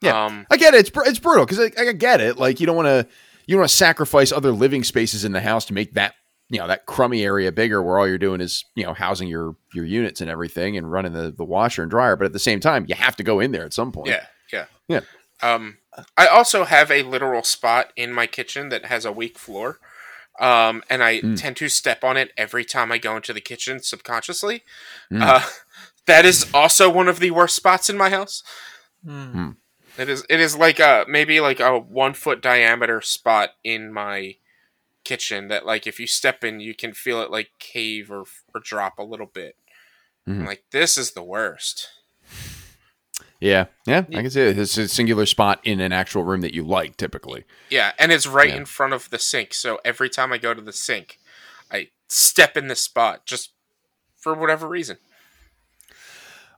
Yeah. 0.00 0.24
Um, 0.24 0.46
I 0.50 0.56
get 0.56 0.74
it. 0.74 0.88
It's 0.88 1.08
it's 1.08 1.18
brutal 1.18 1.44
because 1.44 1.58
I, 1.58 1.70
I 1.78 1.92
get 1.92 2.20
it. 2.20 2.38
Like 2.38 2.60
you 2.60 2.66
don't 2.66 2.76
want 2.76 2.86
to 2.86 3.06
you 3.46 3.54
don't 3.54 3.60
want 3.60 3.70
to 3.70 3.76
sacrifice 3.76 4.32
other 4.32 4.52
living 4.52 4.84
spaces 4.84 5.24
in 5.24 5.32
the 5.32 5.40
house 5.40 5.64
to 5.66 5.74
make 5.74 5.94
that 5.94 6.14
you 6.48 6.58
know 6.58 6.68
that 6.68 6.86
crummy 6.86 7.24
area 7.24 7.50
bigger 7.50 7.82
where 7.82 7.98
all 7.98 8.06
you're 8.06 8.18
doing 8.18 8.40
is 8.40 8.64
you 8.74 8.84
know 8.84 8.94
housing 8.94 9.28
your 9.28 9.56
your 9.74 9.84
units 9.84 10.20
and 10.20 10.30
everything 10.30 10.76
and 10.76 10.90
running 10.90 11.12
the 11.12 11.32
the 11.32 11.44
washer 11.44 11.82
and 11.82 11.90
dryer. 11.90 12.16
But 12.16 12.26
at 12.26 12.32
the 12.32 12.38
same 12.38 12.60
time, 12.60 12.86
you 12.88 12.94
have 12.94 13.16
to 13.16 13.22
go 13.22 13.40
in 13.40 13.52
there 13.52 13.64
at 13.64 13.74
some 13.74 13.92
point. 13.92 14.08
Yeah, 14.08 14.26
yeah, 14.52 14.66
Yeah. 14.88 15.00
Um, 15.42 15.78
I 16.16 16.26
also 16.26 16.64
have 16.64 16.90
a 16.90 17.02
literal 17.02 17.42
spot 17.42 17.92
in 17.96 18.12
my 18.12 18.26
kitchen 18.26 18.68
that 18.70 18.86
has 18.86 19.04
a 19.04 19.12
weak 19.12 19.38
floor, 19.38 19.78
um, 20.38 20.82
and 20.90 21.02
I 21.02 21.20
Mm. 21.20 21.38
tend 21.40 21.56
to 21.58 21.68
step 21.68 22.02
on 22.04 22.16
it 22.16 22.32
every 22.36 22.64
time 22.64 22.90
I 22.92 22.98
go 22.98 23.16
into 23.16 23.32
the 23.32 23.40
kitchen 23.40 23.80
subconsciously. 23.82 24.62
Mm. 25.12 25.22
Uh, 25.22 25.40
that 26.06 26.24
is 26.24 26.46
also 26.54 26.88
one 26.90 27.08
of 27.08 27.18
the 27.20 27.30
worst 27.32 27.54
spots 27.56 27.88
in 27.90 27.96
my 27.96 28.10
house. 28.10 28.42
Hmm. 29.04 29.50
It 29.98 30.08
is. 30.10 30.24
It 30.28 30.40
is 30.40 30.56
like 30.56 30.78
a 30.78 31.04
maybe 31.08 31.40
like 31.40 31.58
a 31.60 31.78
one 31.78 32.12
foot 32.14 32.42
diameter 32.42 33.00
spot 33.00 33.50
in 33.64 33.92
my 33.92 34.36
kitchen 35.04 35.48
that 35.48 35.64
like 35.64 35.86
if 35.86 35.98
you 36.00 36.06
step 36.06 36.44
in, 36.44 36.60
you 36.60 36.74
can 36.74 36.92
feel 36.92 37.22
it 37.22 37.30
like 37.30 37.50
cave 37.58 38.10
or 38.10 38.24
or 38.54 38.60
drop 38.62 38.98
a 38.98 39.02
little 39.02 39.26
bit. 39.26 39.56
I'm 40.26 40.42
Mhm. 40.42 40.46
like 40.46 40.64
this 40.70 40.98
is 40.98 41.12
the 41.12 41.22
worst. 41.22 41.88
Yeah, 43.40 43.66
yeah, 43.86 43.98
I 44.08 44.22
can 44.22 44.30
see 44.30 44.40
it. 44.40 44.58
It's 44.58 44.78
a 44.78 44.88
singular 44.88 45.26
spot 45.26 45.60
in 45.62 45.80
an 45.80 45.92
actual 45.92 46.22
room 46.24 46.40
that 46.40 46.54
you 46.54 46.64
like, 46.64 46.96
typically. 46.96 47.44
Yeah, 47.68 47.92
and 47.98 48.10
it's 48.10 48.26
right 48.26 48.48
Yeah. 48.48 48.56
in 48.56 48.64
front 48.64 48.94
of 48.94 49.10
the 49.10 49.18
sink. 49.18 49.52
So 49.52 49.78
every 49.84 50.08
time 50.08 50.32
I 50.32 50.38
go 50.38 50.54
to 50.54 50.62
the 50.62 50.72
sink, 50.72 51.18
I 51.70 51.88
step 52.08 52.56
in 52.56 52.68
this 52.68 52.80
spot 52.80 53.26
just 53.26 53.50
for 54.16 54.32
whatever 54.34 54.66
reason. 54.66 54.96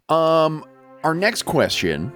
Um, 0.08 0.64
our 1.02 1.14
next 1.14 1.42
question: 1.42 2.12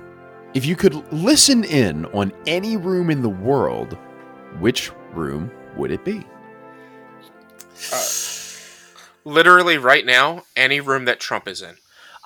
If 0.54 0.64
you 0.64 0.76
could 0.76 0.94
listen 1.12 1.64
in 1.64 2.06
on 2.06 2.32
any 2.46 2.76
room 2.76 3.10
in 3.10 3.20
the 3.22 3.28
world, 3.28 3.98
which 4.60 4.92
room 5.12 5.50
would 5.76 5.90
it 5.90 6.04
be? 6.04 6.24
Literally 9.24 9.78
right 9.78 10.04
now, 10.06 10.44
any 10.56 10.80
room 10.80 11.04
that 11.06 11.20
Trump 11.20 11.46
is 11.48 11.62
in. 11.62 11.76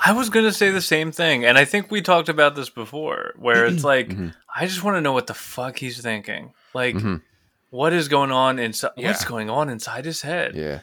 I 0.08 0.12
was 0.12 0.30
gonna 0.30 0.52
say 0.52 0.70
the 0.70 0.80
same 0.80 1.10
thing, 1.12 1.44
and 1.44 1.58
I 1.58 1.64
think 1.64 1.90
we 1.90 2.00
talked 2.00 2.28
about 2.28 2.54
this 2.54 2.70
before, 2.70 3.32
where 3.36 3.66
it's 3.66 3.82
like, 3.84 4.08
Mhm. 4.08 4.34
I 4.54 4.66
just 4.66 4.82
want 4.84 4.96
to 4.96 5.00
know 5.00 5.12
what 5.12 5.26
the 5.26 5.34
fuck 5.34 5.78
he's 5.78 6.00
thinking. 6.00 6.52
Like, 6.74 6.94
Mhm. 6.94 7.22
what 7.70 7.92
is 7.92 8.06
going 8.08 8.30
on 8.30 8.58
inside? 8.58 8.92
Yeah. 8.96 9.08
What's 9.08 9.24
going 9.24 9.50
on 9.50 9.68
inside 9.68 10.04
his 10.04 10.22
head? 10.22 10.54
Yeah, 10.54 10.80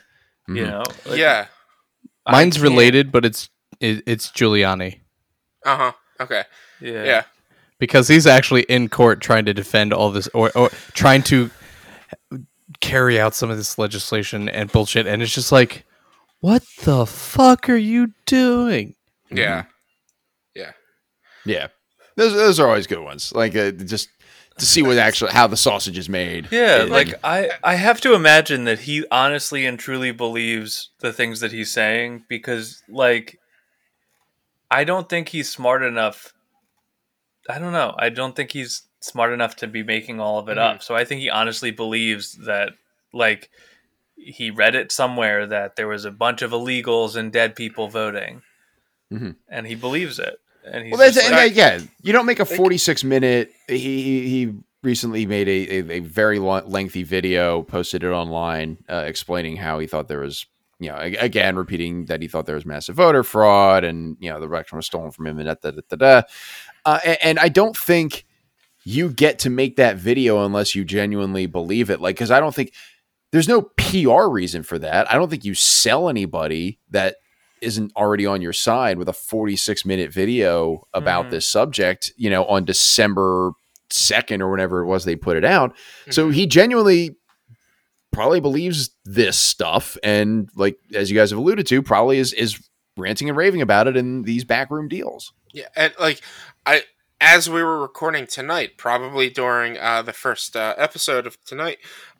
You 0.48 0.64
Mhm. 0.66 0.68
know? 0.70 0.84
Like, 1.06 1.20
yeah. 1.20 1.46
I 2.26 2.32
Mine's 2.34 2.56
can't- 2.58 2.64
related, 2.70 3.12
but 3.12 3.24
it's 3.26 3.50
it, 3.80 4.04
it's 4.06 4.28
Giuliani 4.30 5.00
Uh 5.66 5.78
huh. 5.78 5.92
Okay. 6.20 6.44
Yeah. 6.82 7.04
Yeah. 7.04 7.24
because 7.80 8.08
he's 8.08 8.26
actually 8.28 8.62
in 8.64 8.88
court 8.88 9.20
trying 9.22 9.44
to 9.46 9.54
defend 9.54 9.92
all 9.94 10.10
this 10.12 10.28
or, 10.34 10.52
or 10.56 10.70
trying 10.94 11.22
to 11.24 11.50
carry 12.82 13.20
out 13.20 13.36
some 13.36 13.50
of 13.50 13.58
this 13.58 13.78
legislation 13.78 14.48
and 14.50 14.72
bullshit, 14.72 15.06
and 15.08 15.22
it's 15.22 15.34
just 15.34 15.52
like, 15.52 15.86
what 16.40 16.64
the 16.84 17.06
fuck 17.06 17.70
are 17.70 17.76
you 17.78 18.14
doing? 18.26 18.96
Yeah. 19.38 19.64
yeah. 20.56 20.72
Yeah. 21.46 21.68
Those 22.16 22.34
those 22.34 22.60
are 22.60 22.68
always 22.68 22.88
good 22.88 23.00
ones. 23.00 23.34
Like 23.34 23.56
uh, 23.56 23.72
just 23.72 24.10
to 24.58 24.66
see 24.66 24.84
what 24.84 24.98
actually 24.98 25.32
how 25.32 25.48
the 25.48 25.58
sausage 25.58 25.98
is 25.98 26.08
made. 26.08 26.48
Yeah, 26.52 26.86
like 26.88 27.14
I, 27.24 27.52
I 27.64 27.76
have 27.76 28.00
to 28.02 28.14
imagine 28.14 28.66
that 28.66 28.82
he 28.82 29.06
honestly 29.10 29.66
and 29.66 29.80
truly 29.80 30.12
believes 30.12 30.92
the 31.00 31.12
things 31.12 31.40
that 31.40 31.52
he's 31.52 31.72
saying 31.72 32.26
because, 32.30 32.84
like, 32.88 33.40
I 34.70 34.84
don't 34.84 35.10
think 35.10 35.30
he's 35.30 35.50
smart 35.50 35.84
enough. 35.84 36.34
I 37.50 37.60
don't 37.60 37.74
know. 37.74 37.96
I 37.98 38.10
don't 38.10 38.36
think 38.36 38.52
he's 38.52 38.84
smart 39.02 39.34
enough 39.34 39.56
to 39.58 39.68
be 39.68 39.84
making 39.84 40.20
all 40.20 40.40
of 40.40 40.50
it 40.50 40.58
up. 40.58 40.82
So 40.82 40.96
I 40.96 41.04
think 41.04 41.22
he 41.22 41.30
honestly 41.30 41.72
believes 41.72 42.38
that, 42.46 42.74
like, 43.12 43.50
he 44.16 44.50
read 44.50 44.76
it 44.76 44.92
somewhere 44.92 45.48
that 45.48 45.76
there 45.76 45.88
was 45.88 46.06
a 46.06 46.12
bunch 46.12 46.42
of 46.42 46.52
illegals 46.52 47.16
and 47.16 47.32
dead 47.32 47.56
people 47.56 47.90
voting, 47.90 48.44
Mhm. 49.14 49.36
and 49.50 49.68
he 49.68 49.76
believes 49.76 50.20
it. 50.20 50.38
And 50.66 50.86
he's 50.86 50.92
well, 50.92 51.00
that's 51.00 51.18
like, 51.30 51.54
that- 51.54 51.56
yeah. 51.56 51.80
You 52.02 52.14
don't 52.14 52.26
make 52.26 52.40
a 52.40 52.46
forty-six 52.46 53.04
minute. 53.04 53.52
He 53.68 53.78
he, 53.78 54.28
he 54.30 54.54
recently 54.82 55.26
made 55.26 55.48
a, 55.48 55.78
a, 55.80 55.98
a 55.98 56.00
very 56.00 56.40
long, 56.40 56.70
lengthy 56.70 57.04
video, 57.04 57.62
posted 57.64 58.04
it 58.04 58.08
online, 58.12 58.78
uh, 58.90 59.04
explaining 59.08 59.58
how 59.58 59.80
he 59.80 59.88
thought 59.88 60.08
there 60.08 60.20
was, 60.22 60.46
you 60.80 60.90
know, 60.90 60.98
again 60.98 61.56
repeating 61.58 62.06
that 62.06 62.22
he 62.22 62.28
thought 62.30 62.46
there 62.46 62.56
was 62.56 62.66
massive 62.66 62.96
voter 62.96 63.24
fraud, 63.24 63.84
and 63.84 64.16
you 64.22 64.30
know 64.30 64.40
the 64.40 64.46
election 64.46 64.78
was 64.78 64.86
stolen 64.86 65.12
from 65.12 65.28
him, 65.28 65.38
and 65.40 65.48
da 65.48 65.56
da 65.56 65.72
da 65.72 65.82
da. 65.90 65.96
da. 65.98 66.22
Uh, 66.86 67.00
and, 67.06 67.18
and 67.24 67.40
I 67.40 67.50
don't 67.50 67.78
think 67.78 68.26
you 68.86 69.10
get 69.10 69.40
to 69.40 69.50
make 69.50 69.76
that 69.78 69.96
video 69.98 70.46
unless 70.46 70.76
you 70.76 70.84
genuinely 70.86 71.46
believe 71.46 71.90
it. 71.90 72.02
Like, 72.02 72.16
because 72.16 72.32
I 72.32 72.40
don't 72.42 72.54
think 72.56 72.74
there's 73.32 73.48
no 73.48 73.62
PR 73.78 74.28
reason 74.28 74.64
for 74.64 74.78
that. 74.80 75.10
I 75.12 75.16
don't 75.16 75.30
think 75.30 75.46
you 75.46 75.56
sell 75.56 76.10
anybody 76.10 76.80
that 76.92 77.16
isn't 77.64 77.92
already 77.96 78.26
on 78.26 78.42
your 78.42 78.54
side 78.54 78.98
with 78.98 79.10
a 79.10 79.14
46 79.14 79.86
minute 79.86 80.12
video 80.12 80.88
about 80.94 81.26
Mhm. 81.28 81.32
this 81.32 81.48
subject, 81.48 82.12
you 82.18 82.30
know, 82.30 82.46
on 82.46 82.66
December 82.66 83.52
2nd 83.90 84.42
or 84.42 84.50
whenever 84.52 84.82
it 84.82 84.86
was 84.86 85.06
they 85.06 85.16
put 85.16 85.38
it 85.38 85.46
out. 85.46 85.76
So 86.10 86.30
he 86.30 86.46
genuinely 86.48 87.16
probably 88.12 88.40
believes 88.40 88.92
this 89.06 89.38
stuff 89.38 89.98
and 90.04 90.50
like 90.56 90.78
as 90.94 91.10
you 91.10 91.18
guys 91.18 91.32
have 91.32 91.40
alluded 91.40 91.66
to, 91.68 91.82
probably 91.82 92.18
is 92.20 92.34
is 92.34 92.60
ranting 92.98 93.28
and 93.28 93.38
raving 93.38 93.62
about 93.62 93.88
it 93.88 93.98
in 93.98 94.22
these 94.24 94.44
backroom 94.44 94.88
deals. 94.88 95.34
Yeah, 95.52 95.68
and 95.76 95.94
like 96.00 96.22
I, 96.66 96.84
as 97.22 97.50
we 97.50 97.64
were 97.64 97.80
recording 97.82 98.28
tonight, 98.28 98.78
probably 98.78 99.30
during 99.30 99.78
uh, 99.78 100.02
the 100.04 100.14
first 100.14 100.56
uh, 100.56 100.76
episode 100.78 101.26
of 101.26 101.44
tonight, 101.46 101.78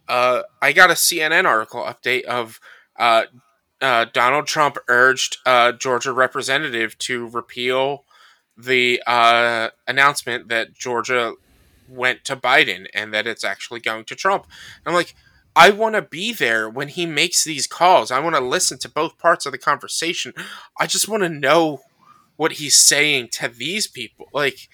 uh, 0.08 0.42
I 0.62 0.72
got 0.74 0.90
a 0.90 0.94
CNN 0.96 1.46
article 1.46 1.82
update 1.84 2.24
of 2.24 2.60
uh, 3.84 4.06
Donald 4.14 4.48
Trump 4.48 4.78
urged 4.88 5.38
uh, 5.46 5.74
Georgia 5.74 6.14
representative 6.14 6.98
to 7.00 7.28
repeal 7.28 8.06
the 8.58 9.04
uh, 9.06 9.70
announcement 9.88 10.48
that 10.48 10.74
Georgia 10.74 11.34
went 11.90 12.24
to 12.24 12.36
Biden 12.38 12.88
and 12.94 13.14
that 13.14 13.28
it's 13.28 13.44
actually 13.44 13.82
going 13.82 14.06
to 14.06 14.16
Trump. 14.16 14.48
I'm 14.86 14.94
like, 14.94 15.14
I 15.56 15.70
want 15.70 15.96
to 15.96 16.02
be 16.02 16.32
there 16.32 16.70
when 16.70 16.88
he 16.88 17.06
makes 17.06 17.44
these 17.44 17.68
calls. 17.68 18.10
I 18.10 18.20
want 18.20 18.36
to 18.36 18.42
listen 18.42 18.80
to 18.80 18.90
both 18.90 19.20
parts 19.20 19.46
of 19.46 19.52
the 19.52 19.58
conversation. 19.58 20.34
I 20.80 20.88
just 20.88 21.10
want 21.10 21.24
to 21.24 21.30
know 21.30 21.82
what 22.38 22.54
he's 22.54 22.78
saying 22.78 23.30
to 23.34 23.50
these 23.50 23.86
people. 23.86 24.30
Like 24.34 24.70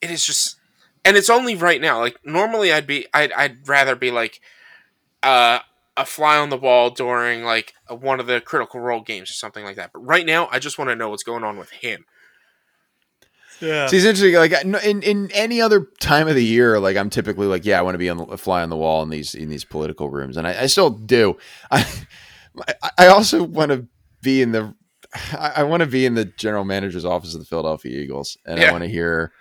it 0.00 0.10
is 0.10 0.24
just 0.24 0.56
and 1.04 1.16
it's 1.16 1.28
only 1.28 1.56
right 1.56 1.80
now. 1.80 1.98
Like 1.98 2.18
normally 2.24 2.72
I'd 2.72 2.86
be 2.86 3.06
I'd 3.12 3.32
I'd 3.32 3.68
rather 3.68 3.94
be 3.94 4.10
like 4.10 4.40
uh 5.22 5.58
a 5.96 6.04
fly 6.04 6.36
on 6.36 6.50
the 6.50 6.56
wall 6.56 6.90
during 6.90 7.42
like 7.42 7.74
one 7.88 8.20
of 8.20 8.26
the 8.26 8.40
critical 8.40 8.80
role 8.80 9.02
games 9.02 9.30
or 9.30 9.34
something 9.34 9.64
like 9.64 9.76
that. 9.76 9.90
But 9.92 10.00
right 10.00 10.26
now 10.26 10.48
I 10.50 10.58
just 10.58 10.78
want 10.78 10.90
to 10.90 10.96
know 10.96 11.08
what's 11.08 11.22
going 11.22 11.44
on 11.44 11.56
with 11.56 11.70
him. 11.70 12.04
Yeah. 13.60 13.86
See, 13.86 13.96
it's 13.96 14.06
interesting. 14.06 14.34
Like 14.34 14.52
in 14.64 15.02
in 15.02 15.30
any 15.32 15.60
other 15.60 15.86
time 16.00 16.28
of 16.28 16.34
the 16.34 16.44
year, 16.44 16.78
like 16.78 16.96
I'm 16.96 17.10
typically 17.10 17.46
like, 17.46 17.64
yeah, 17.64 17.78
I 17.78 17.82
want 17.82 17.94
to 17.94 17.98
be 17.98 18.10
on 18.10 18.18
the 18.18 18.38
fly 18.38 18.62
on 18.62 18.68
the 18.68 18.76
wall 18.76 19.02
in 19.02 19.08
these 19.08 19.34
in 19.34 19.48
these 19.48 19.64
political 19.64 20.10
rooms, 20.10 20.36
and 20.36 20.46
I, 20.46 20.62
I 20.62 20.66
still 20.66 20.90
do. 20.90 21.38
I 21.70 21.86
I 22.98 23.06
also 23.06 23.42
want 23.42 23.70
to 23.72 23.86
be 24.22 24.42
in 24.42 24.52
the 24.52 24.74
I, 25.32 25.52
I 25.56 25.62
want 25.62 25.80
to 25.80 25.86
be 25.86 26.04
in 26.04 26.14
the 26.14 26.26
general 26.26 26.64
manager's 26.64 27.04
office 27.04 27.34
of 27.34 27.40
the 27.40 27.46
Philadelphia 27.46 27.98
Eagles, 27.98 28.36
and 28.44 28.60
I 28.60 28.70
want 28.70 28.84
to 28.84 28.90
hear 28.90 29.32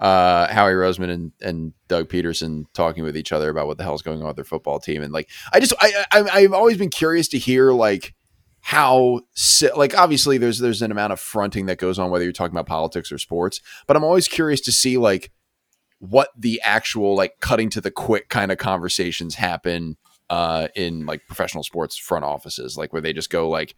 uh, 0.00 0.52
Howie 0.52 0.72
Roseman 0.72 1.10
and, 1.10 1.32
and 1.40 1.72
Doug 1.88 2.08
Pederson 2.08 2.64
talking 2.74 3.04
with 3.04 3.16
each 3.16 3.32
other 3.32 3.50
about 3.50 3.66
what 3.66 3.78
the 3.78 3.84
hell's 3.84 4.02
going 4.02 4.20
on 4.20 4.26
with 4.26 4.36
their 4.36 4.44
football 4.44 4.80
team, 4.80 5.02
and 5.02 5.12
like 5.12 5.28
I 5.52 5.60
just 5.60 5.74
I, 5.80 6.04
I 6.12 6.20
I've 6.32 6.52
always 6.52 6.78
been 6.78 6.90
curious 6.90 7.28
to 7.28 7.38
hear 7.38 7.72
like 7.72 8.14
how 8.66 9.20
like 9.76 9.94
obviously 9.94 10.38
there's 10.38 10.58
there's 10.58 10.80
an 10.80 10.90
amount 10.90 11.12
of 11.12 11.20
fronting 11.20 11.66
that 11.66 11.76
goes 11.76 11.98
on 11.98 12.10
whether 12.10 12.24
you're 12.24 12.32
talking 12.32 12.54
about 12.54 12.66
politics 12.66 13.12
or 13.12 13.18
sports 13.18 13.60
but 13.86 13.94
i'm 13.94 14.02
always 14.02 14.26
curious 14.26 14.58
to 14.58 14.72
see 14.72 14.96
like 14.96 15.30
what 15.98 16.30
the 16.34 16.58
actual 16.64 17.14
like 17.14 17.34
cutting 17.40 17.68
to 17.68 17.78
the 17.78 17.90
quick 17.90 18.30
kind 18.30 18.50
of 18.50 18.56
conversations 18.56 19.34
happen 19.34 19.98
uh 20.30 20.68
in 20.74 21.04
like 21.04 21.20
professional 21.26 21.62
sports 21.62 21.98
front 21.98 22.24
offices 22.24 22.74
like 22.78 22.90
where 22.90 23.02
they 23.02 23.12
just 23.12 23.28
go 23.28 23.50
like 23.50 23.74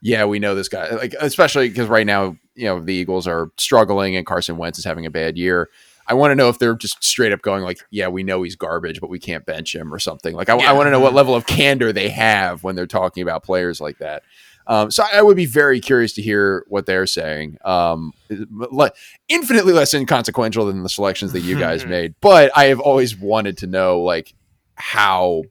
yeah 0.00 0.24
we 0.24 0.38
know 0.38 0.54
this 0.54 0.68
guy 0.68 0.90
like 0.90 1.12
especially 1.18 1.68
because 1.68 1.88
right 1.88 2.06
now 2.06 2.36
you 2.60 2.66
know 2.66 2.80
the 2.80 2.94
eagles 2.94 3.26
are 3.26 3.50
struggling 3.56 4.16
and 4.16 4.26
carson 4.26 4.56
wentz 4.56 4.78
is 4.78 4.84
having 4.84 5.06
a 5.06 5.10
bad 5.10 5.36
year 5.38 5.68
I 6.06 6.14
want 6.14 6.32
to 6.32 6.34
know 6.34 6.48
if 6.48 6.58
they're 6.58 6.74
just 6.74 7.04
straight 7.04 7.30
up 7.30 7.40
going 7.40 7.62
like, 7.62 7.78
yeah, 7.90 8.08
we 8.08 8.24
know 8.24 8.42
he's 8.42 8.56
garbage, 8.56 9.00
but 9.00 9.10
we 9.10 9.20
can't 9.20 9.46
bench 9.46 9.72
him 9.76 9.94
or 9.94 10.00
something. 10.00 10.34
Like, 10.34 10.48
I, 10.48 10.56
I 10.56 10.72
want 10.72 10.88
to 10.88 10.90
know 10.90 10.98
what 10.98 11.14
level 11.14 11.36
of 11.36 11.46
candor 11.46 11.92
they 11.92 12.08
have 12.08 12.64
when 12.64 12.74
they're 12.74 12.88
talking 12.88 13.22
about 13.22 13.44
players 13.44 13.80
like 13.80 13.98
that. 13.98 14.24
Um, 14.66 14.90
so 14.90 15.04
I 15.12 15.22
would 15.22 15.36
be 15.36 15.46
very 15.46 15.78
curious 15.78 16.12
to 16.14 16.22
hear 16.22 16.64
what 16.66 16.86
they're 16.86 17.06
saying. 17.06 17.58
Um, 17.64 18.12
le- 18.28 18.90
infinitely 19.28 19.72
less 19.72 19.94
inconsequential 19.94 20.66
than 20.66 20.82
the 20.82 20.88
selections 20.88 21.32
that 21.32 21.42
you 21.42 21.56
guys 21.56 21.86
made, 21.96 22.16
but 22.20 22.50
I 22.56 22.64
have 22.64 22.80
always 22.80 23.16
wanted 23.16 23.56
to 23.58 23.68
know 23.68 24.00
like 24.00 24.34
how 24.74 25.44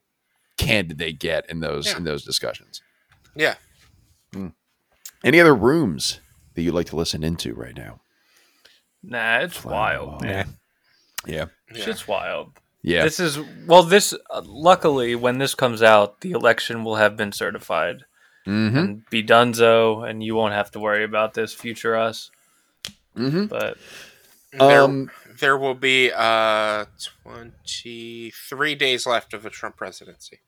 candid 0.57 0.97
they 0.97 1.13
get 1.13 1.49
in 1.49 1.61
those 1.61 1.87
Yeah. 1.87 1.97
in 1.97 2.03
those 2.03 2.25
discussions. 2.25 2.81
Yeah. 3.33 3.55
Any 5.23 5.39
other 5.39 5.55
rooms 5.55 6.19
that 6.59 6.63
you'd 6.63 6.75
like 6.75 6.87
to 6.87 6.97
listen 6.97 7.23
into 7.23 7.53
right 7.53 7.75
now? 7.75 8.01
Nah, 9.01 9.39
it's 9.39 9.63
wild, 9.63 10.21
man. 10.21 10.55
Yeah, 11.25 11.45
Yeah. 11.73 11.83
Shit's 11.85 12.07
wild. 12.07 12.51
yeah. 12.81 13.03
This 13.03 13.19
is 13.19 13.39
well. 13.65 13.83
This 13.83 14.13
uh, 14.29 14.41
luckily, 14.45 15.15
when 15.15 15.37
this 15.37 15.55
comes 15.55 15.81
out, 15.81 16.19
the 16.19 16.31
election 16.31 16.83
will 16.83 16.97
have 16.97 17.15
been 17.15 17.31
certified 17.31 18.03
mm-hmm. 18.45 18.77
and 18.77 19.09
be 19.09 19.23
donezo, 19.23 20.07
and 20.07 20.21
you 20.21 20.35
won't 20.35 20.53
have 20.53 20.69
to 20.71 20.79
worry 20.79 21.05
about 21.05 21.33
this 21.33 21.53
future 21.53 21.95
us. 21.95 22.29
Mm-hmm. 23.17 23.45
But 23.45 23.77
There, 24.51 24.83
Um, 24.83 25.11
there 25.39 25.57
will 25.57 25.75
be 25.75 26.11
uh 26.11 26.85
23 27.23 28.75
days 28.75 29.05
left 29.05 29.33
of 29.33 29.43
the 29.43 29.49
Trump 29.49 29.77
presidency. 29.77 30.39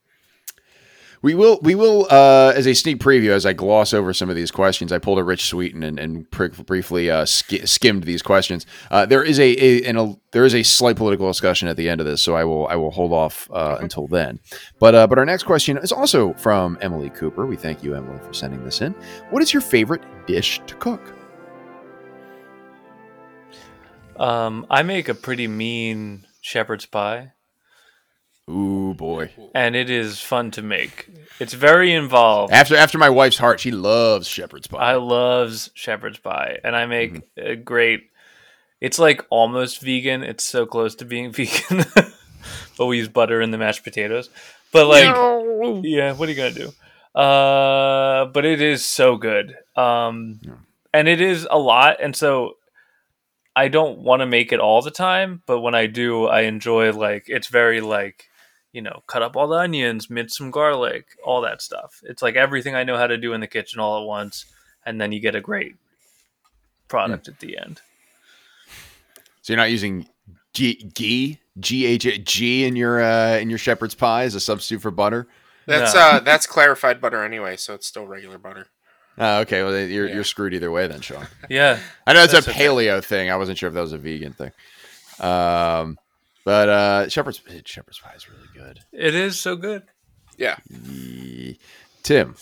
We 1.23 1.35
will, 1.35 1.59
we 1.61 1.75
will, 1.75 2.07
uh, 2.09 2.51
as 2.55 2.65
a 2.65 2.73
sneak 2.73 2.97
preview, 2.97 3.29
as 3.29 3.45
I 3.45 3.53
gloss 3.53 3.93
over 3.93 4.11
some 4.11 4.29
of 4.29 4.35
these 4.35 4.49
questions, 4.49 4.91
I 4.91 4.97
pulled 4.97 5.19
a 5.19 5.23
Rich 5.23 5.45
Sweeten 5.45 5.83
and, 5.83 5.99
and 5.99 6.29
pr- 6.31 6.47
briefly 6.47 7.11
uh, 7.11 7.25
sk- 7.25 7.67
skimmed 7.67 8.05
these 8.05 8.23
questions. 8.23 8.65
Uh, 8.89 9.05
there 9.05 9.23
is 9.23 9.39
a, 9.39 9.43
a, 9.43 9.83
an, 9.87 9.97
a 9.97 10.15
there 10.31 10.45
is 10.45 10.55
a 10.55 10.63
slight 10.63 10.95
political 10.95 11.27
discussion 11.27 11.67
at 11.67 11.77
the 11.77 11.89
end 11.89 12.01
of 12.01 12.07
this, 12.07 12.23
so 12.23 12.35
I 12.35 12.43
will 12.43 12.67
I 12.67 12.75
will 12.75 12.91
hold 12.91 13.13
off 13.13 13.47
uh, 13.51 13.77
until 13.79 14.07
then. 14.07 14.39
But 14.79 14.95
uh, 14.95 15.05
but 15.05 15.19
our 15.19 15.25
next 15.25 15.43
question 15.43 15.77
is 15.77 15.91
also 15.91 16.33
from 16.33 16.77
Emily 16.81 17.11
Cooper. 17.11 17.45
We 17.45 17.55
thank 17.55 17.83
you, 17.83 17.93
Emily, 17.93 18.17
for 18.25 18.33
sending 18.33 18.63
this 18.63 18.81
in. 18.81 18.93
What 19.29 19.43
is 19.43 19.53
your 19.53 19.61
favorite 19.61 20.01
dish 20.25 20.59
to 20.65 20.75
cook? 20.75 21.01
um, 24.21 24.65
I 24.69 24.83
make 24.83 25.09
a 25.09 25.15
pretty 25.15 25.47
mean 25.47 26.25
shepherd's 26.41 26.85
pie, 26.85 27.33
Ooh 28.49 28.93
boy! 28.93 29.31
and 29.53 29.75
it 29.75 29.89
is 29.89 30.19
fun 30.19 30.51
to 30.51 30.61
make. 30.61 31.07
It's 31.39 31.53
very 31.53 31.93
involved. 31.93 32.51
After 32.53 32.75
after 32.75 32.97
my 32.97 33.09
wife's 33.09 33.37
heart, 33.37 33.59
she 33.59 33.71
loves 33.71 34.27
shepherd's 34.27 34.67
pie. 34.67 34.77
I 34.77 34.95
loves 34.95 35.69
shepherd's 35.73 36.19
pie, 36.19 36.57
and 36.63 36.75
I 36.75 36.85
make 36.85 37.13
Mm-hmm. 37.13 37.51
a 37.51 37.55
great. 37.55 38.09
It's 38.81 38.97
like 38.99 39.25
almost 39.29 39.79
vegan. 39.81 40.23
It's 40.23 40.43
so 40.43 40.65
close 40.65 40.95
to 40.95 41.05
being 41.05 41.31
vegan, 41.33 41.85
but 42.77 42.85
we 42.87 42.97
use 42.97 43.07
butter 43.09 43.41
in 43.41 43.51
the 43.51 43.57
mashed 43.57 43.83
potatoes. 43.83 44.29
But 44.71 44.87
like, 44.87 45.05
yeah, 45.83 46.13
what 46.13 46.27
are 46.27 46.31
you 46.31 46.37
gonna 46.37 46.51
do? 46.51 47.19
Uh, 47.19 48.25
but 48.25 48.43
it 48.45 48.61
is 48.61 48.83
so 48.83 49.17
good. 49.17 49.55
Um, 49.75 50.39
Yeah. 50.41 50.53
and 50.93 51.07
it 51.07 51.21
is 51.21 51.47
a 51.49 51.59
lot, 51.59 51.97
and 52.01 52.15
so 52.15 52.53
I 53.55 53.67
don't 53.67 53.99
want 53.99 54.21
to 54.21 54.25
make 54.25 54.51
it 54.51 54.59
all 54.59 54.81
the 54.81 54.91
time, 54.91 55.43
but 55.45 55.59
when 55.59 55.75
I 55.75 55.85
do, 55.87 56.25
I 56.25 56.41
enjoy 56.41 56.91
like 56.91 57.25
it's 57.27 57.47
very 57.47 57.81
like 57.81 58.29
you 58.73 58.81
know, 58.81 59.03
cut 59.07 59.21
up 59.21 59.35
all 59.35 59.47
the 59.47 59.57
onions, 59.57 60.09
mince 60.09 60.37
some 60.37 60.51
garlic, 60.51 61.05
all 61.23 61.41
that 61.41 61.61
stuff. 61.61 62.01
It's 62.03 62.21
like 62.21 62.35
everything 62.35 62.75
I 62.75 62.83
know 62.83 62.97
how 62.97 63.07
to 63.07 63.17
do 63.17 63.33
in 63.33 63.41
the 63.41 63.47
kitchen 63.47 63.79
all 63.79 64.01
at 64.01 64.07
once, 64.07 64.45
and 64.85 64.99
then 64.99 65.11
you 65.11 65.19
get 65.19 65.35
a 65.35 65.41
great 65.41 65.75
product 66.87 67.27
at 67.27 67.39
the 67.39 67.57
end. 67.57 67.81
so 69.41 69.53
you're 69.53 69.57
not 69.57 69.71
using 69.71 70.07
G 70.53 70.89
G 70.93 71.39
G 71.59 71.85
H 71.85 72.23
G 72.23 72.65
in 72.65 72.75
your 72.75 73.01
uh, 73.01 73.37
in 73.37 73.49
your 73.49 73.59
shepherd's 73.59 73.95
pie 73.95 74.23
as 74.23 74.35
a 74.35 74.39
substitute 74.39 74.81
for 74.81 74.91
butter. 74.91 75.27
That's 75.67 75.93
No. 75.93 75.99
uh 76.01 76.19
that's 76.19 76.47
clarified 76.47 76.99
butter 76.99 77.23
anyway, 77.23 77.55
so 77.57 77.73
it's 77.73 77.87
still 77.87 78.07
regular 78.07 78.37
butter. 78.37 78.67
Oh, 79.17 79.39
okay. 79.41 79.61
Well, 79.61 79.77
you're, 79.77 80.07
Yeah. 80.07 80.15
you're 80.15 80.23
screwed 80.23 80.53
either 80.53 80.71
way 80.71 80.87
then, 80.87 81.01
Sean. 81.01 81.27
Yeah, 81.49 81.77
I 82.07 82.13
know 82.13 82.23
it's 82.23 82.33
That's 82.33 82.47
a 82.47 82.51
okay. 82.51 82.65
paleo 82.65 83.03
thing. 83.03 83.29
I 83.29 83.35
wasn't 83.35 83.57
sure 83.57 83.67
if 83.67 83.73
that 83.75 83.81
was 83.81 83.93
a 83.93 83.97
vegan 83.97 84.33
thing. 84.33 84.51
Um, 85.19 85.97
but 86.45 86.69
uh, 86.69 87.09
shepherd's 87.09 87.41
shepherd's 87.65 87.99
pie 87.99 88.13
is 88.15 88.27
really 88.29 88.47
good. 88.55 88.79
it 88.91 89.15
is 89.15 89.39
so 89.39 89.55
good. 89.55 89.83
Yeah. 90.37 90.57
Ye- 90.69 91.59
Tim, 92.03 92.35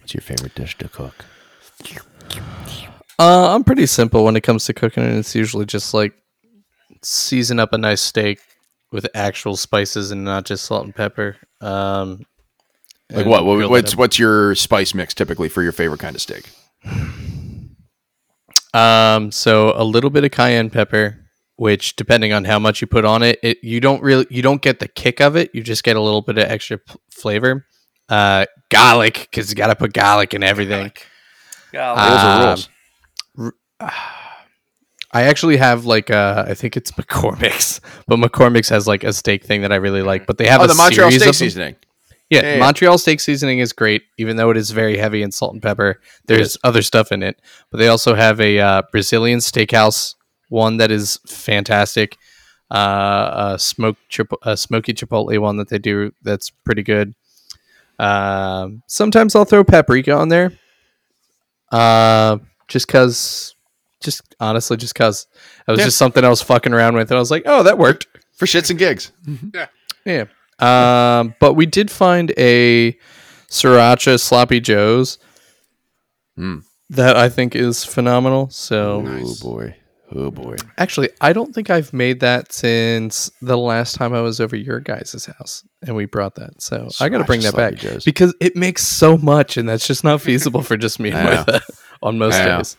what's 0.00 0.12
your 0.14 0.20
favorite 0.22 0.54
dish 0.54 0.76
to 0.78 0.88
cook? 0.88 1.24
Uh, 3.18 3.54
I'm 3.54 3.64
pretty 3.64 3.86
simple 3.86 4.24
when 4.24 4.36
it 4.36 4.42
comes 4.42 4.64
to 4.66 4.72
cooking, 4.74 5.04
and 5.04 5.18
it's 5.18 5.34
usually 5.34 5.64
just 5.66 5.94
like 5.94 6.12
season 7.02 7.58
up 7.58 7.72
a 7.72 7.78
nice 7.78 8.00
steak 8.00 8.38
with 8.90 9.06
actual 9.14 9.56
spices 9.56 10.10
and 10.10 10.24
not 10.24 10.44
just 10.44 10.64
salt 10.64 10.84
and 10.84 10.94
pepper. 10.94 11.36
Um, 11.60 12.26
Like 13.10 13.20
and 13.22 13.30
what? 13.30 13.44
what 13.44 13.70
what's 13.70 13.96
what's 13.96 14.18
your 14.18 14.54
spice 14.54 14.94
mix 14.94 15.14
typically 15.14 15.48
for 15.48 15.62
your 15.62 15.72
favorite 15.72 16.00
kind 16.00 16.14
of 16.16 16.22
steak? 16.22 16.50
Um, 18.74 19.30
so 19.32 19.72
a 19.76 19.84
little 19.84 20.10
bit 20.10 20.24
of 20.24 20.30
cayenne 20.30 20.70
pepper, 20.70 21.18
which 21.62 21.94
depending 21.94 22.32
on 22.32 22.44
how 22.44 22.58
much 22.58 22.80
you 22.80 22.88
put 22.88 23.04
on 23.04 23.22
it, 23.22 23.38
it 23.40 23.58
you 23.62 23.78
don't 23.78 24.02
really 24.02 24.26
you 24.30 24.42
don't 24.42 24.60
get 24.62 24.80
the 24.80 24.88
kick 24.88 25.20
of 25.20 25.36
it. 25.36 25.48
You 25.54 25.62
just 25.62 25.84
get 25.84 25.94
a 25.94 26.00
little 26.00 26.20
bit 26.20 26.36
of 26.36 26.44
extra 26.50 26.78
p- 26.78 26.96
flavor. 27.12 27.64
Uh, 28.08 28.46
garlic 28.68 29.28
because 29.30 29.48
you 29.48 29.54
got 29.54 29.68
to 29.68 29.76
put 29.76 29.92
garlic 29.92 30.34
in 30.34 30.42
everything. 30.42 30.90
Yeah, 31.72 31.92
Uh, 31.92 32.08
Rules 32.08 32.24
are 32.24 32.42
Um, 32.42 32.48
rules. 33.38 33.52
I 35.14 35.22
actually 35.24 35.56
have 35.58 35.84
like 35.84 36.10
uh, 36.10 36.44
I 36.48 36.54
think 36.54 36.76
it's 36.76 36.90
McCormick's, 36.98 37.80
but 38.08 38.18
McCormick's 38.18 38.68
has 38.70 38.88
like 38.88 39.04
a 39.04 39.12
steak 39.12 39.44
thing 39.44 39.62
that 39.62 39.70
I 39.72 39.76
really 39.76 40.02
like. 40.02 40.26
But 40.26 40.38
they 40.38 40.48
have 40.48 40.60
Oh, 40.62 40.64
a 40.64 40.66
the 40.66 40.74
Montreal 40.74 41.10
series 41.10 41.22
steak 41.22 41.30
of 41.30 41.36
seasoning. 41.36 41.76
Yeah, 42.28 42.42
Yeah, 42.42 42.52
yeah. 42.54 42.58
Montreal 42.58 42.98
steak 42.98 43.20
seasoning 43.20 43.60
is 43.60 43.72
great, 43.72 44.02
even 44.18 44.36
though 44.36 44.50
it 44.50 44.56
is 44.56 44.70
very 44.72 44.96
heavy 44.96 45.22
in 45.22 45.30
salt 45.30 45.52
and 45.52 45.62
pepper. 45.62 46.00
There's 46.26 46.56
other 46.64 46.82
stuff 46.82 47.12
in 47.12 47.22
it, 47.22 47.40
but 47.70 47.78
they 47.78 47.86
also 47.86 48.14
have 48.14 48.40
a 48.40 48.58
uh, 48.58 48.82
Brazilian 48.90 49.38
steakhouse 49.38 50.14
one 50.52 50.76
that 50.76 50.90
is 50.90 51.18
fantastic. 51.26 52.16
Uh, 52.70 53.52
a 53.54 53.58
smoked 53.58 54.00
chip- 54.08 54.32
a 54.42 54.56
smoky 54.56 54.92
chipotle 54.94 55.38
one 55.40 55.56
that 55.56 55.68
they 55.68 55.78
do 55.78 56.12
that's 56.22 56.50
pretty 56.50 56.82
good. 56.82 57.14
Um, 57.98 58.82
sometimes 58.86 59.34
I'll 59.34 59.44
throw 59.44 59.62
paprika 59.64 60.12
on 60.12 60.28
there, 60.28 60.52
uh, 61.70 62.38
just 62.68 62.88
cause, 62.88 63.54
just 64.00 64.22
honestly, 64.40 64.76
just 64.76 64.94
cause 64.94 65.26
it 65.66 65.70
was 65.70 65.80
Yeah. 65.80 65.86
just 65.86 65.98
something 65.98 66.24
I 66.24 66.28
was 66.28 66.42
fucking 66.42 66.72
around 66.72 66.94
with, 66.96 67.10
and 67.10 67.16
I 67.16 67.20
was 67.20 67.30
like, 67.30 67.42
oh, 67.46 67.62
that 67.62 67.78
worked. 67.78 68.06
For 68.36 68.46
shits 68.46 68.70
and 68.70 68.78
gigs. 68.78 69.12
Yeah. 70.04 70.24
Um, 70.58 71.34
but 71.40 71.54
we 71.54 71.66
did 71.66 71.90
find 71.90 72.32
a 72.38 72.96
sriracha 73.48 74.18
sloppy 74.18 74.60
joes 74.60 75.18
Mm. 76.38 76.62
that 76.90 77.16
I 77.16 77.28
think 77.28 77.54
is 77.54 77.84
phenomenal. 77.84 78.48
So 78.50 79.04
Oh 79.06 79.34
boy. 79.42 79.76
Oh 80.14 80.30
boy. 80.30 80.56
Actually, 80.78 81.10
I 81.20 81.32
don't 81.32 81.54
think 81.54 81.70
I've 81.70 81.92
made 81.92 82.20
that 82.20 82.52
since 82.52 83.30
the 83.40 83.56
last 83.56 83.94
time 83.94 84.12
I 84.12 84.20
was 84.20 84.40
over 84.40 84.56
your 84.56 84.80
guys' 84.80 85.26
house 85.38 85.64
and 85.86 85.96
we 85.96 86.04
brought 86.04 86.34
that. 86.34 86.60
So 86.60 86.88
I 87.00 87.08
got 87.08 87.18
to 87.18 87.24
bring 87.24 87.40
that 87.42 87.54
back 87.56 87.78
Sloppy 87.78 87.94
Joes. 87.94 88.04
because 88.04 88.34
it 88.40 88.54
makes 88.56 88.86
so 88.86 89.16
much 89.16 89.56
and 89.56 89.68
that's 89.68 89.86
just 89.86 90.04
not 90.04 90.20
feasible 90.20 90.62
for 90.62 90.76
just 90.76 91.00
me 91.00 91.10
and 91.10 91.18
I. 91.18 91.34
Martha 91.34 91.60
on 92.02 92.18
most 92.18 92.34
I 92.34 92.56
days. 92.56 92.76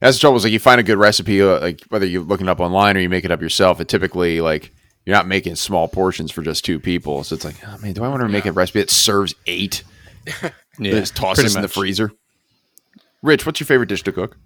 That's 0.00 0.16
the 0.16 0.20
trouble. 0.20 0.36
Is 0.36 0.44
like 0.44 0.52
you 0.52 0.58
find 0.58 0.80
a 0.80 0.84
good 0.84 0.98
recipe, 0.98 1.42
uh, 1.42 1.60
like 1.60 1.82
whether 1.88 2.06
you're 2.06 2.22
looking 2.22 2.46
it 2.46 2.50
up 2.50 2.60
online 2.60 2.96
or 2.96 3.00
you 3.00 3.08
make 3.08 3.24
it 3.24 3.30
up 3.30 3.40
yourself. 3.40 3.80
It 3.80 3.88
typically 3.88 4.40
like 4.40 4.72
you're 5.04 5.16
not 5.16 5.26
making 5.26 5.56
small 5.56 5.88
portions 5.88 6.30
for 6.30 6.42
just 6.42 6.64
two 6.64 6.80
people. 6.80 7.24
So 7.24 7.34
it's 7.34 7.44
like, 7.44 7.56
oh 7.66 7.78
man, 7.78 7.92
do 7.92 8.04
I 8.04 8.08
want 8.08 8.22
to 8.22 8.28
make 8.28 8.46
a 8.46 8.52
recipe 8.52 8.80
that 8.80 8.90
serves 8.90 9.34
eight? 9.46 9.82
Yeah, 10.78 10.90
Just 10.90 11.16
toss 11.16 11.36
pretty 11.36 11.46
this 11.46 11.56
in 11.56 11.62
the 11.62 11.68
freezer. 11.68 12.12
Rich, 13.22 13.46
what's 13.46 13.60
your 13.60 13.66
favorite 13.66 13.88
dish 13.88 14.02
to 14.02 14.12
cook? 14.12 14.36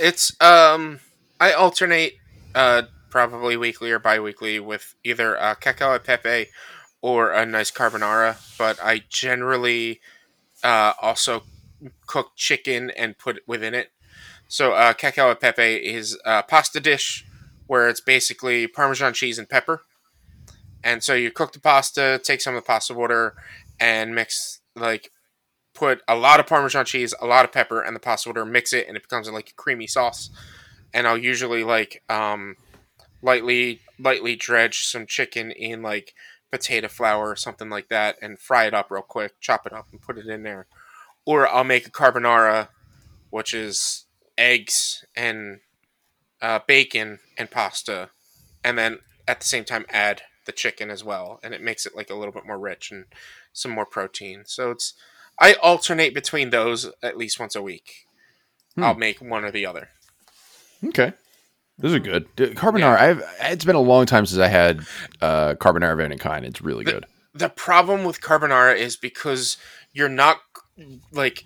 It's 0.00 0.32
um 0.40 0.98
I 1.38 1.52
alternate 1.52 2.14
uh 2.54 2.82
probably 3.10 3.56
weekly 3.56 3.90
or 3.90 3.98
bi-weekly 3.98 4.60
with 4.60 4.94
either 5.02 5.40
uh, 5.40 5.54
cacio 5.54 5.96
e 5.96 5.98
pepe 5.98 6.50
or 7.00 7.32
a 7.32 7.46
nice 7.46 7.70
carbonara, 7.70 8.36
but 8.58 8.78
I 8.82 9.04
generally 9.08 10.00
uh, 10.62 10.92
also 11.00 11.44
cook 12.06 12.32
chicken 12.36 12.90
and 12.90 13.16
put 13.16 13.36
it 13.36 13.42
within 13.46 13.74
it. 13.74 13.90
So 14.48 14.72
uh, 14.72 14.92
cacio 14.92 15.32
e 15.32 15.34
pepe 15.34 15.76
is 15.76 16.18
a 16.24 16.42
pasta 16.42 16.80
dish 16.80 17.24
where 17.66 17.88
it's 17.88 18.00
basically 18.00 18.66
parmesan 18.66 19.14
cheese 19.14 19.38
and 19.38 19.48
pepper. 19.48 19.82
And 20.84 21.02
so 21.02 21.14
you 21.14 21.30
cook 21.30 21.52
the 21.52 21.60
pasta, 21.60 22.20
take 22.22 22.40
some 22.40 22.54
of 22.54 22.62
the 22.62 22.66
pasta 22.66 22.92
water, 22.94 23.34
and 23.80 24.14
mix 24.14 24.60
like 24.74 25.10
put 25.74 26.02
a 26.06 26.16
lot 26.16 26.38
of 26.38 26.46
parmesan 26.46 26.84
cheese, 26.84 27.14
a 27.20 27.26
lot 27.26 27.44
of 27.44 27.52
pepper, 27.52 27.80
and 27.80 27.96
the 27.96 28.00
pasta 28.00 28.28
water. 28.28 28.44
Mix 28.44 28.72
it, 28.72 28.86
and 28.88 28.96
it 28.96 29.02
becomes 29.02 29.28
like 29.30 29.50
a 29.50 29.54
creamy 29.54 29.86
sauce. 29.86 30.30
And 30.96 31.06
I'll 31.06 31.18
usually 31.18 31.62
like 31.62 32.02
um, 32.08 32.56
lightly 33.20 33.82
lightly 33.98 34.34
dredge 34.34 34.86
some 34.86 35.06
chicken 35.06 35.50
in 35.50 35.82
like 35.82 36.14
potato 36.50 36.88
flour 36.88 37.28
or 37.28 37.36
something 37.36 37.68
like 37.68 37.88
that, 37.90 38.16
and 38.22 38.38
fry 38.38 38.64
it 38.64 38.72
up 38.72 38.90
real 38.90 39.02
quick. 39.02 39.38
Chop 39.40 39.66
it 39.66 39.74
up 39.74 39.88
and 39.92 40.00
put 40.00 40.16
it 40.16 40.26
in 40.26 40.42
there. 40.42 40.66
Or 41.26 41.46
I'll 41.46 41.64
make 41.64 41.86
a 41.86 41.90
carbonara, 41.90 42.68
which 43.28 43.52
is 43.52 44.06
eggs 44.38 45.04
and 45.14 45.60
uh, 46.40 46.60
bacon 46.66 47.18
and 47.36 47.50
pasta, 47.50 48.08
and 48.64 48.78
then 48.78 49.00
at 49.28 49.40
the 49.40 49.46
same 49.46 49.64
time 49.64 49.84
add 49.90 50.22
the 50.46 50.52
chicken 50.52 50.88
as 50.90 51.04
well, 51.04 51.40
and 51.42 51.52
it 51.52 51.60
makes 51.60 51.84
it 51.84 51.94
like 51.94 52.08
a 52.08 52.14
little 52.14 52.32
bit 52.32 52.46
more 52.46 52.58
rich 52.58 52.90
and 52.90 53.04
some 53.52 53.72
more 53.72 53.86
protein. 53.86 54.44
So 54.46 54.70
it's 54.70 54.94
I 55.38 55.54
alternate 55.54 56.14
between 56.14 56.48
those 56.48 56.90
at 57.02 57.18
least 57.18 57.38
once 57.38 57.54
a 57.54 57.60
week. 57.60 58.06
Hmm. 58.76 58.84
I'll 58.84 58.94
make 58.94 59.20
one 59.20 59.44
or 59.44 59.50
the 59.50 59.66
other. 59.66 59.90
Okay. 60.84 61.12
Those 61.78 61.94
are 61.94 61.98
good. 61.98 62.26
D- 62.36 62.46
Carbonara. 62.54 62.96
I've 62.96 63.22
it's 63.42 63.64
been 63.64 63.76
a 63.76 63.80
long 63.80 64.06
time 64.06 64.24
since 64.24 64.40
I 64.40 64.48
had 64.48 64.80
uh, 65.20 65.54
carbonara 65.54 65.92
of 65.92 66.00
any 66.00 66.16
kind. 66.16 66.44
It's 66.44 66.62
really 66.62 66.84
good. 66.84 67.04
The 67.34 67.50
problem 67.50 68.04
with 68.04 68.22
carbonara 68.22 68.76
is 68.76 68.96
because 68.96 69.58
you're 69.92 70.08
not 70.08 70.38
like 71.12 71.44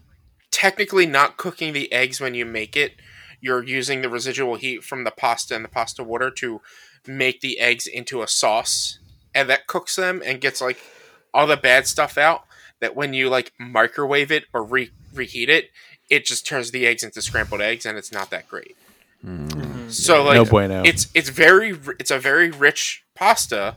technically 0.53 1.07
not 1.07 1.37
cooking 1.37 1.73
the 1.73 1.93
eggs 1.93 2.21
when 2.21 2.35
you 2.35 2.47
make 2.47 2.77
it. 2.77 2.93
You're 3.41 3.65
using 3.65 4.03
the 4.03 4.09
residual 4.09 4.57
heat 4.57 4.85
from 4.85 5.05
the 5.05 5.11
pasta 5.11 5.57
and 5.57 5.65
the 5.65 5.69
pasta 5.69 6.05
water 6.05 6.31
to 6.33 6.61
make 7.07 7.41
the 7.41 7.59
eggs 7.59 7.87
into 7.87 8.23
a 8.23 8.29
sauce, 8.29 8.99
and 9.35 9.49
that 9.49 9.67
cooks 9.67 9.97
them 9.97 10.23
and 10.25 10.41
gets 10.41 10.61
like 10.61 10.79
all 11.35 11.47
the 11.47 11.57
bad 11.57 11.87
stuff 11.87 12.17
out. 12.17 12.45
That 12.81 12.95
when 12.95 13.15
you 13.15 13.29
like 13.29 13.53
microwave 13.59 14.31
it 14.31 14.45
or 14.55 14.63
re- 14.63 14.91
reheat 15.13 15.49
it, 15.49 15.71
it 16.09 16.25
just 16.25 16.47
turns 16.47 16.71
the 16.71 16.87
eggs 16.87 17.03
into 17.03 17.21
scrambled 17.21 17.61
eggs, 17.61 17.85
and 17.85 17.99
it's 17.99 18.13
not 18.13 18.31
that 18.31 18.49
great. 18.49 18.77
So 19.91 20.23
like 20.23 20.35
no 20.35 20.45
bueno. 20.45 20.83
it's 20.85 21.09
it's 21.15 21.29
very 21.29 21.79
it's 21.99 22.11
a 22.11 22.19
very 22.19 22.51
rich 22.51 23.05
pasta 23.15 23.77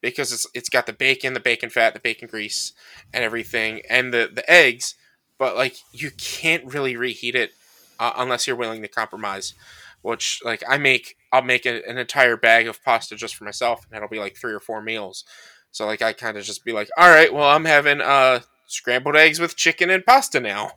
because 0.00 0.32
it's 0.32 0.46
it's 0.54 0.68
got 0.68 0.86
the 0.86 0.92
bacon, 0.92 1.34
the 1.34 1.40
bacon 1.40 1.70
fat, 1.70 1.94
the 1.94 2.00
bacon 2.00 2.28
grease, 2.28 2.72
and 3.12 3.24
everything, 3.24 3.82
and 3.88 4.12
the 4.12 4.30
the 4.32 4.48
eggs. 4.50 4.94
But 5.38 5.56
like 5.56 5.76
you 5.92 6.10
can't 6.10 6.72
really 6.72 6.96
reheat 6.96 7.34
it 7.34 7.52
uh, 7.98 8.12
unless 8.16 8.46
you're 8.46 8.56
willing 8.56 8.82
to 8.82 8.88
compromise. 8.88 9.54
Which 10.02 10.40
like 10.44 10.64
I 10.68 10.78
make, 10.78 11.16
I'll 11.32 11.42
make 11.42 11.64
a, 11.64 11.88
an 11.88 11.96
entire 11.96 12.36
bag 12.36 12.66
of 12.66 12.82
pasta 12.82 13.14
just 13.14 13.36
for 13.36 13.44
myself, 13.44 13.86
and 13.86 13.96
it'll 13.96 14.08
be 14.08 14.18
like 14.18 14.36
three 14.36 14.52
or 14.52 14.58
four 14.60 14.82
meals. 14.82 15.24
So 15.70 15.86
like 15.86 16.02
I 16.02 16.12
kind 16.12 16.36
of 16.36 16.44
just 16.44 16.64
be 16.64 16.72
like, 16.72 16.90
all 16.98 17.08
right, 17.08 17.32
well 17.32 17.48
I'm 17.48 17.64
having 17.64 18.00
uh 18.00 18.40
scrambled 18.66 19.16
eggs 19.16 19.38
with 19.38 19.54
chicken 19.56 19.90
and 19.90 20.04
pasta 20.04 20.40
now. 20.40 20.72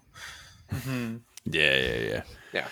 Mm-hmm. 0.71 1.17
Yeah, 1.45 1.75
yeah, 1.75 1.95
Yeah. 1.95 2.21
yeah. 2.53 2.67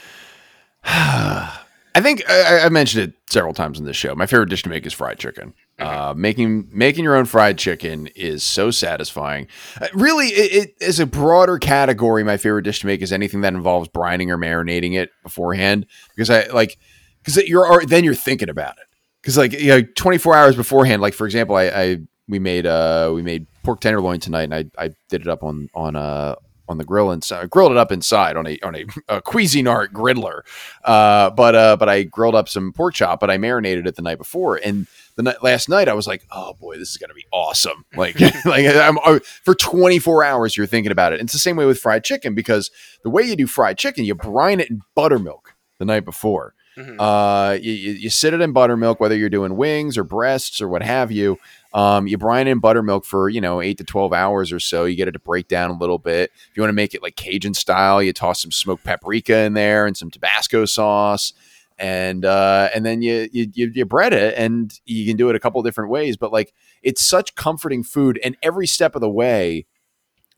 I 1.95 2.01
think 2.01 2.27
I, 2.29 2.65
I- 2.65 2.69
mentioned 2.69 3.03
it 3.03 3.13
several 3.29 3.53
times 3.53 3.79
in 3.79 3.85
this 3.85 3.95
show. 3.95 4.15
My 4.15 4.25
favorite 4.25 4.49
dish 4.49 4.63
to 4.63 4.69
make 4.69 4.85
is 4.85 4.93
fried 4.93 5.19
chicken. 5.19 5.53
Uh, 5.79 6.13
making 6.15 6.69
making 6.71 7.03
your 7.03 7.15
own 7.15 7.25
fried 7.25 7.57
chicken 7.57 8.07
is 8.15 8.43
so 8.43 8.71
satisfying. 8.71 9.47
Uh, 9.81 9.87
really, 9.93 10.27
it, 10.27 10.67
it 10.79 10.85
is 10.85 10.99
a 10.99 11.05
broader 11.05 11.57
category. 11.57 12.23
My 12.23 12.37
favorite 12.37 12.61
dish 12.63 12.79
to 12.81 12.85
make 12.87 13.01
is 13.01 13.11
anything 13.11 13.41
that 13.41 13.53
involves 13.53 13.89
brining 13.89 14.29
or 14.29 14.37
marinating 14.37 14.95
it 14.95 15.09
beforehand, 15.23 15.85
because 16.15 16.29
I 16.29 16.45
like 16.47 16.77
because 17.23 17.37
you're 17.47 17.85
then 17.85 18.03
you're 18.03 18.13
thinking 18.13 18.49
about 18.49 18.77
it. 18.77 18.85
Because 19.21 19.37
like 19.37 19.53
you 19.53 19.67
know, 19.69 19.81
24 19.95 20.35
hours 20.35 20.55
beforehand, 20.55 21.01
like 21.01 21.13
for 21.13 21.25
example, 21.25 21.55
I, 21.55 21.63
I 21.65 21.97
we 22.27 22.39
made 22.39 22.65
uh 22.65 23.11
we 23.13 23.21
made 23.23 23.47
pork 23.63 23.81
tenderloin 23.81 24.19
tonight, 24.19 24.43
and 24.43 24.53
I 24.55 24.65
I 24.77 24.91
did 25.09 25.21
it 25.21 25.27
up 25.27 25.43
on 25.43 25.69
on 25.73 25.95
uh 25.95 26.35
on 26.69 26.77
the 26.77 26.83
grill 26.85 27.11
inside, 27.11 27.49
grilled 27.49 27.71
it 27.71 27.77
up 27.77 27.91
inside 27.91 28.37
on 28.37 28.47
a 28.47 28.57
on 28.63 28.75
a, 28.75 28.85
a 29.09 29.21
Cuisinart 29.21 29.89
griddler. 29.89 30.41
Uh, 30.83 31.29
but 31.31 31.55
uh, 31.55 31.75
but 31.77 31.89
I 31.89 32.03
grilled 32.03 32.35
up 32.35 32.47
some 32.47 32.71
pork 32.71 32.93
chop, 32.93 33.19
but 33.19 33.29
I 33.29 33.37
marinated 33.37 33.85
it 33.87 33.95
the 33.95 34.01
night 34.01 34.17
before, 34.17 34.57
and 34.63 34.87
the 35.15 35.23
night 35.23 35.43
last 35.43 35.69
night 35.69 35.87
I 35.87 35.93
was 35.93 36.07
like, 36.07 36.25
oh 36.31 36.53
boy, 36.53 36.77
this 36.77 36.89
is 36.89 36.97
gonna 36.97 37.13
be 37.13 37.25
awesome. 37.31 37.85
Like 37.95 38.19
like 38.45 38.65
I'm 38.65 38.97
uh, 38.99 39.19
for 39.43 39.55
24 39.55 40.23
hours 40.23 40.57
you're 40.57 40.65
thinking 40.65 40.91
about 40.91 41.13
it. 41.13 41.19
And 41.19 41.27
it's 41.27 41.33
the 41.33 41.39
same 41.39 41.55
way 41.55 41.65
with 41.65 41.79
fried 41.79 42.03
chicken 42.03 42.33
because 42.33 42.71
the 43.03 43.09
way 43.09 43.23
you 43.23 43.35
do 43.35 43.45
fried 43.47 43.77
chicken, 43.77 44.05
you 44.05 44.15
brine 44.15 44.59
it 44.59 44.69
in 44.69 44.81
buttermilk 44.95 45.53
the 45.79 45.85
night 45.85 46.05
before. 46.05 46.53
Mhm. 46.77 46.95
Uh, 46.97 47.53
you, 47.61 47.71
you 47.71 48.09
sit 48.09 48.33
it 48.33 48.41
in 48.41 48.51
buttermilk, 48.51 48.99
whether 48.99 49.15
you're 49.15 49.29
doing 49.29 49.55
wings 49.57 49.95
or 49.95 50.03
breasts 50.03 50.59
or 50.59 50.67
what 50.67 50.81
have 50.81 51.11
you. 51.11 51.37
Um, 51.73 52.05
you 52.05 52.17
brine 52.17 52.47
in 52.47 52.59
buttermilk 52.59 53.03
for 53.03 53.29
you 53.29 53.41
know 53.41 53.61
eight 53.61 53.77
to 53.79 53.83
twelve 53.83 54.13
hours 54.13 54.51
or 54.51 54.59
so. 54.59 54.85
You 54.85 54.95
get 54.95 55.07
it 55.07 55.13
to 55.13 55.19
break 55.19 55.47
down 55.47 55.71
a 55.71 55.77
little 55.77 55.97
bit. 55.97 56.31
If 56.49 56.55
you 56.55 56.61
want 56.61 56.69
to 56.69 56.75
make 56.75 56.93
it 56.93 57.01
like 57.01 57.15
Cajun 57.15 57.53
style, 57.53 58.01
you 58.01 58.13
toss 58.13 58.41
some 58.41 58.51
smoked 58.51 58.83
paprika 58.83 59.39
in 59.39 59.53
there 59.53 59.87
and 59.87 59.97
some 59.97 60.11
Tabasco 60.11 60.65
sauce, 60.65 61.33
and 61.79 62.25
uh, 62.25 62.69
and 62.75 62.85
then 62.85 63.01
you 63.01 63.27
you 63.31 63.51
you 63.55 63.85
bread 63.85 64.13
it, 64.13 64.35
and 64.37 64.79
you 64.85 65.05
can 65.05 65.17
do 65.17 65.29
it 65.29 65.35
a 65.35 65.39
couple 65.39 65.61
different 65.63 65.89
ways. 65.89 66.15
But 66.15 66.31
like 66.31 66.53
it's 66.83 67.03
such 67.03 67.33
comforting 67.35 67.83
food, 67.83 68.19
and 68.23 68.37
every 68.43 68.67
step 68.67 68.93
of 68.93 69.01
the 69.01 69.09
way, 69.09 69.65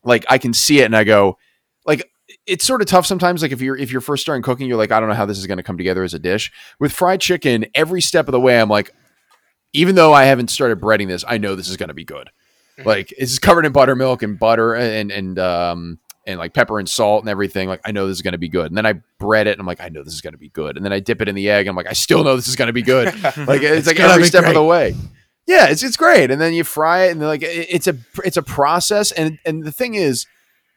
like 0.04 0.24
I 0.30 0.38
can 0.38 0.54
see 0.54 0.80
it, 0.80 0.86
and 0.86 0.96
I 0.96 1.04
go, 1.04 1.36
like 1.84 2.10
it's 2.46 2.64
sort 2.64 2.80
of 2.80 2.88
tough 2.88 3.06
sometimes. 3.06 3.42
Like 3.42 3.52
if 3.52 3.60
you're 3.60 3.76
if 3.76 3.92
you're 3.92 4.00
first 4.00 4.22
starting 4.22 4.42
cooking, 4.42 4.68
you're 4.68 4.78
like, 4.78 4.90
I 4.90 5.00
don't 5.00 5.08
know 5.08 5.14
how 5.14 5.26
this 5.26 5.38
is 5.38 5.46
going 5.46 5.58
to 5.58 5.62
come 5.62 5.76
together 5.76 6.02
as 6.02 6.14
a 6.14 6.18
dish. 6.18 6.50
With 6.78 6.92
fried 6.92 7.20
chicken, 7.20 7.66
every 7.74 8.00
step 8.00 8.26
of 8.26 8.32
the 8.32 8.40
way, 8.40 8.58
I'm 8.58 8.68
like, 8.68 8.90
even 9.72 9.94
though 9.94 10.12
I 10.12 10.24
haven't 10.24 10.48
started 10.50 10.80
breading 10.80 11.08
this, 11.08 11.24
I 11.26 11.38
know 11.38 11.54
this 11.54 11.68
is 11.68 11.76
going 11.76 11.88
to 11.88 11.94
be 11.94 12.04
good. 12.04 12.30
Mhm. 12.78 12.84
Like 12.86 13.12
it's 13.16 13.38
covered 13.38 13.66
in 13.66 13.72
buttermilk 13.72 14.22
and 14.22 14.38
butter 14.38 14.74
and 14.74 15.10
and 15.10 15.38
um 15.38 15.98
and 16.26 16.38
like 16.38 16.52
pepper 16.54 16.78
and 16.78 16.88
salt 16.88 17.22
and 17.22 17.30
everything. 17.30 17.68
Like 17.68 17.80
I 17.84 17.92
know 17.92 18.06
this 18.08 18.16
is 18.16 18.22
going 18.22 18.32
to 18.32 18.38
be 18.38 18.48
good. 18.48 18.66
And 18.66 18.76
then 18.76 18.84
I 18.86 18.94
bread 19.18 19.46
it 19.46 19.52
and 19.52 19.60
I'm 19.60 19.66
like, 19.66 19.80
I 19.80 19.88
know 19.88 20.02
this 20.02 20.12
is 20.14 20.20
going 20.20 20.32
to 20.34 20.38
be 20.38 20.48
good. 20.48 20.76
And 20.76 20.84
then 20.84 20.92
I 20.92 20.98
dip 21.00 21.20
it 21.22 21.28
in 21.28 21.34
the 21.36 21.48
egg 21.48 21.66
and 21.66 21.70
I'm 21.70 21.76
like, 21.76 21.86
I 21.88 21.92
still 21.92 22.24
know 22.24 22.34
this 22.36 22.48
is 22.48 22.56
going 22.56 22.66
to 22.66 22.72
be 22.72 22.82
good. 22.82 23.06
like 23.46 23.62
it's, 23.62 23.86
like 23.86 24.00
every 24.00 24.24
step 24.24 24.44
of 24.44 24.54
the 24.54 24.62
way. 24.64 24.94
Yeah, 25.46 25.68
it's 25.68 25.84
it's 25.84 25.96
great. 25.96 26.30
And 26.32 26.40
then 26.40 26.52
you 26.52 26.64
fry 26.64 27.04
it 27.04 27.12
and 27.12 27.20
like 27.20 27.42
it- 27.42 27.68
it's 27.70 27.86
a 27.86 27.96
it's 28.24 28.36
a 28.36 28.42
process. 28.42 29.12
And 29.12 29.38
and 29.46 29.62
the 29.64 29.70
thing 29.72 29.94
is, 29.94 30.26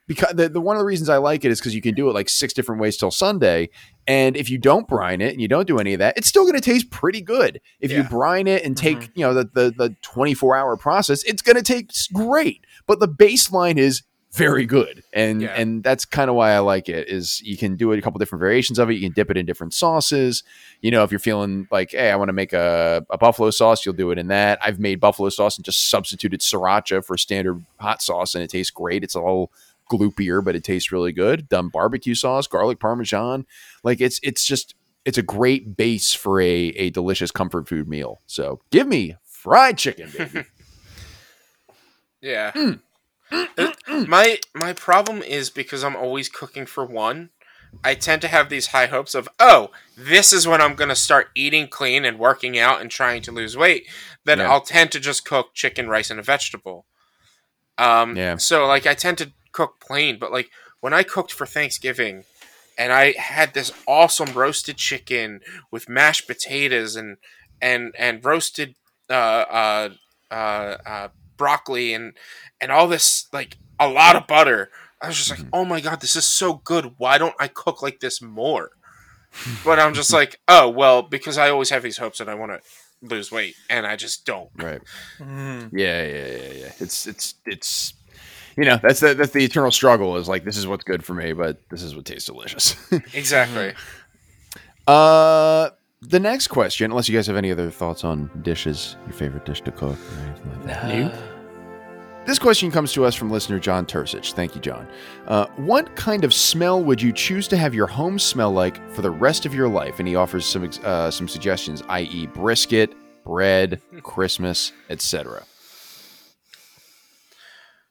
because 0.09 0.33
the, 0.33 0.49
the 0.49 0.59
one 0.59 0.75
of 0.75 0.79
the 0.79 0.85
reasons 0.85 1.07
I 1.07 1.17
like 1.17 1.45
it 1.45 1.51
is 1.51 1.59
because 1.59 1.75
you 1.75 1.83
can 1.83 1.93
do 1.93 2.09
it 2.09 2.13
like 2.13 2.29
six 2.29 2.51
different 2.51 2.81
ways 2.81 2.97
till 2.97 3.11
Sunday. 3.11 3.69
And 4.07 4.35
if 4.35 4.49
you 4.49 4.57
don't 4.57 4.87
brine 4.87 5.21
it 5.21 5.33
and 5.33 5.39
you 5.41 5.47
don't 5.47 5.67
do 5.67 5.77
any 5.77 5.93
of 5.93 5.99
that, 5.99 6.17
it's 6.17 6.27
still 6.27 6.45
going 6.45 6.55
to 6.55 6.61
taste 6.61 6.89
pretty 6.89 7.21
good. 7.21 7.61
If 7.79 7.91
you 7.91 8.01
brine 8.03 8.47
it 8.47 8.63
and 8.63 8.75
mm-hmm. 8.75 8.99
take 8.99 9.11
you 9.13 9.23
know 9.23 9.35
the 9.35 9.43
the, 9.53 9.71
the 9.77 9.95
24 10.01 10.57
hour 10.57 10.75
process, 10.77 11.23
it's 11.23 11.43
going 11.43 11.57
to 11.57 11.61
taste 11.61 12.11
great. 12.11 12.65
But 12.87 12.99
the 12.99 13.07
baseline 13.07 13.77
is 13.77 14.01
very 14.33 14.65
good, 14.65 15.03
and 15.13 15.41
Yeah. 15.41 15.53
and 15.55 15.83
that's 15.83 16.05
kind 16.05 16.29
of 16.29 16.35
why 16.35 16.51
I 16.53 16.59
like 16.59 16.89
it. 16.89 17.07
Is 17.07 17.39
you 17.41 17.55
can 17.55 17.75
do 17.75 17.91
it 17.91 17.99
a 17.99 18.01
couple 18.01 18.17
different 18.17 18.39
variations 18.39 18.79
of 18.79 18.89
it. 18.89 18.93
You 18.95 19.01
can 19.01 19.11
dip 19.11 19.29
it 19.29 19.37
in 19.37 19.45
different 19.45 19.75
sauces. 19.75 20.43
You 20.81 20.89
know, 20.91 21.03
if 21.03 21.11
you're 21.11 21.19
feeling 21.19 21.67
like, 21.71 21.91
hey, 21.91 22.11
I 22.11 22.15
want 22.15 22.29
to 22.29 22.33
make 22.33 22.53
a, 22.53 23.05
a 23.11 23.17
buffalo 23.17 23.51
sauce, 23.51 23.85
you'll 23.85 23.95
do 23.95 24.09
it 24.11 24.17
in 24.17 24.27
that. 24.27 24.59
I've 24.61 24.79
made 24.79 24.99
buffalo 24.99 25.29
sauce 25.29 25.57
and 25.57 25.65
just 25.65 25.89
substituted 25.89 26.41
sriracha 26.41 27.05
for 27.05 27.17
standard 27.17 27.63
hot 27.79 28.01
sauce, 28.01 28.35
and 28.35 28.43
it 28.43 28.49
tastes 28.49 28.71
great. 28.71 29.03
It's 29.03 29.15
a 29.15 29.19
little 29.19 29.51
gloopier, 29.89 30.43
but 30.43 30.55
it 30.55 30.63
tastes 30.63 30.91
really 30.91 31.11
good. 31.11 31.49
Done 31.49 31.69
barbecue 31.69 32.15
sauce, 32.15 32.47
garlic 32.47 32.79
parmesan. 32.79 33.45
Like 33.83 33.99
it's 34.01 34.19
it's 34.23 34.45
just 34.45 34.75
it's 35.05 35.17
a 35.17 35.23
great 35.23 35.75
base 35.75 36.13
for 36.13 36.39
a 36.41 36.47
a 36.69 36.89
delicious 36.91 37.31
comfort 37.31 37.67
food 37.67 37.87
meal. 37.87 38.19
So 38.27 38.61
give 38.71 38.87
me 38.87 39.15
fried 39.23 39.77
chicken, 39.77 40.11
baby. 40.17 40.45
Yeah. 42.21 42.51
Uh, 43.31 43.71
my 44.07 44.39
my 44.53 44.73
problem 44.73 45.21
is 45.21 45.49
because 45.49 45.83
I'm 45.83 45.95
always 45.95 46.27
cooking 46.29 46.65
for 46.65 46.85
one. 46.85 47.29
I 47.83 47.93
tend 47.93 48.21
to 48.23 48.27
have 48.27 48.49
these 48.49 48.67
high 48.67 48.87
hopes 48.87 49.13
of, 49.13 49.29
oh, 49.39 49.69
this 49.95 50.33
is 50.33 50.47
when 50.47 50.59
I'm 50.59 50.73
going 50.73 50.89
to 50.89 50.95
start 50.95 51.27
eating 51.35 51.67
clean 51.67 52.03
and 52.03 52.17
working 52.17 52.57
out 52.57 52.81
and 52.81 52.89
trying 52.89 53.21
to 53.21 53.31
lose 53.31 53.55
weight, 53.55 53.85
then 54.25 54.39
Yeah. 54.39 54.49
I'll 54.51 54.61
tend 54.61 54.91
to 54.93 54.99
just 54.99 55.23
cook 55.23 55.53
chicken, 55.53 55.87
rice, 55.87 56.09
and 56.09 56.19
a 56.19 56.23
vegetable. 56.23 56.87
Um, 57.77 58.17
Yeah. 58.17 58.37
So, 58.37 58.65
like, 58.65 58.87
I 58.87 58.95
tend 58.95 59.19
to 59.19 59.31
cook 59.59 59.79
plain, 59.79 60.17
but, 60.19 60.31
like, 60.31 60.49
when 60.81 60.93
I 60.93 61.03
cooked 61.03 61.33
for 61.33 61.45
Thanksgiving 61.45 62.23
and 62.77 62.93
I 62.93 63.11
had 63.17 63.53
this 63.53 63.71
awesome 63.85 64.33
roasted 64.33 64.77
chicken 64.77 65.41
with 65.71 65.89
mashed 65.89 66.27
potatoes 66.27 66.95
and, 66.95 67.17
and, 67.61 67.93
and 67.97 68.23
roasted 68.23 68.75
uh, 69.09 69.13
uh, 69.13 69.89
uh, 70.31 70.77
uh, 70.85 71.07
broccoli 71.35 71.93
and, 71.93 72.13
and 72.61 72.71
all 72.71 72.87
this, 72.87 73.27
like, 73.33 73.57
a 73.79 73.87
lot 73.89 74.15
of 74.15 74.27
butter. 74.27 74.69
I 75.01 75.07
was 75.07 75.17
just 75.17 75.29
like, 75.29 75.39
Mm-hmm. 75.39 75.49
oh 75.53 75.65
my 75.65 75.79
god, 75.81 76.01
this 76.01 76.15
is 76.15 76.25
so 76.25 76.53
good. 76.63 76.93
Why 76.97 77.17
don't 77.17 77.35
I 77.39 77.47
cook 77.47 77.81
like 77.81 77.99
this 77.99 78.21
more? 78.21 78.71
But 79.63 79.79
I'm 79.79 79.93
just 79.93 80.11
like, 80.11 80.39
oh 80.47 80.67
well, 80.69 81.01
because 81.01 81.37
I 81.37 81.49
always 81.49 81.69
have 81.69 81.83
these 81.83 81.97
hopes 81.97 82.17
that 82.19 82.27
I 82.27 82.35
want 82.35 82.51
to 82.51 82.59
lose 83.01 83.31
weight, 83.31 83.55
and 83.69 83.85
I 83.87 83.95
just 83.95 84.25
don't. 84.25 84.49
Right. 84.57 84.81
Mm. 85.19 85.69
Yeah, 85.71 86.03
yeah, 86.03 86.27
yeah, 86.27 86.53
yeah. 86.61 86.71
It's 86.79 87.07
it's 87.07 87.35
it's 87.45 87.93
you 88.57 88.65
know 88.65 88.79
that's 88.81 88.99
the 88.99 89.13
that's 89.13 89.31
the 89.31 89.43
eternal 89.43 89.71
struggle 89.71 90.17
is 90.17 90.27
like 90.27 90.43
this 90.43 90.57
is 90.57 90.67
what's 90.67 90.83
good 90.83 91.03
for 91.03 91.13
me, 91.13 91.33
but 91.33 91.61
this 91.69 91.81
is 91.83 91.95
what 91.95 92.05
tastes 92.05 92.25
delicious. 92.25 92.75
Exactly. 93.13 93.73
uh, 94.87 95.69
the 96.01 96.19
next 96.19 96.47
question, 96.47 96.91
unless 96.91 97.09
you 97.09 97.17
guys 97.17 97.27
have 97.27 97.35
any 97.35 97.51
other 97.51 97.69
thoughts 97.69 98.03
on 98.03 98.29
dishes, 98.41 98.95
your 99.05 99.13
favorite 99.13 99.45
dish 99.45 99.61
to 99.61 99.71
cook, 99.71 99.97
or 99.97 100.25
anything 100.25 100.51
like 100.51 100.63
that. 100.65 100.95
You? 100.95 101.11
This 102.25 102.37
question 102.37 102.69
comes 102.69 102.93
to 102.93 103.05
us 103.05 103.15
from 103.15 103.31
listener 103.31 103.59
John 103.59 103.85
Tursich. 103.85 104.33
Thank 104.33 104.53
you, 104.53 104.61
John. 104.61 104.87
Uh, 105.27 105.47
what 105.57 105.95
kind 105.95 106.23
of 106.23 106.33
smell 106.33 106.83
would 106.83 107.01
you 107.01 107.11
choose 107.11 107.47
to 107.47 107.57
have 107.57 107.73
your 107.73 107.87
home 107.87 108.19
smell 108.19 108.51
like 108.51 108.77
for 108.91 109.01
the 109.01 109.09
rest 109.09 109.45
of 109.45 109.53
your 109.53 109.67
life? 109.67 109.99
And 109.99 110.07
he 110.07 110.15
offers 110.15 110.45
some 110.45 110.69
uh, 110.83 111.09
some 111.09 111.27
suggestions, 111.27 111.81
i.e., 111.89 112.27
brisket, 112.27 112.93
bread, 113.23 113.81
Christmas, 114.03 114.73
etc. 114.89 115.43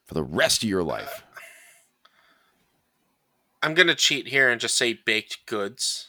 For 0.09 0.15
the 0.15 0.25
rest 0.25 0.65
of 0.65 0.69
your 0.69 0.83
life. 0.83 1.23
I'm 3.63 3.75
gonna 3.75 3.95
cheat 3.95 4.29
here 4.29 4.51
and 4.51 4.61
just 4.61 4.77
say 4.77 4.93
baked 4.95 5.47
goods. 5.47 6.09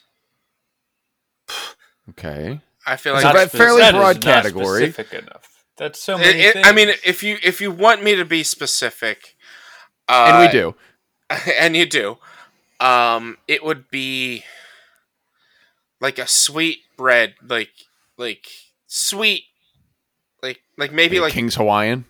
Okay. 2.10 2.60
I 2.86 2.96
feel 2.96 3.14
It's 3.14 3.24
like 3.24 3.46
a 3.46 3.48
fairly 3.48 3.80
that 3.80 3.94
is 3.94 3.98
broad 4.00 4.16
not 4.16 4.22
category. 4.24 4.90
Specific 4.90 5.22
enough. 5.24 5.64
That's 5.76 6.00
so 6.02 6.16
it, 6.16 6.20
many 6.20 6.40
it- 6.40 6.52
things. 6.54 6.66
I 6.66 6.72
mean, 6.72 6.88
if 7.04 7.22
you 7.22 7.38
if 7.42 7.60
you 7.60 7.70
want 7.70 8.02
me 8.02 8.14
to 8.16 8.24
be 8.24 8.42
specific, 8.42 9.36
uh, 10.08 10.30
And 10.32 10.46
we 10.46 10.52
do. 10.60 10.74
and 11.58 11.76
you 11.76 11.86
do, 11.86 12.18
um, 12.80 13.36
it 13.46 13.64
would 13.64 13.90
be 13.90 14.44
like 16.00 16.18
a 16.18 16.26
sweet 16.26 16.80
bread, 16.96 17.34
like 17.46 17.70
like 18.16 18.46
sweet, 18.86 19.44
like 20.42 20.60
like 20.76 20.92
maybe 20.92 21.16
Like 21.18 21.28
like 21.28 21.32
King's 21.34 21.54
Hawaiian. 21.54 22.06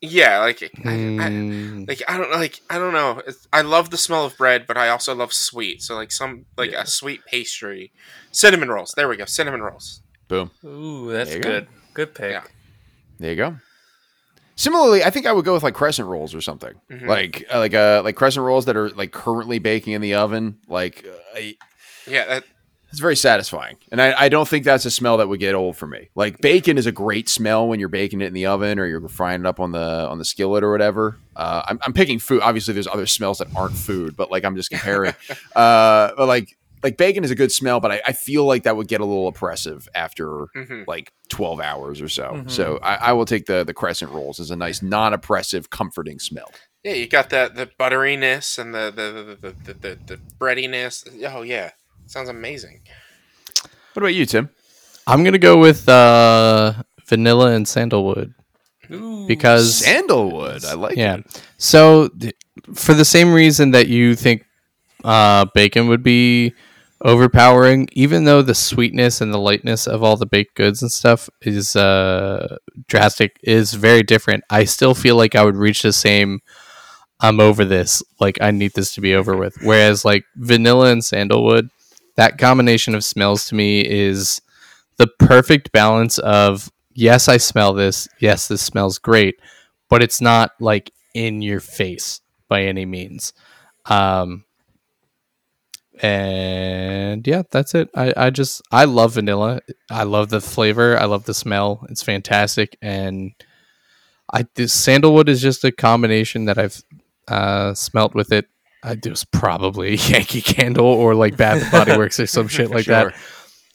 Yeah, 0.00 0.38
like 0.40 0.62
I, 0.84 0.90
I, 0.90 0.94
Mm, 1.30 1.88
like 1.88 2.02
I 2.08 2.16
don't 2.16 2.30
like 2.32 2.60
I 2.70 2.78
don't 2.78 2.92
know. 2.92 3.20
It's, 3.26 3.46
I 3.52 3.60
love 3.62 3.90
the 3.90 3.96
smell 3.98 4.24
of 4.24 4.36
bread, 4.36 4.66
but 4.66 4.76
I 4.76 4.88
also 4.88 5.14
love 5.14 5.32
sweet. 5.32 5.82
So 5.82 5.94
like 5.94 6.10
some 6.12 6.46
like 6.56 6.72
a 6.72 6.86
sweet 6.86 7.24
pastry, 7.26 7.92
cinnamon 8.32 8.68
rolls. 8.70 8.92
There 8.96 9.08
we 9.08 9.16
go, 9.16 9.24
cinnamon 9.26 9.60
rolls. 9.62 10.02
Boom. 10.28 10.50
Ooh, 10.64 11.10
that's 11.12 11.30
There 11.30 11.38
you 11.38 11.42
go. 11.42 11.50
good. 11.50 11.68
Good 11.94 12.14
pick. 12.14 12.30
Yeah. 12.32 12.42
There 13.18 13.30
you 13.30 13.36
go. 13.36 13.56
Similarly, 14.56 15.02
I 15.02 15.10
think 15.10 15.26
I 15.26 15.32
would 15.32 15.44
go 15.44 15.54
with 15.54 15.62
like 15.62 15.74
crescent 15.74 16.06
rolls 16.06 16.34
or 16.34 16.40
something, 16.42 16.74
Mhm. 16.90 17.06
like 17.06 17.46
uh, 17.52 17.58
like 17.58 17.74
uh 17.74 18.02
like 18.04 18.14
crescent 18.16 18.44
rolls 18.44 18.66
that 18.66 18.76
are 18.76 18.90
like 18.90 19.10
currently 19.12 19.58
baking 19.58 19.94
in 19.94 20.02
the 20.02 20.14
oven. 20.14 20.58
Like 20.68 21.06
uh, 21.06 21.16
I, 21.38 21.56
Yeah, 22.06 22.26
that, 22.26 22.44
it's 22.90 23.00
very 23.00 23.16
satisfying, 23.16 23.76
and 23.92 24.02
I, 24.02 24.24
I 24.24 24.28
don't 24.28 24.48
think 24.48 24.64
that's 24.64 24.84
a 24.84 24.90
smell 24.90 25.18
that 25.18 25.28
would 25.28 25.40
get 25.40 25.54
old 25.54 25.76
for 25.76 25.86
me. 25.86 26.10
Like 26.14 26.40
bacon 26.40 26.76
is 26.76 26.86
a 26.86 26.92
great 26.92 27.28
smell 27.28 27.68
when 27.68 27.78
you're 27.80 27.88
baking 27.88 28.20
it 28.20 28.26
in 28.26 28.34
the 28.34 28.46
oven 28.46 28.78
or 28.78 28.86
you're 28.86 29.08
frying 29.08 29.40
it 29.40 29.46
up 29.46 29.60
on 29.60 29.72
the 29.72 29.78
on 29.78 30.18
the 30.18 30.24
skillet 30.24 30.64
or 30.64 30.72
whatever. 30.72 31.16
Uh, 31.36 31.62
I'm 31.66 31.78
I'm 31.82 31.92
picking 31.92 32.18
food. 32.18 32.42
Obviously, 32.42 32.74
there's 32.74 32.88
other 32.88 33.06
smells 33.06 33.38
that 33.38 33.48
aren't 33.54 33.74
food, 33.76 34.16
but 34.16 34.30
like 34.30 34.44
I'm 34.44 34.56
just 34.56 34.70
comparing. 34.70 35.14
uh, 35.56 36.10
but 36.16 36.26
like 36.26 36.56
like 36.82 36.96
bacon 36.96 37.24
is 37.24 37.30
a 37.30 37.34
good 37.34 37.52
smell, 37.52 37.80
but 37.80 37.92
I, 37.92 38.02
I 38.06 38.12
feel 38.12 38.44
like 38.44 38.64
that 38.64 38.76
would 38.76 38.88
get 38.88 39.00
a 39.00 39.04
little 39.04 39.28
oppressive 39.28 39.88
after 39.94 40.46
mhm. 40.56 40.86
like 40.86 41.12
12 41.28 41.60
hours 41.60 42.00
or 42.00 42.08
so. 42.08 42.32
Mhm. 42.32 42.50
So 42.50 42.78
I, 42.82 42.94
I 42.96 43.12
will 43.12 43.26
take 43.26 43.46
the 43.46 43.64
the 43.64 43.74
crescent 43.74 44.10
rolls 44.12 44.40
as 44.40 44.50
a 44.50 44.56
nice 44.56 44.82
non-oppressive, 44.82 45.70
comforting 45.70 46.18
smell. 46.18 46.50
yeah. 46.82 46.94
You 46.94 47.06
got 47.06 47.30
that 47.30 47.54
the 47.54 47.66
butteriness 47.66 48.58
and 48.58 48.74
the 48.74 48.90
the 48.90 49.12
the 49.12 49.52
the, 49.52 49.56
the, 49.64 49.74
the, 49.74 49.98
the 50.06 50.20
breadiness. 50.38 51.04
Oh 51.26 51.42
yeah, 51.42 51.70
sounds 52.10 52.28
amazing. 52.28 52.80
What 53.92 54.02
about 54.02 54.14
you, 54.14 54.26
Tim? 54.26 54.50
I'm 55.06 55.24
gonna 55.24 55.38
go 55.38 55.58
with 55.58 55.88
uh, 55.88 56.74
vanilla 57.06 57.52
and 57.52 57.66
sandalwood 57.66 58.34
Ooh. 58.90 59.26
because 59.26 59.76
Sandalwood. 59.76 60.64
I 60.64 60.74
like 60.74 60.96
yeah. 60.96 61.16
it. 61.16 61.42
So 61.58 62.08
th- 62.08 62.34
for 62.74 62.94
the 62.94 63.04
same 63.04 63.32
reason 63.32 63.72
that 63.72 63.88
you 63.88 64.14
think 64.14 64.44
uh, 65.04 65.46
bacon 65.54 65.88
would 65.88 66.02
be 66.02 66.54
overpowering, 67.02 67.88
even 67.92 68.24
though 68.24 68.42
the 68.42 68.54
sweetness 68.54 69.20
and 69.20 69.32
the 69.32 69.38
lightness 69.38 69.86
of 69.86 70.02
all 70.02 70.16
the 70.16 70.26
baked 70.26 70.54
goods 70.54 70.82
and 70.82 70.92
stuff 70.92 71.30
is 71.40 71.74
uh, 71.74 72.56
drastic, 72.88 73.38
is 73.42 73.72
very 73.72 74.02
different. 74.02 74.44
I 74.50 74.64
still 74.64 74.94
feel 74.94 75.16
like 75.16 75.34
I 75.34 75.44
would 75.44 75.56
reach 75.56 75.82
the 75.82 75.92
same. 75.92 76.40
I'm 77.20 77.40
over 77.40 77.64
this. 77.64 78.02
Like 78.18 78.38
I 78.40 78.50
need 78.50 78.72
this 78.74 78.94
to 78.94 79.00
be 79.00 79.14
over 79.14 79.36
with. 79.36 79.56
Whereas 79.62 80.04
like 80.04 80.24
vanilla 80.36 80.90
and 80.92 81.04
sandalwood, 81.04 81.70
that 82.20 82.36
combination 82.36 82.94
of 82.94 83.02
smells 83.02 83.46
to 83.46 83.54
me 83.54 83.80
is 83.80 84.42
the 84.98 85.06
perfect 85.06 85.72
balance 85.72 86.18
of 86.18 86.70
yes, 86.92 87.30
I 87.30 87.38
smell 87.38 87.72
this. 87.72 88.08
Yes, 88.18 88.46
this 88.46 88.60
smells 88.60 88.98
great, 88.98 89.40
but 89.88 90.02
it's 90.02 90.20
not 90.20 90.52
like 90.60 90.92
in 91.14 91.40
your 91.40 91.60
face 91.60 92.20
by 92.46 92.64
any 92.64 92.84
means. 92.84 93.32
Um, 93.86 94.44
and 96.02 97.26
yeah, 97.26 97.40
that's 97.50 97.74
it. 97.74 97.88
I, 97.94 98.12
I 98.14 98.28
just 98.28 98.60
I 98.70 98.84
love 98.84 99.14
vanilla. 99.14 99.62
I 99.90 100.02
love 100.02 100.28
the 100.28 100.42
flavor. 100.42 100.98
I 101.00 101.06
love 101.06 101.24
the 101.24 101.32
smell. 101.32 101.86
It's 101.88 102.02
fantastic, 102.02 102.76
and 102.82 103.32
I 104.30 104.46
this 104.56 104.74
sandalwood 104.74 105.30
is 105.30 105.40
just 105.40 105.64
a 105.64 105.72
combination 105.72 106.44
that 106.44 106.58
I've 106.58 106.84
uh, 107.28 107.72
smelt 107.72 108.14
with 108.14 108.30
it. 108.30 108.46
I 108.82 108.92
it 108.92 109.06
was 109.06 109.24
probably 109.24 109.94
Yankee 109.96 110.40
Candle 110.42 110.86
or 110.86 111.14
like 111.14 111.36
Bath 111.36 111.62
and 111.62 111.70
Body 111.72 111.96
Works 111.98 112.18
or 112.20 112.26
some 112.26 112.48
shit 112.48 112.70
like 112.70 112.86
that. 112.86 113.14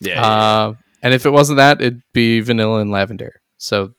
Yeah. 0.01 0.15
yeah. 0.15 0.25
Uh, 0.27 0.73
and 1.01 1.13
if 1.13 1.25
it 1.25 1.29
wasn't 1.29 1.55
that, 1.57 1.79
it'd 1.79 2.01
be 2.13 2.41
vanilla 2.41 2.81
and 2.81 2.91
lavender. 2.91 3.39
So 3.57 3.93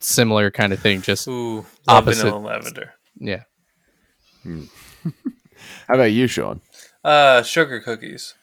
similar 0.00 0.50
kind 0.50 0.72
of 0.72 0.78
thing. 0.80 1.02
Just 1.02 1.28
Ooh, 1.28 1.66
opposite- 1.86 2.22
vanilla 2.22 2.36
and 2.38 2.46
lavender. 2.46 2.94
yeah. 3.20 3.42
How 5.88 5.94
about 5.94 6.04
you, 6.12 6.26
Sean? 6.26 6.60
Uh, 7.04 7.42
sugar 7.42 7.80
cookies, 7.80 8.34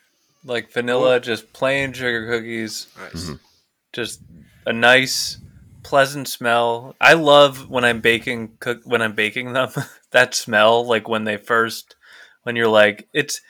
like 0.43 0.71
vanilla, 0.71 1.19
just 1.19 1.51
plain 1.53 1.93
sugar 1.93 2.27
cookies. 2.29 2.87
Nice. 2.97 3.31
Just 3.93 4.21
a 4.65 4.73
nice, 4.73 5.37
pleasant 5.83 6.27
smell. 6.27 6.95
I 7.01 7.13
love 7.13 7.69
when 7.69 7.83
I'm 7.83 8.01
baking 8.01 8.57
cook 8.59 8.81
when 8.85 9.01
I'm 9.01 9.13
baking 9.15 9.53
them. 9.53 9.69
that 10.11 10.35
smell, 10.35 10.85
like 10.85 11.07
when 11.07 11.23
they 11.23 11.37
first, 11.37 11.95
when 12.49 12.55
you're 12.55 12.67
like, 12.67 13.07
it's 13.13 13.41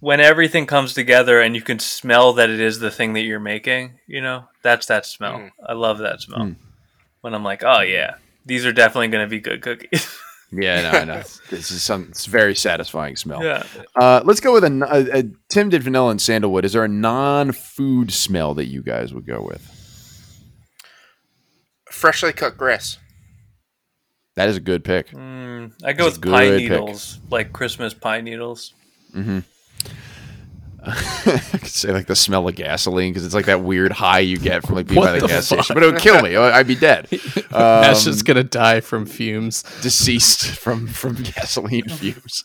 when 0.00 0.18
everything 0.18 0.66
comes 0.66 0.94
together 0.94 1.40
and 1.40 1.54
you 1.54 1.62
can 1.62 1.78
smell 1.78 2.32
that 2.32 2.50
it 2.50 2.58
is 2.58 2.80
the 2.80 2.90
thing 2.90 3.12
that 3.12 3.20
you're 3.20 3.38
making. 3.38 4.00
You 4.08 4.20
know, 4.20 4.46
that's 4.62 4.86
that 4.86 5.06
smell. 5.06 5.34
Mm. 5.34 5.50
I 5.64 5.74
love 5.74 5.98
that 5.98 6.20
smell. 6.20 6.40
Mm. 6.40 6.56
When 7.20 7.34
I'm 7.34 7.44
like, 7.44 7.62
oh 7.62 7.82
yeah, 7.82 8.16
these 8.44 8.66
are 8.66 8.72
definitely 8.72 9.08
going 9.08 9.24
to 9.24 9.30
be 9.30 9.40
good 9.40 9.62
cookies. 9.62 10.12
Yeah, 10.52 10.82
no, 10.82 10.98
I 10.98 11.04
know. 11.04 11.22
this 11.48 11.70
is 11.70 11.80
some. 11.80 12.08
It's 12.10 12.26
very 12.26 12.56
satisfying 12.56 13.14
smell. 13.14 13.44
yeah. 13.44 13.62
Uh, 13.94 14.20
let's 14.24 14.40
go 14.40 14.52
with 14.52 14.64
a 14.64 15.32
Tim 15.48 15.68
did 15.68 15.84
vanilla 15.84 16.10
and 16.10 16.20
sandalwood. 16.20 16.64
Is 16.64 16.72
there 16.72 16.82
a 16.82 16.88
non-food 16.88 18.10
smell 18.10 18.54
that 18.54 18.66
you 18.66 18.82
guys 18.82 19.14
would 19.14 19.26
go 19.26 19.42
with? 19.42 19.62
Freshly 21.88 22.32
cooked 22.32 22.58
grits. 22.58 22.98
That 24.40 24.48
is 24.48 24.56
a 24.56 24.60
good 24.60 24.82
pick. 24.84 25.10
Mm, 25.10 25.72
I 25.84 25.92
go 25.92 26.06
It's 26.06 26.16
a 26.16 26.20
with 26.20 26.30
pine 26.30 26.48
good 26.52 26.60
pick. 26.60 26.70
needles, 26.70 27.18
like 27.28 27.52
Christmas 27.52 27.92
pine 27.92 28.24
needles. 28.24 28.72
I 30.82 30.94
could 31.52 31.66
say 31.66 31.92
like 31.92 32.06
the 32.06 32.16
smell 32.16 32.48
of 32.48 32.54
gasoline 32.54 33.12
because 33.12 33.26
it's 33.26 33.34
like 33.34 33.44
that 33.44 33.60
weird 33.62 33.92
high 33.92 34.20
you 34.20 34.38
get 34.38 34.64
from 34.66 34.76
like 34.76 34.86
being 34.86 34.98
What 34.98 35.08
by 35.08 35.12
the, 35.16 35.20
the 35.20 35.26
gas 35.26 35.50
fuck? 35.50 35.58
station, 35.58 35.74
but 35.74 35.82
it 35.82 35.92
would 35.92 36.00
kill 36.00 36.22
me. 36.22 36.36
I'd 36.38 36.66
be 36.66 36.74
dead. 36.74 37.06
That's 37.50 38.06
Um, 38.06 38.12
just 38.12 38.24
gonna 38.24 38.42
die 38.44 38.80
from 38.80 39.04
fumes. 39.04 39.62
deceased 39.82 40.46
from 40.46 40.86
from 40.86 41.16
gasoline 41.22 41.86
fumes. 41.90 42.44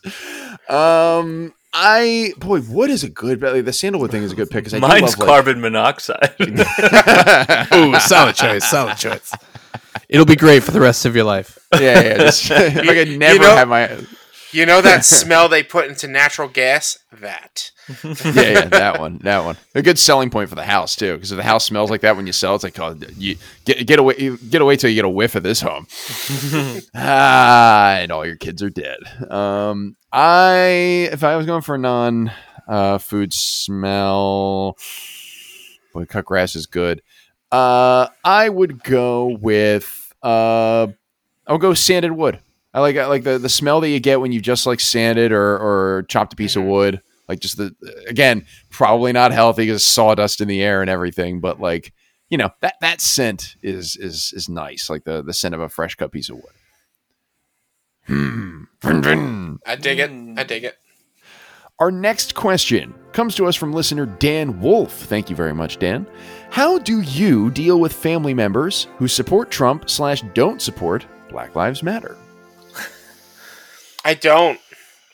Um, 0.67 1.53
I 1.72 2.34
boy, 2.38 2.59
what 2.59 2.89
is 2.89 3.05
a 3.05 3.09
good? 3.09 3.41
like, 3.41 3.63
The 3.63 3.72
sandalwood 3.72 4.11
thing 4.11 4.24
is 4.24 4.34
a 4.34 4.36
good 4.36 4.49
pick 4.49 4.65
because 4.65 4.74
I 4.74 4.80
do 4.80 4.82
Mine's 4.88 5.17
love, 5.17 5.19
like- 5.19 5.28
carbon 5.30 5.61
monoxide. 5.61 6.36
Ooh, 7.74 7.97
solid 8.01 8.36
choice. 8.36 8.69
Solid 8.69 8.97
choice. 8.97 9.32
It'll 10.10 10.26
be 10.26 10.36
great 10.36 10.64
for 10.64 10.72
the 10.72 10.80
rest 10.82 11.06
of 11.06 11.16
your 11.16 11.26
life. 11.26 11.58
yeah, 11.74 12.01
yeah. 12.01 12.18
Just, 12.18 12.49
if 12.51 12.78
I 12.78 12.93
could 12.93 13.18
never 13.18 13.39
know- 13.39 13.56
have 13.56 13.68
my 13.68 13.97
You 14.51 14.66
know 14.66 14.82
that 14.82 15.03
smell 15.06 15.49
they 15.49 15.64
put 15.64 15.88
into 15.88 16.08
natural 16.08 16.47
gas? 16.47 16.97
That. 17.22 17.72
yeah, 18.03 18.14
yeah, 18.34 18.66
that 18.66 18.99
one, 18.99 19.20
that 19.20 19.43
one. 19.45 19.58
A 19.76 19.82
good 19.82 19.99
selling 19.99 20.30
point 20.30 20.49
for 20.49 20.56
the 20.56 20.64
house 20.64 20.95
too, 20.95 21.14
because 21.16 21.32
if 21.32 21.38
the 21.38 21.43
house 21.43 21.66
smells 21.66 21.89
like 21.91 22.01
that 22.01 22.16
when 22.16 22.26
you 22.28 22.34
sell, 22.34 22.56
it's 22.56 22.64
like, 22.64 22.80
oh, 22.80 22.95
you 23.18 23.36
get 23.66 23.86
get 23.86 23.99
away, 23.99 24.36
get 24.49 24.62
away 24.62 24.76
till 24.76 24.89
you 24.89 24.95
get 24.95 25.06
a 25.06 25.10
whiff 25.10 25.36
of 25.36 25.43
this 25.43 25.62
home. 25.62 25.86
ah, 26.95 27.95
and 27.97 28.12
all 28.12 28.26
your 28.26 28.36
kids 28.38 28.64
are 28.64 28.70
dead. 28.70 28.97
Um, 29.30 29.95
I 30.12 31.10
if 31.12 31.24
I 31.24 31.36
was 31.36 31.45
going 31.45 31.62
for 31.62 31.76
a 31.76 31.80
non 31.80 32.32
uh, 32.68 32.97
food 32.97 33.34
smell, 33.34 34.78
boy, 35.93 36.06
cut 36.06 36.26
grass 36.26 36.56
is 36.56 36.66
good. 36.66 37.01
Uh, 37.51 38.07
I 38.23 38.49
would 38.49 38.83
go 38.83 39.37
with 39.39 40.13
uh, 40.21 40.87
I'll 41.47 41.57
go 41.57 41.73
sanded 41.73 42.11
wood. 42.11 42.39
I 42.73 42.81
like 42.81 42.97
I 42.97 43.05
like 43.05 43.23
the, 43.23 43.37
the 43.37 43.49
smell 43.49 43.79
that 43.81 43.89
you 43.89 43.99
get 43.99 44.19
when 44.19 44.31
you 44.31 44.41
just 44.41 44.65
like 44.65 44.79
sanded 44.79 45.31
or 45.31 45.57
or 45.57 46.03
chopped 46.09 46.33
a 46.33 46.35
piece 46.35 46.55
of 46.55 46.63
wood. 46.63 47.01
Like 47.29 47.39
just 47.39 47.57
the 47.57 47.73
again, 48.07 48.45
probably 48.69 49.13
not 49.13 49.31
healthy 49.31 49.63
because 49.63 49.85
sawdust 49.85 50.41
in 50.41 50.47
the 50.47 50.61
air 50.61 50.81
and 50.81 50.89
everything, 50.89 51.39
but 51.39 51.59
like 51.59 51.93
you 52.29 52.37
know 52.37 52.49
that 52.61 52.75
that 52.81 52.99
scent 52.99 53.55
is 53.61 53.95
is 53.95 54.33
is 54.35 54.49
nice, 54.49 54.89
like 54.89 55.05
the 55.05 55.21
the 55.21 55.33
scent 55.33 55.55
of 55.55 55.61
a 55.61 55.69
fresh 55.69 55.95
cut 55.95 56.11
piece 56.11 56.29
of 56.29 56.35
wood. 56.35 56.53
Hmm. 58.07 58.63
Vin, 58.81 59.01
vin. 59.01 59.59
I 59.65 59.75
dig 59.75 59.99
it. 59.99 60.11
I 60.37 60.43
dig 60.43 60.65
it. 60.65 60.77
Our 61.79 61.91
next 61.91 62.35
question 62.35 62.93
comes 63.16 63.34
to 63.36 63.47
us 63.47 63.55
from 63.55 63.74
listener 63.74 64.05
Dan 64.05 64.59
Wolf. 64.59 64.91
Thank 64.91 65.30
you 65.30 65.36
very 65.36 65.53
much, 65.53 65.80
Dan. 65.80 66.05
How 66.51 66.78
do 66.78 67.01
you 67.01 67.49
deal 67.49 67.80
with 67.80 67.93
family 67.93 68.34
members 68.34 68.88
who 68.97 69.07
support 69.07 69.49
Trump 69.49 69.89
slash 69.89 70.22
don't 70.34 70.61
support 70.61 71.05
Black 71.30 71.55
Lives 71.55 71.82
Matter? 71.82 72.18
I 74.03 74.13
don't. 74.13 74.59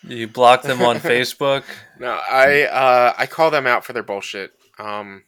You 0.04 0.28
block 0.28 0.64
them 0.64 0.82
on 0.82 0.98
Facebook. 0.98 1.64
No, 2.00 2.20
I 2.28 2.64
uh, 2.64 3.14
I 3.16 3.28
call 3.28 3.52
them 3.52 3.68
out 3.68 3.86
for 3.86 3.94
their 3.94 4.02
bullshit. 4.02 4.54
Um, 4.80 5.26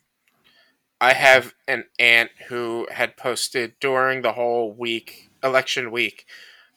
I 0.99 1.13
have 1.13 1.53
an 1.67 1.83
aunt 1.99 2.31
who 2.47 2.87
had 2.91 3.15
posted 3.15 3.75
during 3.79 4.23
the 4.23 4.31
whole 4.31 4.73
week, 4.73 5.29
election 5.43 5.91
week, 5.91 6.25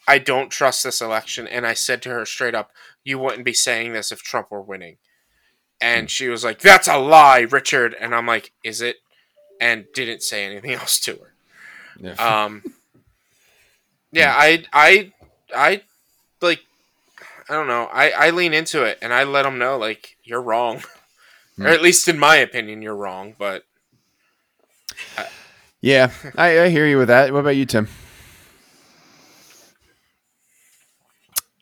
I 0.06 0.18
don't 0.18 0.50
trust 0.50 0.84
this 0.84 1.00
election, 1.00 1.48
and 1.48 1.66
I 1.66 1.74
said 1.74 2.00
to 2.02 2.10
her 2.10 2.24
straight 2.24 2.54
up, 2.54 2.70
"You 3.02 3.18
wouldn't 3.18 3.44
be 3.44 3.52
saying 3.52 3.92
this 3.92 4.12
if 4.12 4.22
Trump 4.22 4.50
were 4.50 4.62
winning." 4.62 4.98
And 5.80 6.10
she 6.10 6.28
was 6.28 6.42
like, 6.42 6.60
"That's 6.60 6.88
a 6.88 6.96
lie, 6.96 7.40
Richard." 7.40 7.94
And 7.98 8.14
I'm 8.14 8.26
like, 8.26 8.52
"Is 8.64 8.80
it?" 8.80 8.96
And 9.60 9.86
didn't 9.94 10.22
say 10.22 10.44
anything 10.44 10.72
else 10.80 10.98
to 11.00 11.12
her. 11.16 11.32
Yeah. 12.00 12.44
Um, 12.44 12.62
yeah, 14.12 14.34
I, 14.36 14.64
I, 14.72 15.12
I, 15.54 15.82
like, 16.40 16.60
I 17.48 17.54
don't 17.54 17.68
know. 17.68 17.88
I, 17.92 18.10
I 18.10 18.30
lean 18.30 18.52
into 18.52 18.84
it 18.84 18.98
and 19.00 19.12
I 19.12 19.24
let 19.24 19.42
them 19.42 19.58
know, 19.58 19.78
like, 19.78 20.16
you're 20.24 20.42
wrong. 20.42 20.82
or 21.58 21.68
at 21.68 21.82
least 21.82 22.08
in 22.08 22.18
my 22.18 22.36
opinion, 22.36 22.82
you're 22.82 22.96
wrong. 22.96 23.34
But 23.38 23.64
yeah, 25.80 26.10
I, 26.36 26.62
I 26.62 26.68
hear 26.68 26.86
you 26.86 26.98
with 26.98 27.08
that. 27.08 27.32
What 27.32 27.40
about 27.40 27.56
you, 27.56 27.66
Tim? 27.66 27.88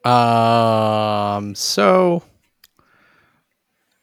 Um. 0.04 1.54
So 1.54 2.16
it, 2.16 2.33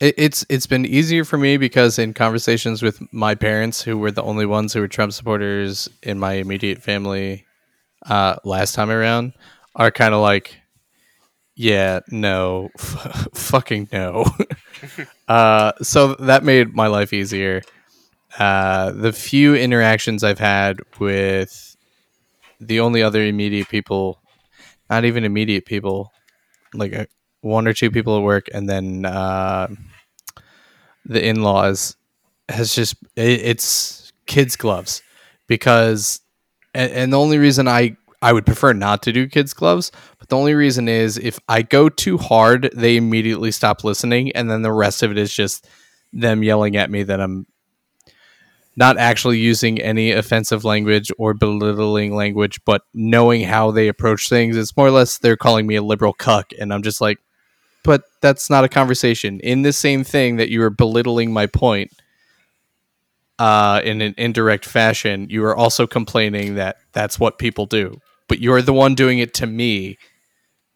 it's 0.02 0.46
it's 0.50 0.68
been 0.68 0.86
easier 0.86 1.24
for 1.24 1.38
me 1.38 1.58
because 1.58 2.00
in 2.00 2.14
conversations 2.14 2.82
with 2.82 3.02
my 3.14 3.36
parents, 3.36 3.82
who 3.82 3.98
were 3.98 4.12
the 4.12 4.24
only 4.24 4.46
ones 4.46 4.74
who 4.74 4.82
were 4.82 4.88
Trump 4.88 5.14
supporters 5.14 5.90
in 6.04 6.20
my 6.20 6.34
immediate 6.34 6.82
family, 6.82 7.46
uh, 8.08 8.36
last 8.44 8.76
time 8.76 8.92
around, 8.92 9.34
are 9.76 9.92
kind 9.92 10.14
of 10.14 10.22
like, 10.22 10.58
yeah, 11.56 12.00
no, 12.10 12.70
f- 12.78 13.28
fucking 13.36 13.90
no. 13.92 14.26
uh, 15.28 15.74
so 15.82 16.16
that 16.16 16.44
made 16.44 16.74
my 16.76 16.88
life 16.88 17.14
easier. 17.14 17.62
Uh, 18.40 18.92
the 18.92 19.14
few 19.14 19.56
interactions 19.56 20.24
I've 20.24 20.40
had 20.40 20.80
with 21.00 21.76
the 22.60 22.80
only 22.80 23.04
other 23.04 23.24
immediate 23.24 23.70
people 23.70 24.20
not 24.90 25.06
even 25.06 25.24
immediate 25.24 25.66
people, 25.66 26.12
like 26.74 26.94
uh, 26.94 27.06
one 27.42 27.68
or 27.68 27.74
two 27.74 27.92
people 27.92 28.18
at 28.18 28.24
work, 28.24 28.48
and 28.54 28.70
then 28.70 29.06
uh, 29.06 29.68
the 31.06 31.26
in 31.26 31.44
laws 31.44 31.96
has 32.50 32.76
just 32.76 32.96
it, 33.16 33.42
it's 33.42 34.12
kids 34.26 34.56
gloves 34.56 35.02
because, 35.48 36.22
and, 36.74 36.92
and 36.92 37.14
the 37.14 37.20
only 37.20 37.38
reason 37.38 37.68
I 37.68 37.98
I 38.22 38.34
would 38.34 38.46
prefer 38.46 38.74
not 38.74 39.02
to 39.04 39.12
do 39.12 39.28
kids 39.28 39.54
gloves, 39.54 39.92
but 40.20 40.30
the 40.30 40.38
only 40.38 40.54
reason 40.54 40.88
is 40.88 41.18
if 41.18 41.40
I 41.50 41.64
go 41.64 41.90
too 41.90 42.18
hard, 42.18 42.70
they 42.76 42.96
immediately 42.96 43.52
stop 43.52 43.84
listening, 43.84 44.32
and 44.34 44.50
then 44.50 44.62
the 44.62 44.72
rest 44.72 45.02
of 45.02 45.12
it 45.12 45.18
is 45.18 45.34
just 45.34 45.68
them 46.14 46.44
yelling 46.44 46.76
at 46.76 46.92
me 46.92 47.04
that 47.04 47.20
I'm 47.20 47.48
not 48.76 48.98
actually 48.98 49.40
using 49.40 49.82
any 49.82 50.12
offensive 50.12 50.64
language 50.64 51.12
or 51.18 51.34
belittling 51.34 52.16
language, 52.16 52.60
but 52.64 52.84
knowing 52.94 53.42
how 53.42 53.72
they 53.72 53.88
approach 53.88 54.30
things. 54.30 54.56
It's 54.56 54.78
more 54.78 54.88
or 54.88 54.92
less 54.92 55.18
they're 55.18 55.36
calling 55.36 55.68
me 55.68 55.76
a 55.76 55.84
liberal 55.84 56.14
cuck, 56.14 56.52
and 56.60 56.74
I'm 56.74 56.84
just 56.84 57.02
like, 57.02 57.20
but 57.84 58.04
that's 58.22 58.50
not 58.50 58.64
a 58.64 58.70
conversation. 58.70 59.40
In 59.40 59.62
the 59.62 59.74
same 59.74 60.04
thing 60.04 60.38
that 60.38 60.50
you 60.50 60.62
are 60.64 60.70
belittling 60.70 61.32
my 61.34 61.48
point 61.48 61.92
uh, 63.40 63.82
in 63.84 64.02
an 64.02 64.14
indirect 64.18 64.66
fashion, 64.66 65.28
you 65.30 65.44
are 65.46 65.56
also 65.56 65.88
complaining 65.88 66.56
that 66.56 66.78
that's 66.94 67.20
what 67.20 67.40
people 67.40 67.66
do, 67.66 68.00
but 68.28 68.40
you're 68.40 68.62
the 68.62 68.74
one 68.74 68.96
doing 68.96 69.20
it 69.20 69.34
to 69.36 69.48
me 69.48 69.98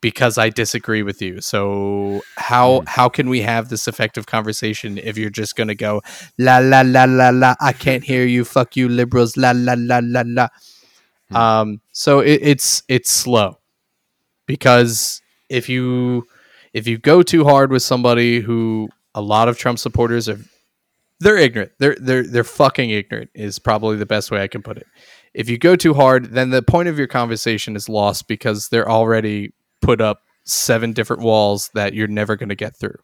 because 0.02 0.38
I 0.38 0.50
disagree 0.50 1.02
with 1.02 1.22
you. 1.22 1.42
So 1.42 2.22
how 2.38 2.84
how 2.86 3.10
can 3.10 3.28
we 3.28 3.42
have 3.42 3.70
this 3.70 3.88
effective 3.88 4.28
conversation 4.28 5.00
if 5.00 5.18
you're 5.18 5.32
just 5.32 5.56
gonna 5.56 5.76
go 5.76 6.02
la 6.38 6.60
la 6.60 6.82
la 6.82 7.06
la 7.06 7.30
la? 7.30 7.56
I 7.60 7.74
can't 7.74 8.04
hear 8.04 8.26
you. 8.26 8.46
Fuck 8.46 8.76
you, 8.76 8.88
liberals. 8.88 9.36
La 9.36 9.52
la 9.56 9.76
la 9.78 10.02
la 10.04 10.24
la. 10.26 10.48
Um. 11.32 11.82
So 11.92 12.20
it, 12.20 12.40
it's 12.44 12.84
it's 12.88 13.10
slow 13.10 13.58
because 14.46 15.22
if 15.50 15.70
you 15.70 16.28
if 16.76 16.88
you 16.88 16.98
go 16.98 17.24
too 17.24 17.46
hard 17.46 17.72
with 17.72 17.82
somebody 17.82 18.42
who 18.42 18.90
a 19.16 19.22
lot 19.22 19.48
of 19.48 19.58
Trump 19.58 19.80
supporters 19.80 20.28
are 20.28 20.38
they're 21.22 21.38
ignorant. 21.38 21.72
They're 21.80 21.96
they're 21.98 22.28
they're 22.28 22.44
fucking 22.44 22.90
ignorant 22.90 23.30
is 23.34 23.58
probably 23.58 23.96
the 23.96 24.06
best 24.06 24.30
way 24.30 24.44
I 24.44 24.50
can 24.50 24.62
put 24.62 24.78
it. 24.78 24.86
If 25.34 25.50
you 25.50 25.58
go 25.58 25.78
too 25.78 25.94
hard, 25.94 26.34
then 26.34 26.50
the 26.50 26.62
point 26.62 26.90
of 26.90 26.98
your 26.98 27.08
conversation 27.08 27.78
is 27.78 27.88
lost 27.88 28.28
because 28.28 28.68
they're 28.68 28.90
already 28.90 29.54
put 29.82 30.02
up 30.02 30.20
seven 30.44 30.92
different 30.92 31.22
walls 31.22 31.72
that 31.76 31.94
you're 31.94 32.10
never 32.10 32.36
going 32.36 32.50
to 32.50 32.56
get 32.56 32.78
through. 32.78 32.98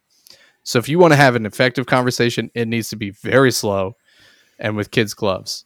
So 0.64 0.78
if 0.78 0.86
you 0.86 0.98
want 0.98 1.14
to 1.14 1.16
have 1.16 1.34
an 1.34 1.46
effective 1.46 1.86
conversation, 1.86 2.50
it 2.54 2.68
needs 2.68 2.90
to 2.90 2.96
be 2.96 3.10
very 3.10 3.50
slow 3.50 3.94
and 4.58 4.76
with 4.76 4.90
kids' 4.90 5.14
gloves. 5.14 5.64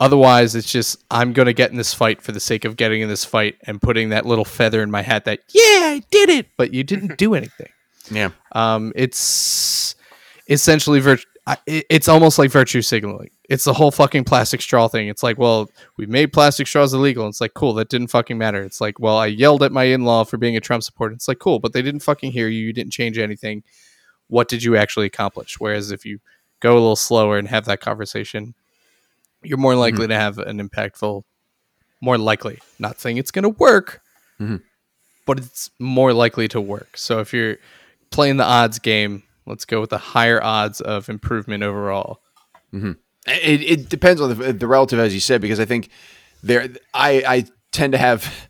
Otherwise, 0.00 0.54
it's 0.54 0.70
just 0.70 1.02
I'm 1.10 1.32
going 1.32 1.46
to 1.46 1.54
get 1.54 1.70
in 1.70 1.76
this 1.76 1.94
fight 1.94 2.20
for 2.20 2.32
the 2.32 2.40
sake 2.40 2.64
of 2.64 2.76
getting 2.76 3.00
in 3.00 3.08
this 3.08 3.24
fight 3.24 3.56
and 3.64 3.80
putting 3.80 4.10
that 4.10 4.26
little 4.26 4.44
feather 4.44 4.82
in 4.82 4.90
my 4.90 5.02
hat 5.02 5.24
that 5.24 5.40
yeah, 5.48 5.62
I 5.62 6.02
did 6.10 6.28
it, 6.28 6.48
but 6.56 6.74
you 6.74 6.84
didn't 6.84 7.16
do 7.18 7.34
anything. 7.34 7.68
Yeah. 8.10 8.30
Um, 8.52 8.92
it's 8.94 9.94
essentially 10.48 11.00
virtue. 11.00 11.26
It's 11.66 12.06
almost 12.06 12.38
like 12.38 12.50
virtue 12.50 12.82
signaling. 12.82 13.30
It's 13.48 13.64
the 13.64 13.72
whole 13.72 13.90
fucking 13.90 14.24
plastic 14.24 14.62
straw 14.62 14.86
thing. 14.86 15.08
It's 15.08 15.24
like, 15.24 15.38
well, 15.38 15.68
we 15.96 16.06
made 16.06 16.32
plastic 16.32 16.68
straws 16.68 16.94
illegal. 16.94 17.26
It's 17.26 17.40
like, 17.40 17.54
cool, 17.54 17.74
that 17.74 17.88
didn't 17.88 18.08
fucking 18.08 18.38
matter. 18.38 18.62
It's 18.62 18.80
like, 18.80 19.00
well, 19.00 19.18
I 19.18 19.26
yelled 19.26 19.64
at 19.64 19.72
my 19.72 19.84
in-law 19.84 20.24
for 20.24 20.36
being 20.36 20.56
a 20.56 20.60
Trump 20.60 20.84
supporter. 20.84 21.14
It's 21.14 21.26
like, 21.26 21.40
cool, 21.40 21.58
but 21.58 21.72
they 21.72 21.82
didn't 21.82 22.00
fucking 22.00 22.30
hear 22.30 22.46
you. 22.46 22.66
You 22.66 22.72
didn't 22.72 22.92
change 22.92 23.18
anything. 23.18 23.64
What 24.28 24.48
did 24.48 24.62
you 24.62 24.76
actually 24.76 25.06
accomplish? 25.06 25.58
Whereas 25.58 25.90
if 25.90 26.04
you 26.04 26.20
go 26.60 26.74
a 26.74 26.74
little 26.74 26.96
slower 26.96 27.38
and 27.38 27.48
have 27.48 27.64
that 27.64 27.80
conversation, 27.80 28.54
you're 29.42 29.58
more 29.58 29.74
likely 29.74 30.06
to 30.08 30.14
have 30.14 30.38
an 30.38 30.58
impactful. 30.66 31.22
More 32.00 32.18
likely, 32.18 32.58
not 32.80 33.00
saying 33.00 33.16
it's 33.18 33.30
going 33.30 33.44
to 33.44 33.48
work, 33.50 34.00
Mhm. 34.40 34.60
but 35.24 35.38
it's 35.38 35.70
more 35.78 36.12
likely 36.12 36.48
to 36.48 36.60
work. 36.60 36.96
So 36.96 37.20
if 37.20 37.32
you're 37.32 37.58
playing 38.10 38.38
the 38.38 38.44
odds 38.44 38.78
game, 38.80 39.22
let's 39.46 39.64
go 39.64 39.80
with 39.80 39.90
the 39.90 39.98
higher 39.98 40.42
odds 40.42 40.80
of 40.80 41.08
improvement 41.08 41.62
overall. 41.62 42.20
It, 42.72 43.60
it 43.62 43.88
depends 43.88 44.20
on 44.20 44.36
the, 44.36 44.52
the 44.52 44.66
relative, 44.66 44.98
as 44.98 45.14
you 45.14 45.20
said, 45.20 45.40
because 45.40 45.60
I 45.60 45.64
think 45.64 45.90
there, 46.42 46.68
I, 46.92 47.22
I 47.26 47.44
tend 47.70 47.92
to 47.92 47.98
have, 47.98 48.48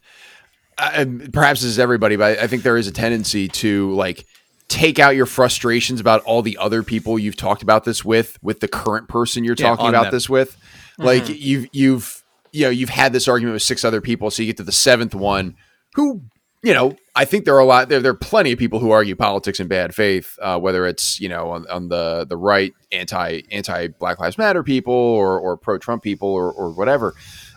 I, 0.78 1.04
perhaps 1.32 1.60
this 1.60 1.70
is 1.70 1.78
everybody, 1.78 2.16
but 2.16 2.38
I, 2.38 2.44
I 2.44 2.46
think 2.46 2.62
there 2.62 2.78
is 2.78 2.86
a 2.86 2.92
tendency 2.92 3.48
to 3.48 3.92
like 3.94 4.24
take 4.72 4.98
out 4.98 5.14
your 5.14 5.26
frustrations 5.26 6.00
about 6.00 6.22
all 6.22 6.42
the 6.42 6.56
other 6.58 6.82
people 6.82 7.18
you've 7.18 7.36
talked 7.36 7.62
about 7.62 7.84
this 7.84 8.04
with, 8.04 8.38
with 8.42 8.60
the 8.60 8.68
current 8.68 9.08
person 9.08 9.44
you're 9.44 9.54
Yeah, 9.56 9.68
talking 9.68 9.88
about 9.88 10.04
them. 10.04 10.12
this 10.12 10.28
with. 10.28 10.56
Like 10.98 11.28
you've, 11.28 11.66
you've, 11.72 12.24
you 12.52 12.64
know, 12.64 12.70
you've 12.70 12.88
had 12.88 13.12
this 13.12 13.28
argument 13.28 13.54
with 13.54 13.62
six 13.62 13.84
other 13.84 14.00
people, 14.00 14.30
so 14.30 14.42
you 14.42 14.48
get 14.48 14.56
to 14.58 14.62
the 14.62 14.72
seventh 14.72 15.14
one 15.14 15.56
who 15.94 16.22
you 16.64 16.72
know, 16.72 16.94
I 17.16 17.24
think 17.24 17.44
there 17.44 17.56
are 17.56 17.60
a 17.60 17.64
lot 17.64 17.88
there. 17.88 17.98
There 18.00 18.12
are 18.12 18.16
plenty 18.16 18.52
of 18.52 18.58
people 18.58 18.78
who 18.78 18.92
argue 18.92 19.16
politics 19.16 19.58
in 19.58 19.66
bad 19.66 19.96
faith, 19.96 20.38
uh, 20.40 20.60
whether 20.60 20.86
it's 20.86 21.18
you 21.20 21.28
know 21.28 21.50
on, 21.50 21.66
on 21.68 21.88
the 21.88 22.24
the 22.28 22.36
right 22.36 22.72
anti 22.92 23.40
anti 23.50 23.88
Black 23.88 24.20
Lives 24.20 24.38
Matter 24.38 24.62
people 24.62 24.94
or 24.94 25.40
or 25.40 25.56
pro 25.56 25.78
Trump 25.78 26.04
people 26.04 26.28
or 26.28 26.52
or 26.52 26.70
whatever. 26.70 27.14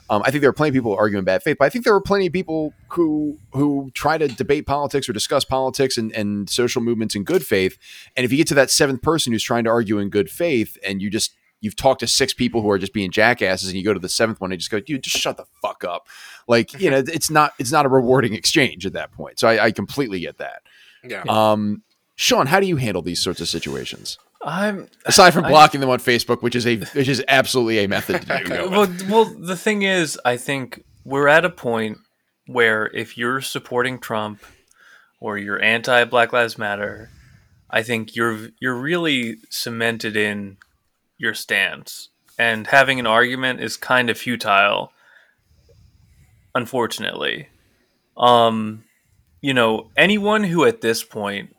Um, 0.10 0.22
I 0.24 0.32
think 0.32 0.42
there 0.42 0.50
are 0.50 0.54
plenty 0.54 0.70
of 0.70 0.76
people 0.76 0.96
arguing 0.96 1.24
bad 1.24 1.42
faith, 1.42 1.58
but 1.60 1.66
I 1.66 1.70
think 1.70 1.84
there 1.84 1.96
are 1.96 2.02
plenty 2.02 2.28
of 2.28 2.34
people 2.34 2.74
who 2.90 3.40
who 3.54 3.92
try 3.94 4.18
to 4.18 4.28
debate 4.28 4.66
politics 4.68 5.10
or 5.10 5.14
discuss 5.14 5.44
politics 5.44 5.98
and, 5.98 6.12
and 6.12 6.50
social 6.50 6.82
movements 6.82 7.16
in 7.16 7.24
good 7.24 7.46
faith. 7.46 7.78
And 8.16 8.24
if 8.24 8.32
you 8.32 8.38
get 8.38 8.48
to 8.48 8.56
that 8.56 8.70
seventh 8.70 9.02
person 9.02 9.34
who's 9.34 9.44
trying 9.44 9.64
to 9.64 9.70
argue 9.70 9.98
in 9.98 10.10
good 10.10 10.30
faith, 10.30 10.78
and 10.86 11.02
you 11.02 11.10
just 11.10 11.36
you've 11.62 11.76
talked 11.76 12.02
to 12.02 12.08
six 12.08 12.34
people 12.34 12.62
who 12.62 12.70
are 12.70 12.78
just 12.78 12.94
being 12.94 13.10
jackasses, 13.10 13.70
and 13.70 13.78
you 13.78 13.84
go 13.84 13.94
to 13.94 14.00
the 14.00 14.10
seventh 14.10 14.40
one 14.40 14.52
and 14.52 14.60
just 14.60 14.70
go, 14.70 14.80
dude, 14.80 15.04
just 15.04 15.18
shut 15.18 15.38
the 15.38 15.46
fuck 15.62 15.84
up. 15.84 16.08
Like 16.48 16.80
you 16.80 16.92
know, 16.92 16.98
it's 17.00 17.32
not 17.32 17.54
it's 17.58 17.72
not 17.72 17.86
a 17.86 17.90
rewarding 17.90 18.36
exchange 18.36 18.86
at 18.86 18.94
that 18.94 19.12
point. 19.12 19.40
So 19.40 19.48
I, 19.48 19.66
I 19.66 19.72
completely 19.72 20.20
get 20.20 20.38
that. 20.38 20.62
Yeah. 21.04 21.24
Um, 21.28 21.82
Sean, 22.16 22.48
how 22.48 22.60
do 22.60 22.68
you 22.68 22.78
handle 22.78 23.02
these 23.02 23.20
sorts 23.20 23.42
of 23.42 23.48
situations? 23.50 24.18
I'm 24.46 24.88
Aside 25.06 25.32
from 25.32 25.46
I- 25.46 25.50
blocking 25.50 25.82
them 25.82 25.90
on 25.90 26.00
Facebook, 26.00 26.44
which 26.44 26.56
is 26.56 26.68
a 26.68 26.78
which 26.78 27.10
is 27.10 27.24
absolutely 27.28 27.80
a 27.80 27.88
method 27.88 28.22
to 28.22 28.44
do. 28.44 28.70
With. 28.70 28.72
well, 28.72 28.88
well, 29.10 29.26
the 29.26 29.58
thing 29.58 29.82
is, 29.82 30.20
I 30.24 30.38
think 30.38 30.86
we're 31.04 31.28
at 31.28 31.44
a 31.44 31.50
point 31.50 31.98
where 32.46 32.86
if 32.94 33.18
you're 33.18 33.42
supporting 33.42 33.98
Trump 33.98 34.44
or 35.20 35.40
you're 35.40 35.62
anti 35.62 36.04
Black 36.06 36.32
Lives 36.32 36.60
Matter, 36.60 37.10
I 37.72 37.82
think 37.82 38.16
you're 38.16 38.50
you're 38.60 38.76
really 38.76 39.38
cemented 39.50 40.16
in 40.16 40.58
your 41.18 41.34
stance, 41.34 42.10
and 42.38 42.68
having 42.68 43.00
an 43.00 43.08
argument 43.08 43.62
is 43.62 43.78
kind 43.78 44.12
of 44.12 44.18
futile. 44.18 44.92
Unfortunately, 46.54 47.50
um, 48.16 48.84
you 49.42 49.54
know, 49.54 49.90
anyone 49.98 50.44
who 50.44 50.66
at 50.66 50.82
this 50.82 51.04
point 51.04 51.56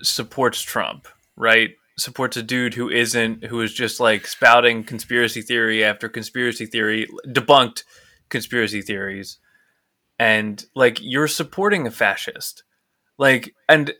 supports 0.00 0.62
Trump, 0.62 1.08
right? 1.36 1.70
Supports 1.98 2.36
a 2.36 2.42
dude 2.44 2.74
who 2.74 2.88
isn't, 2.88 3.44
who 3.46 3.60
is 3.60 3.74
just 3.74 3.98
like 3.98 4.26
spouting 4.26 4.84
conspiracy 4.84 5.42
theory 5.42 5.82
after 5.82 6.08
conspiracy 6.08 6.64
theory, 6.64 7.08
debunked 7.26 7.82
conspiracy 8.28 8.82
theories, 8.82 9.38
and 10.18 10.64
like 10.76 10.98
you're 11.00 11.26
supporting 11.26 11.88
a 11.88 11.90
fascist, 11.90 12.62
like, 13.18 13.52
and 13.68 13.92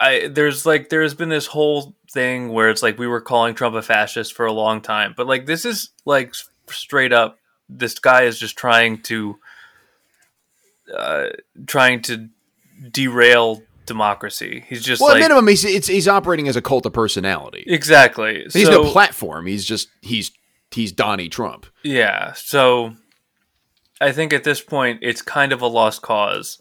I 0.00 0.28
there's 0.28 0.66
like 0.66 0.88
there's 0.88 1.14
been 1.14 1.28
this 1.28 1.46
whole 1.46 1.94
thing 2.10 2.48
where 2.48 2.70
it's 2.70 2.82
like 2.82 2.98
we 2.98 3.06
were 3.06 3.20
calling 3.20 3.54
Trump 3.54 3.76
a 3.76 3.82
fascist 3.82 4.34
for 4.34 4.46
a 4.46 4.52
long 4.52 4.80
time, 4.80 5.14
but 5.16 5.26
like 5.26 5.46
this 5.46 5.64
is 5.64 5.90
like 6.04 6.34
straight 6.68 7.12
up, 7.12 7.38
this 7.68 7.98
guy 7.98 8.22
is 8.22 8.38
just 8.38 8.56
trying 8.56 9.02
to, 9.02 9.38
uh, 10.96 11.26
trying 11.66 12.02
to 12.02 12.28
derail 12.90 13.62
democracy. 13.88 14.64
He's 14.68 14.82
just 14.82 15.00
well, 15.00 15.10
like 15.10 15.22
at 15.22 15.28
minimum, 15.28 15.48
he's 15.48 15.64
it's, 15.64 15.88
he's 15.88 16.06
operating 16.06 16.46
as 16.46 16.56
a 16.56 16.62
cult 16.62 16.86
of 16.86 16.92
personality. 16.92 17.64
exactly. 17.66 18.46
He's 18.52 18.66
so, 18.66 18.82
no 18.82 18.90
platform. 18.90 19.46
He's 19.46 19.64
just 19.64 19.88
he's 20.00 20.30
he's 20.70 20.92
Donnie 20.92 21.28
Trump. 21.28 21.66
Yeah. 21.82 22.32
So 22.34 22.94
I 24.00 24.12
think 24.12 24.32
at 24.32 24.44
this 24.44 24.60
point 24.60 25.00
it's 25.02 25.22
kind 25.22 25.52
of 25.52 25.62
a 25.62 25.66
lost 25.66 26.02
cause. 26.02 26.58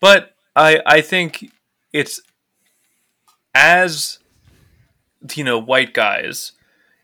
But 0.00 0.34
I 0.54 0.80
I 0.84 1.00
think 1.00 1.50
it's 1.92 2.20
as 3.54 4.18
you 5.34 5.44
know, 5.44 5.58
white 5.58 5.94
guys, 5.94 6.52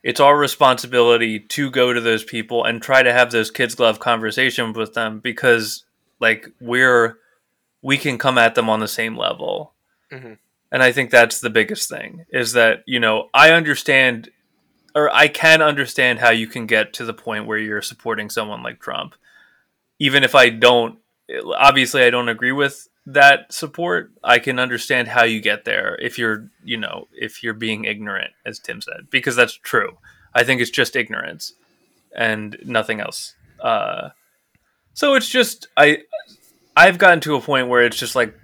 it's 0.03 0.21
our 0.21 0.37
responsibility 0.37 1.41
to 1.41 1.71
go 1.71 1.93
to 1.93 2.01
those 2.01 2.25
people 2.25 2.65
and 2.65 2.83
try 2.83 3.03
to 3.03 3.12
have 3.12 3.31
those 3.31 3.51
kids 3.51 3.75
glove 3.75 4.01
conversations 4.01 4.77
with 4.77 4.95
them 4.95 5.19
because 5.21 5.85
like 6.21 6.49
we're 6.61 7.19
we 7.85 7.99
can 7.99 8.16
come 8.16 8.39
at 8.39 8.55
them 8.55 8.70
on 8.70 8.80
the 8.80 8.89
same 8.89 9.14
level. 9.14 9.74
Mhm. 10.11 10.39
And 10.72 10.82
I 10.82 10.91
think 10.91 11.11
that's 11.11 11.39
the 11.39 11.51
biggest 11.51 11.89
thing 11.89 12.24
is 12.30 12.53
that, 12.55 12.82
you 12.87 12.99
know, 12.99 13.28
I 13.35 13.51
understand 13.53 14.30
or 14.95 15.12
I 15.12 15.28
can 15.28 15.61
understand 15.61 16.20
how 16.20 16.30
you 16.30 16.47
can 16.47 16.66
get 16.66 16.93
to 16.95 17.05
the 17.05 17.12
point 17.12 17.47
where 17.47 17.59
you're 17.59 17.82
supporting 17.82 18.30
someone 18.30 18.62
like 18.62 18.80
Trump. 18.80 19.16
Even 19.99 20.22
if 20.22 20.35
I 20.35 20.49
don't, 20.49 20.99
obviously, 21.57 22.05
I 22.05 22.11
don't 22.11 22.28
agree 22.28 22.53
with 22.53 22.89
that 23.05 23.53
support. 23.53 24.12
I 24.22 24.39
can 24.39 24.59
understand 24.59 25.09
how 25.09 25.24
you 25.24 25.41
get 25.41 25.64
there 25.64 25.99
if 26.01 26.16
you're, 26.16 26.49
you 26.64 26.78
know, 26.78 27.09
if 27.12 27.43
you're 27.43 27.55
being 27.55 27.85
ignorant, 27.85 28.32
as 28.47 28.59
Tim 28.59 28.80
said, 28.80 29.11
because 29.11 29.37
that's 29.37 29.55
true. 29.55 29.99
I 30.32 30.45
think 30.45 30.61
it's 30.61 30.70
just 30.70 30.97
ignorance 30.97 31.55
and 32.16 32.57
nothing 32.64 33.01
else. 33.01 33.35
Uh, 33.61 34.11
so 34.95 35.14
it's 35.14 35.28
just 35.28 35.66
I, 35.76 36.05
I've 36.77 36.99
gotten 36.99 37.20
to 37.20 37.37
a 37.37 37.41
point 37.41 37.68
where 37.68 37.83
it's 37.83 37.99
just 37.99 38.16
like 38.16 38.35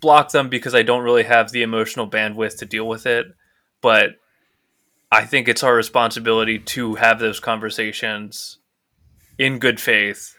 block 0.00 0.30
them 0.30 0.48
because 0.48 0.74
I 0.74 0.82
don't 0.82 1.04
really 1.04 1.24
have 1.24 1.50
the 1.50 1.62
emotional 1.62 2.08
bandwidth 2.08 2.58
to 2.58 2.66
deal 2.66 2.86
with 2.86 3.06
it. 3.06 3.26
But 3.80 4.16
I 5.10 5.24
think 5.24 5.48
it's 5.48 5.62
our 5.62 5.74
responsibility 5.74 6.58
to 6.58 6.94
have 6.96 7.18
those 7.18 7.40
conversations 7.40 8.58
in 9.38 9.58
good 9.58 9.80
faith 9.80 10.36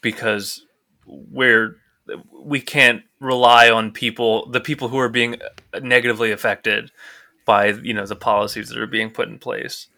because 0.00 0.64
we're 1.06 1.76
we 2.32 2.60
can't 2.60 3.02
rely 3.20 3.70
on 3.70 3.90
people 3.90 4.48
the 4.50 4.60
people 4.60 4.88
who 4.88 4.98
are 4.98 5.08
being 5.08 5.36
negatively 5.80 6.32
affected 6.32 6.90
by 7.44 7.66
you 7.66 7.94
know 7.94 8.06
the 8.06 8.16
policies 8.16 8.68
that 8.68 8.78
are 8.78 8.86
being 8.86 9.10
put 9.10 9.28
in 9.28 9.38
place 9.38 9.88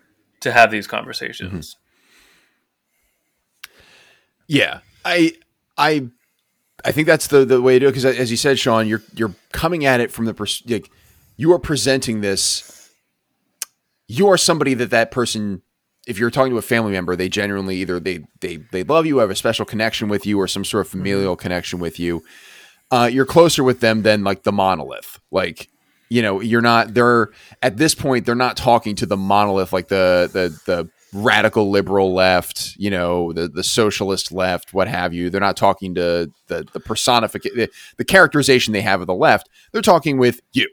to 0.41 0.53
have 0.53 0.71
these 0.71 0.87
conversations. 0.87 1.77
Mm-hmm. 1.77 3.73
Yeah, 4.47 4.81
I 5.05 5.33
I 5.77 6.09
I 6.85 6.93
think 6.93 7.07
that's 7.07 7.26
the 7.26 7.45
the 7.45 7.61
way 7.61 7.74
to 7.74 7.81
do 7.81 7.87
it 7.89 7.91
because 7.91 8.05
as 8.05 8.31
you 8.31 8.37
said, 8.37 8.59
Sean, 8.59 8.87
you're 8.87 9.03
you're 9.14 9.35
coming 9.53 9.85
at 9.85 10.01
it 10.01 10.11
from 10.11 10.26
the 10.26 10.35
pers- 10.35 10.62
like 10.66 10.91
you 11.37 11.53
are 11.53 11.59
presenting 11.59 12.20
this. 12.20 12.91
You 14.07 14.29
are 14.29 14.37
somebody 14.37 14.74
that 14.74 14.91
that 14.91 15.11
person. 15.11 15.62
If 16.07 16.18
you're 16.18 16.31
talking 16.31 16.53
to 16.53 16.59
a 16.59 16.62
family 16.62 16.93
member, 16.93 17.16
they 17.16 17.29
genuinely 17.29 17.76
either 17.76 18.01
they 18.01 18.24
they 18.41 18.57
they 18.57 18.83
love 18.83 19.05
you, 19.05 19.18
have 19.18 19.31
a 19.31 19.35
special 19.35 19.66
connection 19.66 20.09
with 20.09 20.24
you, 20.24 20.41
or 20.41 20.47
some 20.47 20.64
sort 20.64 20.87
of 20.87 20.91
familial 20.91 21.37
connection 21.37 21.81
with 21.81 21.99
you. 21.99 22.24
Uh, 22.91 23.11
you're 23.12 23.26
closer 23.26 23.62
with 23.62 23.81
them 23.81 24.03
than 24.03 24.24
like 24.24 24.45
the 24.45 24.53
monolith. 24.53 25.20
Like 25.31 25.68
you 26.09 26.22
know, 26.22 26.41
you're 26.41 26.62
not. 26.62 26.95
They're 26.95 27.29
at 27.62 27.76
this 27.76 27.95
point, 27.95 28.24
they're 28.24 28.35
not 28.35 28.57
talking 28.57 28.95
to 28.97 29.07
the 29.07 29.16
monolith 29.16 29.72
like 29.72 29.89
the 29.89 30.31
the 30.33 30.59
the 30.64 30.91
radical 31.13 31.71
liberal 31.71 32.13
left, 32.15 32.75
you 32.77 32.91
know, 32.91 33.33
the 33.33 33.49
the 33.49 33.65
socialist 33.65 34.31
left, 34.33 34.75
what 34.75 34.89
have 34.89 35.15
you. 35.15 35.31
They're 35.31 35.41
not 35.41 35.57
talking 35.57 35.95
to 35.95 36.31
the 36.49 36.67
the 36.73 36.81
personification, 36.81 37.57
the, 37.59 37.71
the 37.97 38.05
characterization 38.05 38.73
they 38.73 38.83
have 38.83 39.01
of 39.01 39.07
the 39.07 39.15
left. 39.15 39.49
They're 39.73 39.83
talking 39.83 40.19
with 40.19 40.41
you. 40.53 40.69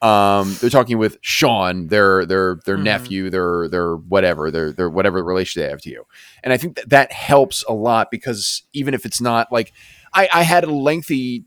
Um, 0.00 0.54
they're 0.60 0.70
talking 0.70 0.98
with 0.98 1.18
Sean, 1.22 1.88
their 1.88 2.24
their 2.24 2.60
their 2.66 2.76
Mhm. 2.76 2.82
nephew, 2.84 3.30
their 3.30 3.68
their 3.68 3.96
whatever, 3.96 4.50
their 4.50 4.72
their 4.72 4.88
whatever 4.88 5.24
relation 5.24 5.62
they 5.62 5.68
have 5.68 5.80
to 5.82 5.90
you. 5.90 6.04
And 6.44 6.52
I 6.52 6.56
think 6.56 6.76
that 6.76 6.88
that 6.90 7.12
helps 7.12 7.64
a 7.68 7.72
lot 7.72 8.10
because 8.10 8.62
even 8.72 8.94
if 8.94 9.04
it's 9.04 9.20
not 9.20 9.50
like, 9.50 9.72
I 10.14 10.28
I 10.32 10.42
had 10.42 10.62
a 10.64 10.70
lengthy 10.72 11.44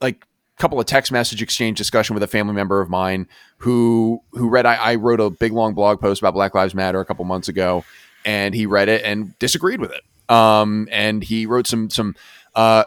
like 0.00 0.26
couple 0.58 0.78
of 0.78 0.86
text 0.86 1.10
message 1.10 1.42
exchange 1.42 1.78
discussion 1.78 2.14
with 2.14 2.22
a 2.22 2.28
family 2.28 2.54
member 2.54 2.80
of 2.80 2.88
mine 2.88 3.26
who 3.58 4.20
who 4.32 4.48
read 4.48 4.66
I, 4.66 4.74
I 4.74 4.94
wrote 4.96 5.20
a 5.20 5.30
big 5.30 5.52
long 5.52 5.74
blog 5.74 6.00
post 6.00 6.20
about 6.22 6.34
Black 6.34 6.54
Lives 6.54 6.74
Matter 6.74 7.00
a 7.00 7.04
couple 7.04 7.24
months 7.24 7.48
ago, 7.48 7.84
and 8.24 8.54
he 8.54 8.66
read 8.66 8.88
it 8.88 9.04
and 9.04 9.36
disagreed 9.38 9.80
with 9.80 9.92
it. 9.92 10.02
Um, 10.32 10.88
and 10.90 11.22
he 11.22 11.46
wrote 11.46 11.66
some 11.66 11.90
some 11.90 12.14
uh, 12.54 12.84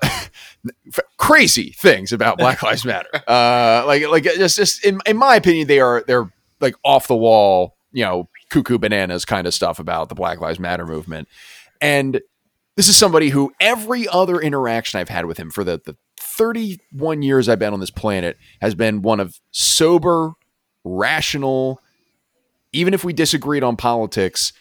crazy 1.18 1.72
things 1.72 2.14
about 2.14 2.38
Black 2.38 2.64
Lives 2.64 2.86
Matter. 2.86 3.10
Uh, 3.28 3.84
like 3.86 4.08
like 4.08 4.24
just 4.24 4.56
just 4.56 4.86
in 4.86 5.00
in 5.06 5.18
my 5.18 5.36
opinion, 5.36 5.68
they 5.68 5.80
are 5.80 6.04
they're 6.08 6.32
like 6.62 6.76
off 6.84 7.08
the 7.08 7.16
wall, 7.16 7.76
you 7.92 8.04
know, 8.04 8.30
cuckoo 8.50 8.78
bananas 8.78 9.26
kind 9.26 9.46
of 9.46 9.54
stuff 9.54 9.80
about 9.80 10.10
the 10.10 10.16
Black 10.16 10.40
Lives 10.40 10.60
Matter 10.60 10.86
movement. 10.86 11.28
And 11.82 12.22
this 12.78 12.88
is 12.88 12.96
somebody 12.96 13.30
who 13.30 13.52
every 13.60 14.08
other 14.08 14.40
interaction 14.40 15.00
I've 15.00 15.10
had 15.10 15.26
with 15.26 15.38
him 15.38 15.52
for 15.52 15.64
the, 15.64 15.82
the 15.84 15.98
31 16.38 17.24
years 17.24 17.50
I've 17.50 17.60
been 17.60 17.74
on 17.74 17.80
this 17.80 17.90
planet 17.90 18.38
has 18.62 18.76
been 18.76 19.02
one 19.02 19.20
of 19.20 19.40
sober, 19.52 20.34
rational, 20.84 21.82
even 22.72 22.94
if 22.94 23.04
we 23.04 23.12
disagreed 23.12 23.64
on 23.64 23.76
politics, 23.76 24.54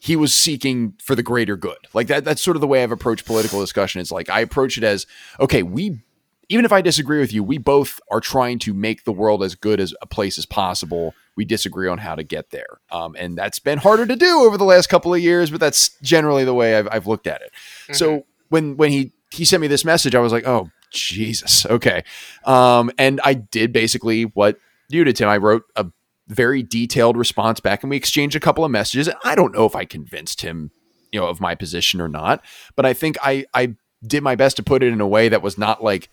he 0.00 0.16
was 0.16 0.34
seeking 0.34 0.94
for 1.00 1.14
the 1.14 1.22
greater 1.22 1.56
good. 1.56 1.76
Like 1.94 2.08
that 2.08 2.24
that's 2.24 2.42
sort 2.42 2.56
of 2.56 2.60
the 2.60 2.66
way 2.66 2.82
I've 2.82 2.90
approached 2.90 3.26
political 3.26 3.60
discussion. 3.60 4.00
It's 4.00 4.10
like 4.10 4.28
I 4.28 4.40
approach 4.40 4.76
it 4.76 4.84
as, 4.84 5.06
okay, 5.38 5.62
we 5.62 6.00
even 6.48 6.64
if 6.64 6.72
I 6.72 6.80
disagree 6.80 7.20
with 7.20 7.32
you, 7.32 7.44
we 7.44 7.58
both 7.58 8.00
are 8.10 8.20
trying 8.20 8.58
to 8.60 8.74
make 8.74 9.04
the 9.04 9.12
world 9.12 9.44
as 9.44 9.54
good 9.54 9.78
as 9.78 9.94
a 10.02 10.06
place 10.06 10.36
as 10.36 10.46
possible. 10.46 11.14
We 11.36 11.44
disagree 11.44 11.86
on 11.86 11.98
how 11.98 12.16
to 12.16 12.24
get 12.24 12.50
there. 12.50 12.80
Um, 12.90 13.14
and 13.16 13.38
that's 13.38 13.60
been 13.60 13.78
harder 13.78 14.04
to 14.04 14.16
do 14.16 14.40
over 14.40 14.58
the 14.58 14.64
last 14.64 14.88
couple 14.88 15.14
of 15.14 15.20
years, 15.20 15.48
but 15.50 15.60
that's 15.60 15.90
generally 16.02 16.44
the 16.44 16.54
way 16.54 16.76
I've, 16.76 16.88
I've 16.90 17.06
looked 17.06 17.28
at 17.28 17.40
it. 17.40 17.52
So 17.94 18.26
when 18.48 18.76
when 18.76 18.90
he 18.90 19.12
he 19.30 19.44
sent 19.44 19.60
me 19.60 19.68
this 19.68 19.84
message, 19.84 20.16
I 20.16 20.18
was 20.18 20.32
like, 20.32 20.44
oh 20.44 20.70
Jesus, 20.90 21.66
okay. 21.66 22.04
Um, 22.44 22.90
and 22.98 23.20
I 23.24 23.34
did 23.34 23.72
basically 23.72 24.24
what 24.24 24.58
you 24.88 25.04
did, 25.04 25.16
Tim. 25.16 25.28
I 25.28 25.36
wrote 25.36 25.64
a 25.76 25.86
very 26.28 26.62
detailed 26.62 27.16
response 27.16 27.60
back, 27.60 27.82
and 27.82 27.90
we 27.90 27.96
exchanged 27.96 28.36
a 28.36 28.40
couple 28.40 28.64
of 28.64 28.70
messages. 28.70 29.08
And 29.08 29.16
I 29.24 29.34
don't 29.34 29.52
know 29.54 29.66
if 29.66 29.74
I 29.74 29.84
convinced 29.84 30.42
him, 30.42 30.70
you 31.12 31.20
know, 31.20 31.26
of 31.26 31.40
my 31.40 31.54
position 31.54 32.00
or 32.00 32.08
not, 32.08 32.44
but 32.76 32.86
I 32.86 32.92
think 32.92 33.16
I 33.22 33.44
I 33.54 33.74
did 34.06 34.22
my 34.22 34.34
best 34.34 34.56
to 34.56 34.62
put 34.62 34.82
it 34.82 34.92
in 34.92 35.00
a 35.00 35.06
way 35.08 35.28
that 35.28 35.42
was 35.42 35.58
not 35.58 35.82
like 35.84 36.08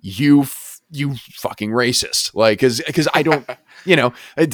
you 0.00 0.42
f- 0.42 0.80
you 0.92 1.14
fucking 1.14 1.70
racist. 1.70 2.34
Like, 2.34 2.58
cause, 2.60 2.82
cause 2.92 3.06
I 3.14 3.22
don't, 3.22 3.48
you 3.84 3.94
know, 3.94 4.12
a 4.36 4.46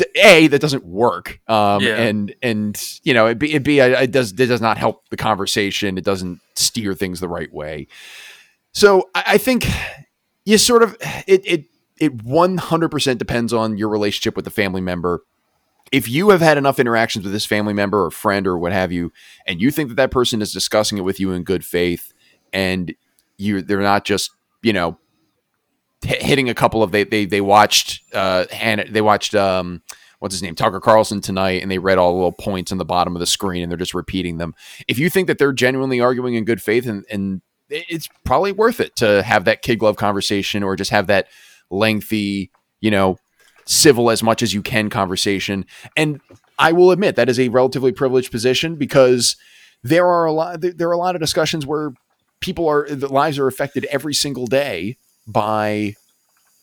that 0.48 0.60
doesn't 0.60 0.84
work. 0.84 1.40
Um, 1.48 1.82
Yeah. 1.82 1.96
and 1.96 2.34
and 2.42 2.80
you 3.02 3.14
know, 3.14 3.26
it 3.26 3.38
be 3.38 3.54
it 3.54 3.62
be 3.62 3.80
it 3.80 4.10
does 4.10 4.32
it 4.32 4.36
does 4.36 4.60
not 4.60 4.76
help 4.78 5.08
the 5.08 5.16
conversation. 5.16 5.96
It 5.96 6.04
doesn't 6.04 6.40
steer 6.54 6.94
things 6.94 7.20
the 7.20 7.28
right 7.28 7.52
way. 7.52 7.86
So 8.76 9.08
I, 9.14 9.38
think 9.38 9.66
you 10.44 10.58
sort 10.58 10.82
of 10.82 10.98
it 11.26 11.40
it 11.46 11.64
it 11.98 12.22
one 12.22 12.58
hundred 12.58 12.90
percent 12.90 13.18
depends 13.18 13.54
on 13.54 13.78
your 13.78 13.88
relationship 13.88 14.36
with 14.36 14.44
the 14.44 14.50
family 14.50 14.82
member. 14.82 15.22
If 15.92 16.10
you 16.10 16.28
have 16.28 16.42
had 16.42 16.58
enough 16.58 16.78
interactions 16.78 17.24
with 17.24 17.32
this 17.32 17.46
family 17.46 17.72
member 17.72 18.04
or 18.04 18.10
friend 18.10 18.46
or 18.46 18.58
what 18.58 18.72
have 18.72 18.92
you, 18.92 19.14
and 19.46 19.62
you 19.62 19.70
think 19.70 19.88
that 19.88 19.94
that 19.94 20.10
person 20.10 20.42
is 20.42 20.52
discussing 20.52 20.98
it 20.98 21.04
with 21.04 21.18
you 21.18 21.32
in 21.32 21.42
good 21.42 21.64
faith, 21.64 22.12
and 22.52 22.94
you 23.38 23.62
they're 23.62 23.80
not 23.80 24.04
just 24.04 24.30
you 24.62 24.74
know 24.74 24.98
hit- 26.04 26.22
hitting 26.22 26.50
a 26.50 26.54
couple 26.54 26.82
of 26.82 26.92
they 26.92 27.04
they 27.04 27.24
they 27.24 27.40
watched 27.40 28.02
uh 28.12 28.44
they 28.90 29.00
watched 29.00 29.34
um 29.34 29.80
what's 30.18 30.34
his 30.34 30.42
name 30.42 30.54
Tucker 30.54 30.80
Carlson 30.80 31.22
tonight 31.22 31.62
and 31.62 31.70
they 31.70 31.78
read 31.78 31.96
all 31.96 32.10
the 32.10 32.16
little 32.16 32.32
points 32.32 32.72
on 32.72 32.76
the 32.76 32.84
bottom 32.84 33.16
of 33.16 33.20
the 33.20 33.26
screen 33.26 33.62
and 33.62 33.72
they're 33.72 33.78
just 33.78 33.94
repeating 33.94 34.36
them. 34.36 34.54
If 34.86 34.98
you 34.98 35.08
think 35.08 35.28
that 35.28 35.38
they're 35.38 35.54
genuinely 35.54 35.98
arguing 35.98 36.34
in 36.34 36.44
good 36.44 36.60
faith 36.60 36.86
and 36.86 37.06
and 37.10 37.40
it's 37.68 38.08
probably 38.24 38.52
worth 38.52 38.80
it 38.80 38.96
to 38.96 39.22
have 39.22 39.44
that 39.44 39.62
kid 39.62 39.78
glove 39.78 39.96
conversation 39.96 40.62
or 40.62 40.76
just 40.76 40.90
have 40.90 41.06
that 41.08 41.28
lengthy, 41.70 42.50
you 42.80 42.90
know, 42.90 43.18
civil 43.64 44.10
as 44.10 44.22
much 44.22 44.42
as 44.42 44.54
you 44.54 44.62
can 44.62 44.88
conversation. 44.88 45.66
And 45.96 46.20
I 46.58 46.72
will 46.72 46.90
admit 46.90 47.16
that 47.16 47.28
is 47.28 47.40
a 47.40 47.48
relatively 47.48 47.92
privileged 47.92 48.30
position 48.30 48.76
because 48.76 49.36
there 49.82 50.06
are 50.06 50.24
a 50.24 50.32
lot 50.32 50.60
there 50.60 50.88
are 50.88 50.92
a 50.92 50.98
lot 50.98 51.14
of 51.14 51.20
discussions 51.20 51.66
where 51.66 51.92
people 52.40 52.68
are 52.68 52.88
the 52.88 53.12
lives 53.12 53.38
are 53.38 53.46
affected 53.46 53.84
every 53.86 54.14
single 54.14 54.46
day 54.46 54.96
by 55.26 55.94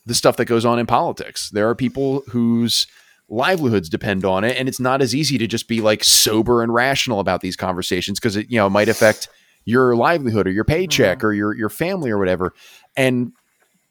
the 0.05 0.15
stuff 0.15 0.37
that 0.37 0.45
goes 0.45 0.65
on 0.65 0.79
in 0.79 0.85
politics. 0.85 1.49
There 1.49 1.69
are 1.69 1.75
people 1.75 2.23
whose 2.29 2.87
livelihoods 3.29 3.89
depend 3.89 4.25
on 4.25 4.43
it 4.43 4.57
and 4.57 4.67
it's 4.67 4.79
not 4.79 5.01
as 5.01 5.15
easy 5.15 5.37
to 5.37 5.47
just 5.47 5.67
be 5.67 5.81
like 5.81 6.03
sober 6.03 6.61
and 6.61 6.73
rational 6.73 7.19
about 7.19 7.41
these 7.41 7.55
conversations 7.55 8.19
because 8.19 8.35
it 8.35 8.49
you 8.49 8.57
know 8.57 8.69
might 8.69 8.89
affect 8.89 9.29
your 9.65 9.95
livelihood 9.95 10.47
or 10.47 10.51
your 10.51 10.63
paycheck 10.65 11.23
or 11.23 11.33
your 11.33 11.55
your 11.55 11.69
family 11.69 12.09
or 12.11 12.17
whatever 12.17 12.53
and 12.97 13.31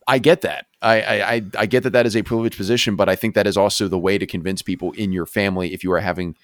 I 0.06 0.18
get 0.18 0.40
that. 0.40 0.66
I, 0.82 1.00
I 1.02 1.42
I- 1.56 1.66
get 1.66 1.84
that 1.84 1.90
that 1.90 2.06
is 2.06 2.16
a 2.16 2.22
privileged 2.22 2.56
position, 2.56 2.96
but 2.96 3.08
I 3.08 3.14
think 3.14 3.36
that 3.36 3.46
is 3.46 3.56
also 3.56 3.86
the 3.86 3.98
way 3.98 4.18
to 4.18 4.26
convince 4.26 4.60
people 4.60 4.90
in 4.92 5.12
your 5.12 5.26
family 5.26 5.72
if 5.72 5.84
you 5.84 5.92
are 5.92 6.00
having 6.00 6.34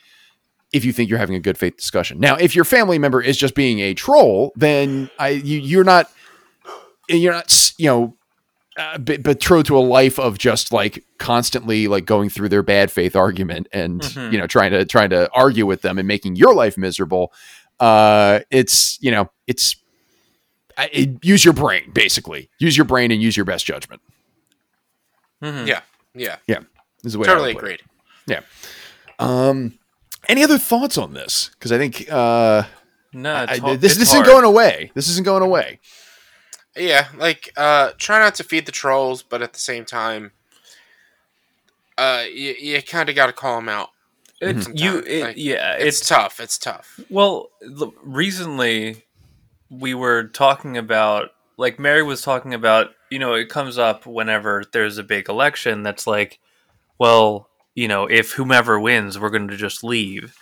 if 0.72 0.84
you 0.84 0.92
think 0.92 1.10
you're 1.10 1.18
having 1.18 1.34
a 1.34 1.40
good 1.40 1.58
faith 1.58 1.76
discussion. 1.76 2.20
Now, 2.20 2.36
if 2.36 2.54
your 2.54 2.64
family 2.64 2.98
member 2.98 3.20
is 3.20 3.36
just 3.36 3.54
being 3.56 3.80
a 3.80 3.94
troll, 3.94 4.52
then 4.54 5.10
I 5.18 5.30
you, 5.30 5.58
you're 5.58 5.82
not 5.84 6.08
you're 7.08 7.32
not 7.32 7.72
you 7.78 7.86
know 7.86 8.14
uh, 8.76 8.96
be- 8.98 9.16
betrothed 9.16 9.66
to 9.66 9.76
a 9.76 9.80
life 9.80 10.20
of 10.20 10.38
just 10.38 10.72
like 10.72 11.04
constantly 11.18 11.88
like 11.88 12.04
going 12.04 12.28
through 12.30 12.48
their 12.48 12.62
bad 12.62 12.92
faith 12.92 13.16
argument 13.16 13.66
and 13.72 14.02
Mhm. 14.02 14.32
you 14.32 14.38
know 14.38 14.46
trying 14.46 14.70
to 14.70 14.84
trying 14.84 15.10
to 15.10 15.28
argue 15.34 15.66
with 15.66 15.82
them 15.82 15.98
and 15.98 16.06
making 16.06 16.36
your 16.36 16.54
life 16.54 16.78
miserable. 16.78 17.32
Uh, 17.80 18.40
it's 18.50 18.98
you 19.00 19.10
know 19.10 19.30
it's 19.46 19.76
it, 20.78 21.24
use 21.24 21.44
your 21.44 21.54
brain 21.54 21.90
basically. 21.92 22.48
Use 22.58 22.76
your 22.76 22.84
brain 22.84 23.10
and 23.10 23.20
use 23.22 23.36
your 23.36 23.44
best 23.46 23.64
judgment. 23.66 24.00
Mhm. 25.42 25.66
Yeah. 25.66 25.80
Yeah. 26.14 26.36
This 27.02 27.10
is 27.10 27.12
the 27.12 27.18
way 27.20 27.26
Totally 27.26 27.54
would 27.54 27.60
put 27.60 27.70
it. 27.70 27.82
agreed. 28.26 28.44
Um, 29.20 29.78
any 30.28 30.44
other 30.44 30.58
thoughts 30.58 30.96
on 30.98 31.14
this? 31.14 31.50
Because 31.54 31.72
I 31.72 31.78
think 31.78 32.06
uh, 32.10 32.64
No, 33.12 33.32
I- 33.34 33.42
it's, 33.44 33.58
hard- 33.58 33.80
this 33.80 33.92
it's 33.92 33.98
this 34.00 34.12
hard. 34.12 34.26
isn't 34.26 34.32
going 34.34 34.44
away. 34.44 34.90
This 34.94 35.08
isn't 35.08 35.24
going 35.24 35.42
away. 35.42 35.80
Yeah, 36.76 37.08
like 37.16 37.52
uh 37.56 37.92
try 37.98 38.20
not 38.20 38.36
to 38.36 38.44
feed 38.44 38.66
the 38.66 38.72
trolls, 38.72 39.22
but 39.24 39.42
at 39.42 39.52
the 39.52 39.58
same 39.58 39.84
time 39.84 40.30
uh 41.96 42.24
you, 42.30 42.54
you 42.58 42.82
kind 42.82 43.08
of 43.08 43.16
got 43.16 43.26
to 43.26 43.32
call 43.32 43.56
them 43.56 43.68
out. 43.68 43.90
Mm-hmm. 44.42 44.56
It's 44.58 44.64
sometimes, 44.66 44.82
you. 44.82 44.98
It, 45.00 45.22
like, 45.22 45.36
yeah, 45.36 45.72
It's, 45.74 46.00
it's 46.00 46.08
tough. 46.08 46.40
It's 46.40 46.58
tough. 46.58 47.00
Well, 47.10 47.48
l- 47.62 47.94
recently 48.02 49.04
we 49.70 49.94
were 49.94 50.24
talking 50.24 50.76
about, 50.76 51.30
like 51.56 51.78
Mary 51.78 52.02
was 52.02 52.22
talking 52.22 52.54
about, 52.54 52.90
you 53.10 53.18
know, 53.18 53.34
it 53.34 53.48
comes 53.48 53.78
up 53.78 54.06
whenever 54.06 54.64
there's 54.72 54.98
a 54.98 55.02
big 55.02 55.28
election 55.28 55.82
that's 55.82 56.06
like, 56.06 56.38
well, 56.98 57.48
you 57.74 57.88
know, 57.88 58.06
if 58.06 58.32
whomever 58.32 58.78
wins, 58.78 59.18
we're 59.18 59.30
going 59.30 59.48
to 59.48 59.56
just 59.56 59.82
leave. 59.84 60.36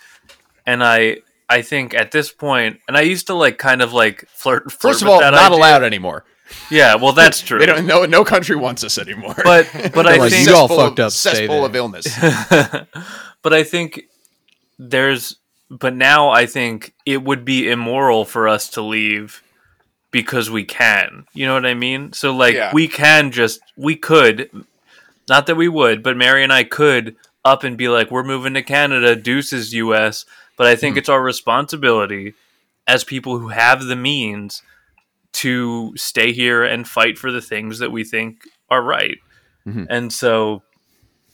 And 0.65 0.83
I, 0.83 1.17
I 1.49 1.61
think 1.61 1.93
at 1.93 2.11
this 2.11 2.31
point, 2.31 2.79
and 2.87 2.97
I 2.97 3.01
used 3.01 3.27
to 3.27 3.33
like 3.33 3.57
kind 3.57 3.81
of 3.81 3.93
like 3.93 4.25
flirt. 4.29 4.71
flirt 4.71 4.81
First 4.81 5.01
of 5.01 5.07
all, 5.07 5.21
not 5.21 5.33
idea. 5.33 5.57
allowed 5.57 5.83
anymore. 5.83 6.23
Yeah, 6.69 6.95
well, 6.95 7.13
that's 7.13 7.41
true. 7.47 7.59
They 7.59 7.65
don't. 7.65 7.85
No, 7.85 8.05
no 8.05 8.23
country 8.25 8.55
wants 8.55 8.83
us 8.83 8.97
anymore. 8.97 9.35
But 9.43 9.69
but 9.93 10.07
I 10.07 10.17
like, 10.17 10.31
think 10.31 10.47
you 10.47 10.55
all 10.55 10.67
Cesspool 10.67 10.79
of- 10.79 10.89
fucked 10.89 10.99
up, 10.99 11.11
stay 11.11 11.31
Cesspool 11.47 11.65
of 11.65 11.75
illness. 11.75 12.05
but 13.41 13.53
I 13.53 13.63
think 13.63 14.03
there's 14.79 15.35
but 15.69 15.93
now 15.93 16.29
I 16.29 16.45
think 16.45 16.93
it 17.05 17.23
would 17.23 17.43
be 17.43 17.69
immoral 17.69 18.23
for 18.25 18.47
us 18.47 18.69
to 18.69 18.81
leave 18.81 19.43
because 20.11 20.49
we 20.49 20.63
can. 20.63 21.25
You 21.33 21.45
know 21.45 21.55
what 21.55 21.65
I 21.65 21.73
mean? 21.73 22.13
So 22.13 22.33
like 22.33 22.55
Yeah. 22.55 22.71
we 22.73 22.87
can 22.87 23.31
just 23.31 23.59
we 23.75 23.95
could 23.95 24.49
not 25.27 25.45
that 25.47 25.55
we 25.57 25.67
would, 25.67 26.03
but 26.03 26.15
Mary 26.15 26.43
and 26.43 26.53
I 26.53 26.63
could 26.63 27.15
up 27.43 27.63
and 27.63 27.77
be 27.77 27.89
like 27.89 28.11
we're 28.11 28.23
moving 28.23 28.53
to 28.53 28.61
Canada, 28.61 29.15
deuces 29.15 29.73
US, 29.73 30.25
but 30.57 30.67
I 30.67 30.75
think 30.75 30.95
it's 30.97 31.09
our 31.09 31.21
responsibility 31.21 32.33
as 32.87 33.03
people 33.03 33.37
who 33.39 33.49
have 33.49 33.83
the 33.83 33.95
means 33.97 34.61
to 35.33 35.93
stay 35.97 36.31
here 36.31 36.63
and 36.63 36.87
fight 36.87 37.17
for 37.17 37.31
the 37.31 37.41
things 37.41 37.79
that 37.79 37.91
we 37.91 38.03
think 38.05 38.43
are 38.69 38.81
right. 38.81 39.17
Mhm. 39.67 39.85
And 39.89 40.13
so 40.13 40.63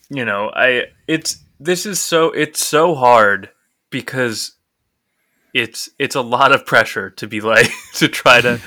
you 0.09 0.25
know 0.25 0.51
i 0.53 0.83
it's 1.07 1.37
this 1.59 1.85
is 1.85 1.99
so 1.99 2.31
it's 2.31 2.63
so 2.65 2.95
hard 2.95 3.49
because 3.89 4.53
it's 5.53 5.89
it's 5.99 6.15
a 6.15 6.21
lot 6.21 6.51
of 6.51 6.65
pressure 6.65 7.09
to 7.11 7.27
be 7.27 7.41
like 7.41 7.69
to 7.95 8.07
try 8.07 8.41
to 8.41 8.59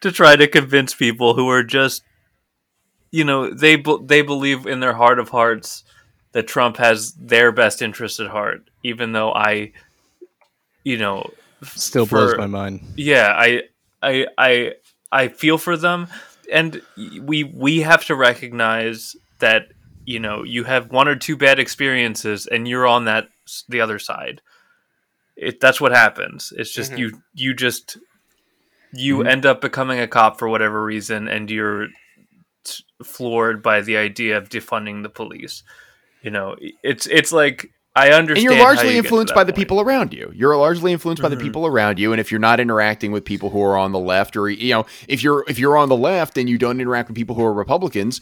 to 0.00 0.12
try 0.12 0.36
to 0.36 0.46
convince 0.46 0.94
people 0.94 1.34
who 1.34 1.48
are 1.48 1.62
just 1.62 2.02
you 3.10 3.24
know 3.24 3.50
they 3.50 3.82
they 4.02 4.22
believe 4.22 4.66
in 4.66 4.80
their 4.80 4.94
heart 4.94 5.18
of 5.18 5.30
hearts 5.30 5.84
that 6.32 6.46
Trump 6.46 6.76
has 6.76 7.12
their 7.14 7.52
best 7.52 7.80
interest 7.80 8.20
at 8.20 8.28
heart 8.28 8.68
even 8.82 9.12
though 9.12 9.32
i 9.32 9.72
you 10.84 10.98
know 10.98 11.30
Still 11.62 12.06
blows 12.06 12.36
my 12.36 12.46
mind. 12.46 12.80
yeah 12.96 13.32
i 13.36 13.62
i 14.02 14.26
i 14.36 14.72
i 15.10 15.28
feel 15.28 15.58
for 15.58 15.76
them 15.76 16.08
and 16.52 16.82
we 17.22 17.44
we 17.44 17.80
have 17.80 18.04
to 18.06 18.14
recognize 18.14 19.16
that 19.38 19.68
you 20.06 20.18
know 20.20 20.42
you 20.44 20.64
have 20.64 20.90
one 20.90 21.08
or 21.08 21.16
two 21.16 21.36
bad 21.36 21.58
experiences 21.58 22.46
and 22.46 22.66
you're 22.66 22.86
on 22.86 23.04
that 23.04 23.28
the 23.68 23.80
other 23.80 23.98
side 23.98 24.40
it 25.36 25.60
that's 25.60 25.80
what 25.80 25.92
happens 25.92 26.52
it's 26.56 26.72
just 26.72 26.92
Mhm. 26.92 26.98
you 26.98 27.22
you 27.34 27.52
just 27.54 27.98
you 28.92 29.18
Mhm. 29.18 29.28
end 29.28 29.46
up 29.46 29.60
becoming 29.60 29.98
a 30.00 30.06
cop 30.08 30.38
for 30.38 30.48
whatever 30.48 30.82
reason 30.82 31.28
and 31.28 31.50
you're 31.50 31.88
t- 32.64 32.84
floored 33.04 33.62
by 33.62 33.80
the 33.82 33.96
idea 33.96 34.38
of 34.38 34.48
defunding 34.48 35.02
the 35.02 35.08
police 35.10 35.62
you 36.22 36.30
know 36.30 36.56
it's 36.82 37.06
it's 37.06 37.32
like 37.32 37.70
i 37.96 38.10
understand. 38.10 38.46
and 38.48 38.56
you're 38.56 38.64
largely 38.64 38.92
you 38.92 38.98
influenced 38.98 39.34
by 39.34 39.42
the 39.44 39.52
point. 39.52 39.58
people 39.58 39.80
around 39.80 40.12
you. 40.14 40.30
You're 40.34 40.56
largely 40.56 40.92
influenced 40.92 41.22
by 41.22 41.28
the 41.30 41.36
Mhm. 41.36 41.40
people 41.42 41.66
around 41.66 41.98
you, 41.98 42.12
and 42.12 42.20
if 42.20 42.30
you're 42.30 42.38
not 42.40 42.60
interacting 42.60 43.10
with 43.10 43.24
people 43.24 43.48
who 43.50 43.62
are 43.62 43.76
on 43.76 43.92
the 43.92 43.98
left, 43.98 44.36
or 44.36 44.48
you 44.50 44.70
know, 44.74 44.84
if 45.08 45.22
you're 45.22 45.44
if 45.48 45.58
you're 45.58 45.78
on 45.78 45.88
the 45.88 45.96
left 45.96 46.36
and 46.36 46.46
you 46.48 46.58
don't 46.58 46.78
interact 46.80 47.08
with 47.08 47.16
people 47.16 47.36
who 47.36 47.42
are 47.44 47.54
Republicans, 47.54 48.20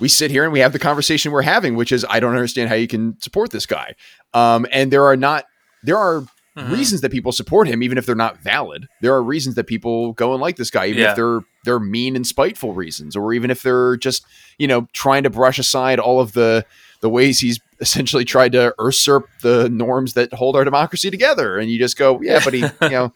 we 0.00 0.08
sit 0.08 0.30
here 0.30 0.44
and 0.44 0.52
we 0.52 0.60
have 0.60 0.72
the 0.72 0.78
conversation 0.78 1.32
we're 1.32 1.42
having, 1.42 1.76
which 1.76 1.92
is 1.92 2.04
I 2.08 2.20
don't 2.20 2.32
understand 2.34 2.68
how 2.68 2.74
you 2.74 2.88
can 2.88 3.20
support 3.20 3.50
this 3.50 3.66
guy. 3.66 3.94
Um, 4.32 4.66
and 4.72 4.90
there 4.92 5.04
are 5.04 5.16
not 5.16 5.44
there 5.82 5.98
are 5.98 6.24
Mhm. 6.56 6.70
reasons 6.72 7.00
that 7.00 7.10
people 7.10 7.32
support 7.32 7.66
him, 7.66 7.82
even 7.82 7.98
if 7.98 8.06
they're 8.06 8.14
not 8.14 8.38
valid. 8.40 8.86
There 9.00 9.12
are 9.12 9.22
reasons 9.22 9.56
that 9.56 9.64
people 9.66 10.12
go 10.12 10.32
and 10.34 10.40
like 10.40 10.54
this 10.56 10.70
guy, 10.70 10.86
even 10.86 11.02
Yeah. 11.02 11.10
if 11.10 11.16
they're 11.16 11.40
they're 11.64 11.80
mean 11.80 12.14
and 12.14 12.24
spiteful 12.26 12.74
reasons, 12.74 13.16
or 13.16 13.32
even 13.34 13.50
if 13.50 13.62
they're 13.62 13.96
just 13.96 14.24
you 14.58 14.68
know 14.68 14.86
trying 14.92 15.24
to 15.24 15.30
brush 15.30 15.58
aside 15.58 15.98
all 15.98 16.20
of 16.20 16.32
the 16.32 16.64
the 17.00 17.08
ways 17.08 17.40
he's 17.40 17.58
essentially 17.80 18.24
tried 18.24 18.52
to 18.52 18.74
usurp 18.78 19.28
the 19.42 19.68
norms 19.68 20.14
that 20.14 20.32
hold 20.32 20.56
our 20.56 20.64
democracy 20.64 21.10
together. 21.10 21.58
And 21.58 21.70
you 21.70 21.78
just 21.78 21.96
go, 21.98 22.20
yeah, 22.22 22.40
but 22.44 22.54
he, 22.54 22.60
you 22.82 22.88
know, 22.90 23.12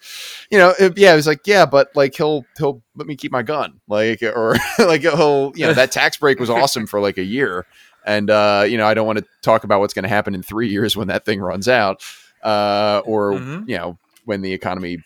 you 0.50 0.58
know, 0.58 0.74
it- 0.78 0.96
yeah, 0.98 1.12
it 1.12 1.16
was 1.16 1.26
like, 1.26 1.46
yeah, 1.46 1.64
but 1.66 1.88
like 1.94 2.14
he'll 2.14 2.44
he'll 2.56 2.82
let 2.96 3.06
me 3.06 3.16
keep 3.16 3.32
my 3.32 3.42
gun, 3.42 3.80
like, 3.88 4.22
or 4.22 4.56
like 4.78 5.02
he'll, 5.02 5.52
you 5.54 5.66
know, 5.66 5.74
that 5.74 5.92
tax 5.92 6.16
break 6.16 6.38
was 6.40 6.50
awesome 6.50 6.86
for 6.86 7.00
like 7.00 7.18
a 7.18 7.24
year. 7.24 7.66
And 8.06 8.30
uh, 8.30 8.64
you 8.68 8.78
know, 8.78 8.86
I 8.86 8.94
don't 8.94 9.06
want 9.06 9.18
to 9.18 9.24
talk 9.42 9.64
about 9.64 9.80
what's 9.80 9.94
going 9.94 10.04
to 10.04 10.08
happen 10.08 10.34
in 10.34 10.42
three 10.42 10.68
years 10.68 10.96
when 10.96 11.08
that 11.08 11.24
thing 11.24 11.40
runs 11.40 11.68
out, 11.68 12.02
uh, 12.42 13.02
or 13.04 13.32
Mhm. 13.32 13.68
you 13.68 13.76
know, 13.76 13.98
when 14.24 14.40
the 14.42 14.52
economy 14.52 14.98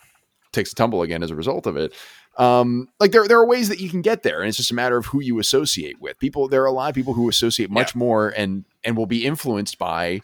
takes 0.52 0.70
a 0.72 0.74
tumble 0.74 1.02
again 1.02 1.22
as 1.22 1.30
a 1.30 1.34
result 1.34 1.66
of 1.66 1.76
it. 1.76 1.94
Um, 2.38 2.88
like 2.98 3.12
there, 3.12 3.28
there 3.28 3.38
are 3.38 3.46
ways 3.46 3.68
that 3.68 3.78
you 3.80 3.90
can 3.90 4.00
get 4.00 4.22
there, 4.22 4.40
and 4.40 4.48
it's 4.48 4.56
just 4.56 4.70
a 4.70 4.74
matter 4.74 4.96
of 4.96 5.06
who 5.06 5.20
you 5.20 5.38
associate 5.38 6.00
with. 6.00 6.18
People, 6.18 6.48
there 6.48 6.62
are 6.62 6.66
a 6.66 6.72
lot 6.72 6.88
of 6.88 6.94
people 6.94 7.14
who 7.14 7.28
associate 7.28 7.70
much 7.70 7.94
more 7.94 8.30
and 8.30 8.64
and 8.84 8.96
will 8.96 9.06
be 9.06 9.26
influenced 9.26 9.78
by 9.78 10.20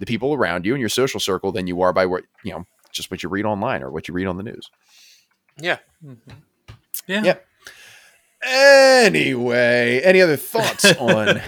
the 0.00 0.06
people 0.06 0.34
around 0.34 0.66
you 0.66 0.74
in 0.74 0.80
your 0.80 0.88
social 0.88 1.20
circle 1.20 1.52
than 1.52 1.66
you 1.66 1.80
are 1.82 1.92
by 1.92 2.04
what 2.04 2.24
you 2.42 2.52
know, 2.52 2.66
just 2.92 3.10
what 3.10 3.22
you 3.22 3.28
read 3.28 3.44
online 3.44 3.82
or 3.82 3.90
what 3.90 4.08
you 4.08 4.14
read 4.14 4.26
on 4.26 4.36
the 4.36 4.42
news. 4.42 4.70
Yeah. 5.58 5.78
yeah 7.06 7.22
Yeah. 7.22 7.36
Anyway, 8.42 10.00
any 10.04 10.20
other 10.20 10.36
thoughts 10.36 10.84
on 10.98 11.40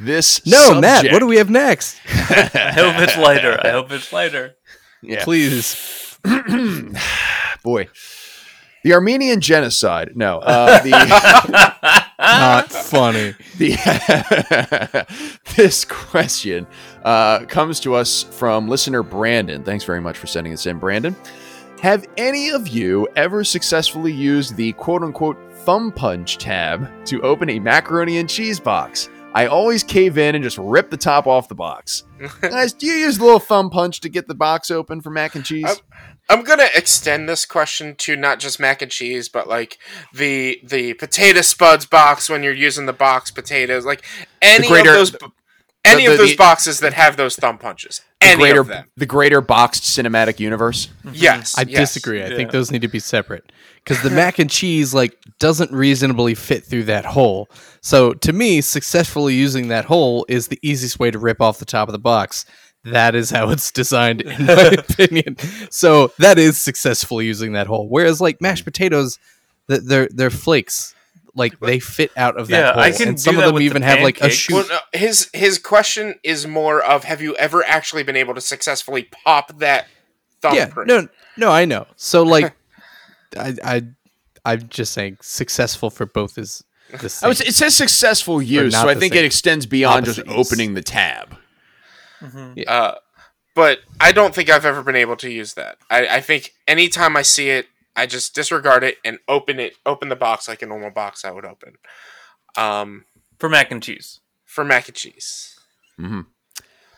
this? 0.00 0.46
No, 0.46 0.80
Matt. 0.80 1.10
What 1.12 1.18
do 1.18 1.26
we 1.26 1.36
have 1.36 1.50
next? 1.50 1.98
I 2.06 2.72
hope 2.72 2.96
it's 2.98 3.16
lighter. 3.16 3.58
I 3.62 3.70
hope 3.70 3.90
it's 3.90 4.12
lighter. 4.12 4.54
Yeah. 5.02 5.24
Please. 5.24 6.18
Boy, 7.62 7.88
the 8.84 8.94
Armenian 8.94 9.40
genocide. 9.40 10.12
No, 10.16 10.38
uh, 10.38 10.82
the. 10.82 12.04
Not 12.18 12.70
funny. 12.72 13.34
The 13.58 15.06
this 15.56 15.84
question 15.84 16.66
uh, 17.04 17.44
comes 17.46 17.80
to 17.80 17.94
us 17.94 18.24
from 18.24 18.68
listener 18.68 19.02
Brandon. 19.02 19.62
Thanks 19.62 19.84
very 19.84 20.00
much 20.00 20.18
for 20.18 20.26
sending 20.26 20.52
this 20.52 20.66
in, 20.66 20.78
Brandon. 20.78 21.16
Have 21.80 22.06
any 22.16 22.50
of 22.50 22.66
you 22.66 23.06
ever 23.14 23.44
successfully 23.44 24.12
used 24.12 24.56
the 24.56 24.72
quote 24.72 25.02
unquote 25.02 25.38
thumb 25.58 25.92
punch 25.92 26.38
tab 26.38 26.88
to 27.06 27.22
open 27.22 27.50
a 27.50 27.60
macaroni 27.60 28.18
and 28.18 28.28
cheese 28.28 28.58
box? 28.58 29.08
I 29.34 29.46
always 29.46 29.84
cave 29.84 30.18
in 30.18 30.34
and 30.34 30.42
just 30.42 30.58
rip 30.58 30.90
the 30.90 30.96
top 30.96 31.26
off 31.26 31.48
the 31.48 31.54
box. 31.54 32.04
Guys, 32.40 32.72
do 32.72 32.86
you 32.86 32.94
use 32.94 33.18
the 33.18 33.24
little 33.24 33.38
thumb 33.38 33.70
punch 33.70 34.00
to 34.00 34.08
get 34.08 34.26
the 34.26 34.34
box 34.34 34.70
open 34.70 35.00
for 35.00 35.10
mac 35.10 35.36
and 35.36 35.44
cheese? 35.44 35.70
Um, 35.70 35.76
I'm 36.30 36.42
gonna 36.44 36.68
extend 36.74 37.28
this 37.28 37.46
question 37.46 37.94
to 37.96 38.14
not 38.16 38.38
just 38.38 38.60
mac 38.60 38.82
and 38.82 38.90
cheese, 38.90 39.28
but 39.28 39.48
like 39.48 39.78
the 40.12 40.60
the 40.62 40.94
potato 40.94 41.40
spuds 41.40 41.86
box 41.86 42.28
when 42.28 42.42
you're 42.42 42.52
using 42.52 42.86
the 42.86 42.92
box 42.92 43.30
potatoes, 43.30 43.84
like 43.86 44.02
any 44.42 44.68
greater- 44.68 44.90
of 44.90 44.96
those, 44.96 45.16
any 45.84 46.06
the- 46.06 46.12
of 46.12 46.18
those 46.18 46.30
the- 46.30 46.36
boxes 46.36 46.80
that 46.80 46.92
have 46.92 47.16
those 47.16 47.36
thumb 47.36 47.56
punches. 47.58 48.02
the 48.20 48.26
Any 48.26 48.42
greater, 48.42 48.60
of 48.60 48.66
them. 48.66 48.84
the 48.96 49.06
greater 49.06 49.40
boxed 49.40 49.84
cinematic 49.84 50.38
universe. 50.40 50.88
Mm-hmm. 51.04 51.10
Yes, 51.14 51.56
I 51.56 51.62
yes. 51.62 51.78
disagree. 51.94 52.22
I 52.22 52.28
think 52.34 52.50
those 52.50 52.70
need 52.70 52.82
to 52.82 52.88
be 52.88 52.98
separate 52.98 53.50
because 53.84 54.02
the 54.02 54.10
mac 54.10 54.38
and 54.38 54.50
cheese 54.50 54.92
like 54.92 55.16
doesn't 55.38 55.70
reasonably 55.72 56.34
fit 56.34 56.64
through 56.64 56.82
that 56.84 57.04
hole. 57.06 57.48
So 57.80 58.12
to 58.12 58.32
me, 58.34 58.60
successfully 58.60 59.34
using 59.34 59.68
that 59.68 59.84
hole 59.86 60.26
is 60.28 60.48
the 60.48 60.58
easiest 60.62 60.98
way 60.98 61.10
to 61.12 61.18
rip 61.18 61.40
off 61.40 61.58
the 61.58 61.64
top 61.64 61.88
of 61.88 61.92
the 61.92 61.98
box. 61.98 62.44
That 62.92 63.14
is 63.14 63.30
how 63.30 63.50
it's 63.50 63.70
designed, 63.70 64.22
in 64.22 64.46
my 64.46 64.74
opinion. 64.78 65.36
So 65.70 66.12
that 66.18 66.38
is 66.38 66.58
successfully 66.58 67.26
using 67.26 67.52
that 67.52 67.66
hole. 67.66 67.88
Whereas 67.88 68.20
like 68.20 68.40
mashed 68.40 68.62
mm. 68.62 68.66
potatoes, 68.66 69.18
they're 69.66 70.08
they're 70.12 70.30
flakes. 70.30 70.94
Like 71.34 71.60
they 71.60 71.78
fit 71.78 72.10
out 72.16 72.36
of 72.38 72.48
that 72.48 72.58
Yeah, 72.58 72.72
hole, 72.72 72.82
I 72.82 72.90
can 72.90 73.08
and 73.08 73.16
do 73.16 73.22
some 73.22 73.36
of 73.38 73.44
them 73.44 73.54
with 73.54 73.60
the 73.60 73.66
even 73.66 73.82
have 73.82 74.00
like 74.00 74.16
a 74.18 74.20
pancakes. 74.20 74.36
shoot. 74.36 74.54
Well, 74.54 74.66
no, 74.68 74.78
his 74.98 75.30
his 75.32 75.58
question 75.58 76.16
is 76.24 76.46
more 76.46 76.82
of 76.82 77.04
have 77.04 77.22
you 77.22 77.36
ever 77.36 77.64
actually 77.64 78.02
been 78.02 78.16
able 78.16 78.34
to 78.34 78.40
successfully 78.40 79.04
pop 79.04 79.58
that 79.58 79.86
yeah, 80.52 80.70
no, 80.86 81.08
no, 81.36 81.50
I 81.50 81.64
know. 81.64 81.86
So 81.96 82.22
like, 82.22 82.54
I, 83.36 83.54
I, 83.64 83.82
I'm 84.44 84.68
just 84.68 84.92
saying, 84.92 85.18
successful 85.20 85.90
for 85.90 86.06
both 86.06 86.38
is 86.38 86.64
the 87.00 87.08
I 87.08 87.08
same. 87.08 87.28
was, 87.28 87.40
it 87.40 87.54
says 87.54 87.76
successful 87.76 88.40
use, 88.42 88.74
so 88.82 88.88
I 88.88 88.94
think 88.94 89.14
same. 89.14 89.24
it 89.24 89.26
extends 89.26 89.66
beyond 89.66 90.06
just 90.06 90.20
Opposite 90.20 90.26
use. 90.28 90.52
opening 90.52 90.74
the 90.74 90.82
tab. 90.82 91.37
Uh, 92.66 92.94
but 93.54 93.80
I 94.00 94.12
don't 94.12 94.34
think 94.34 94.50
I've 94.50 94.64
ever 94.64 94.82
been 94.82 94.96
able 94.96 95.16
to 95.16 95.30
use 95.30 95.54
that. 95.54 95.78
I, 95.90 96.06
I 96.06 96.20
think 96.20 96.52
anytime 96.66 97.16
I 97.16 97.22
see 97.22 97.50
it, 97.50 97.66
I 97.96 98.06
just 98.06 98.34
disregard 98.34 98.84
it 98.84 98.98
and 99.04 99.18
open 99.26 99.58
it, 99.58 99.74
open 99.84 100.08
the 100.08 100.16
box 100.16 100.46
like 100.48 100.62
a 100.62 100.66
normal 100.66 100.90
box 100.90 101.24
I 101.24 101.30
would 101.32 101.44
open. 101.44 101.74
Um, 102.56 103.04
For 103.38 103.48
mac 103.48 103.70
and 103.72 103.82
cheese. 103.82 104.20
for 104.44 104.64
mac 104.64 104.86
and 104.88 104.96
cheese. 104.96 105.58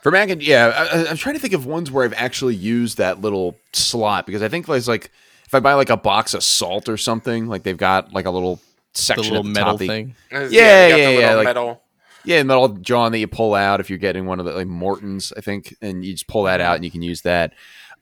For 0.03 0.11
mac 0.11 0.31
and 0.31 0.43
yeah, 0.43 0.67
I, 0.93 0.99
I- 1.03 1.07
I'm 1.11 1.17
trying 1.17 1.35
to 1.35 1.41
think 1.41 1.55
of 1.55 1.67
ones 1.67 1.91
where 1.91 2.05
I've 2.05 2.15
actually 2.15 2.55
used 2.55 2.99
that 2.99 3.21
little 3.21 3.57
slot 3.73 4.27
because 4.27 4.43
I 4.43 4.49
think 4.49 4.67
there's 4.67 4.89
like 4.89 5.11
if 5.47 5.55
I 5.55 5.61
buy 5.61 5.75
like 5.75 5.91
a 5.91 5.97
box 5.97 6.33
of 6.35 6.43
salt 6.45 6.89
or 6.89 6.97
something, 6.97 7.49
like 7.49 7.63
they've 7.65 7.77
got 7.77 8.13
like 8.13 8.25
a 8.27 8.31
little 8.31 8.57
the 8.95 8.99
section 9.01 9.35
little 9.35 9.39
at 9.49 9.55
the 9.55 9.61
metal 9.61 9.73
top 9.79 9.79
thing. 9.87 10.15
Uh, 10.33 10.41
Yeah, 10.41 10.47
they 10.49 10.51
got 10.51 10.99
yeah, 10.99 11.07
the 11.07 11.13
yeah, 11.13 11.19
little 11.21 11.37
like- 11.37 11.45
metal. 11.45 11.83
Yeah, 12.25 12.43
metal 12.43 12.69
John 12.69 13.13
that 13.13 13.19
you 13.19 13.27
pull 13.27 13.55
out 13.55 13.81
if 13.81 13.89
you're 13.89 13.99
getting 13.99 14.27
one 14.27 14.41
of 14.41 14.47
the 14.47 14.53
like 14.53 14.67
Mortons, 14.67 15.33
I 15.37 15.41
think, 15.41 15.77
and 15.81 16.05
you 16.05 16.13
just 16.13 16.27
pull 16.27 16.45
that 16.45 16.61
out 16.61 16.77
and 16.77 16.85
you 16.85 16.91
can 16.91 17.03
use 17.03 17.23
that. 17.23 17.53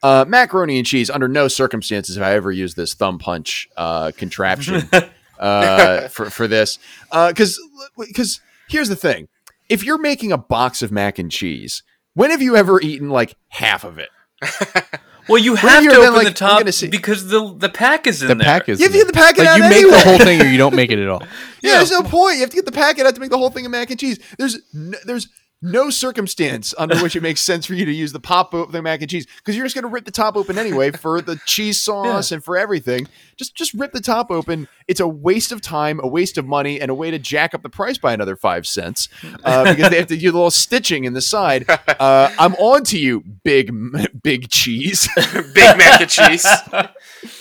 Uh, 0.02 0.24
macaroni 0.28 0.78
and 0.78 0.86
cheese. 0.86 1.10
Under 1.10 1.28
no 1.28 1.48
circumstances 1.48 2.16
have 2.16 2.24
I 2.24 2.34
ever 2.34 2.52
used 2.52 2.76
this 2.76 2.94
thumb 2.94 3.18
punch 3.18 3.68
uh, 3.76 4.12
contraption 4.16 4.88
uh, 5.38 6.08
for 6.08 6.30
for 6.30 6.46
this. 6.46 6.78
Because 7.10 7.60
because 7.98 8.40
here's 8.68 8.88
the 8.88 8.96
thing: 8.96 9.28
if 9.68 9.84
you're 9.84 9.98
making 9.98 10.32
a 10.32 10.38
box 10.38 10.82
of 10.82 10.92
mac 10.92 11.18
and 11.18 11.30
cheese, 11.30 11.82
when 12.14 12.30
have 12.30 12.42
you 12.42 12.56
ever 12.56 12.80
eaten 12.80 13.10
like 13.10 13.36
half 13.48 13.84
of 13.84 13.98
it? 13.98 14.10
Well, 15.28 15.38
you 15.38 15.54
have 15.56 15.70
have 15.70 15.84
you 15.84 15.90
to 15.90 15.96
open 15.96 16.06
been 16.14 16.18
the 16.20 16.24
like, 16.24 16.34
top 16.34 16.64
because 16.90 17.28
the 17.28 17.54
the 17.56 17.68
pack 17.68 18.06
is 18.06 18.22
in 18.22 18.28
The 18.28 18.34
there. 18.34 18.44
pack 18.44 18.68
is 18.68 18.80
You 18.80 18.86
have 18.86 18.92
to 18.92 18.98
get 18.98 19.06
the 19.06 19.12
packet 19.12 19.46
out. 19.46 19.46
like 19.46 19.48
out 19.48 19.56
you 19.56 19.62
make 19.70 19.76
anyway. 19.78 19.90
the 19.90 20.00
whole 20.08 20.18
thing 20.18 20.40
or 20.40 20.44
you 20.46 20.58
don't 20.58 20.74
make 20.74 20.90
it 20.90 20.98
at 20.98 21.08
all. 21.08 21.22
Yeah, 21.60 21.78
there's 21.78 21.90
no 21.90 22.02
point. 22.04 22.36
You 22.36 22.42
have 22.42 22.50
to 22.50 22.56
get 22.56 22.66
the 22.66 22.72
packet 22.72 23.04
out 23.04 23.14
to 23.16 23.20
make 23.20 23.30
the 23.30 23.36
whole 23.36 23.50
thing 23.50 23.66
of 23.66 23.72
mac 23.72 23.90
and 23.90 23.98
cheese. 23.98 24.20
There's 24.38 24.58
no, 24.72 24.96
there's 25.04 25.28
no 25.61 25.90
circumstance 25.90 26.72
under 26.78 26.96
which 26.98 27.16
it 27.16 27.22
makes 27.22 27.40
sense 27.40 27.66
for 27.66 27.74
you 27.74 27.84
to 27.84 27.92
use 27.92 28.12
the 28.12 28.20
pop 28.20 28.54
of 28.54 28.70
the 28.70 28.80
mac 28.80 29.00
and 29.00 29.11
cheese 29.11 29.26
because 29.38 29.56
you're 29.56 29.64
just 29.64 29.74
going 29.74 29.82
to 29.82 29.88
rip 29.88 30.04
the 30.04 30.11
top 30.11 30.36
open 30.36 30.56
anyway 30.56 30.90
for 30.92 31.20
the 31.20 31.36
cheese 31.46 31.80
sauce 31.80 32.30
and 32.30 32.44
for 32.44 32.56
everything. 32.56 33.09
Just 33.36 33.54
just 33.56 33.74
rip 33.74 33.92
the 33.92 34.00
top 34.00 34.30
open. 34.30 34.68
It's 34.86 35.00
a 35.00 35.09
waste 35.09 35.50
of 35.50 35.61
time, 35.61 36.00
a 36.02 36.06
waste 36.06 36.38
of 36.38 36.46
money, 36.46 36.80
and 36.80 36.90
a 36.90 36.94
way 36.94 37.11
to 37.11 37.18
jack 37.18 37.54
up 37.54 37.62
the 37.62 37.68
price 37.68 37.98
by 37.98 38.12
another 38.12 38.36
five 38.36 38.66
cents 38.66 39.09
uh, 39.44 39.64
because 39.74 39.90
they 39.90 39.98
have 39.98 40.06
to 40.09 40.16
do 40.16 40.30
a 40.30 40.32
little 40.32 40.50
stitching 40.50 41.04
in 41.04 41.12
the 41.12 41.20
side. 41.20 41.68
Uh, 41.68 42.32
I'm 42.38 42.54
on 42.54 42.84
to 42.84 42.98
you, 42.98 43.20
big 43.20 43.72
big 44.22 44.48
cheese. 44.48 45.09
Big 45.54 45.76
mac 45.76 46.00
and 46.00 46.11
cheese. 46.11 46.46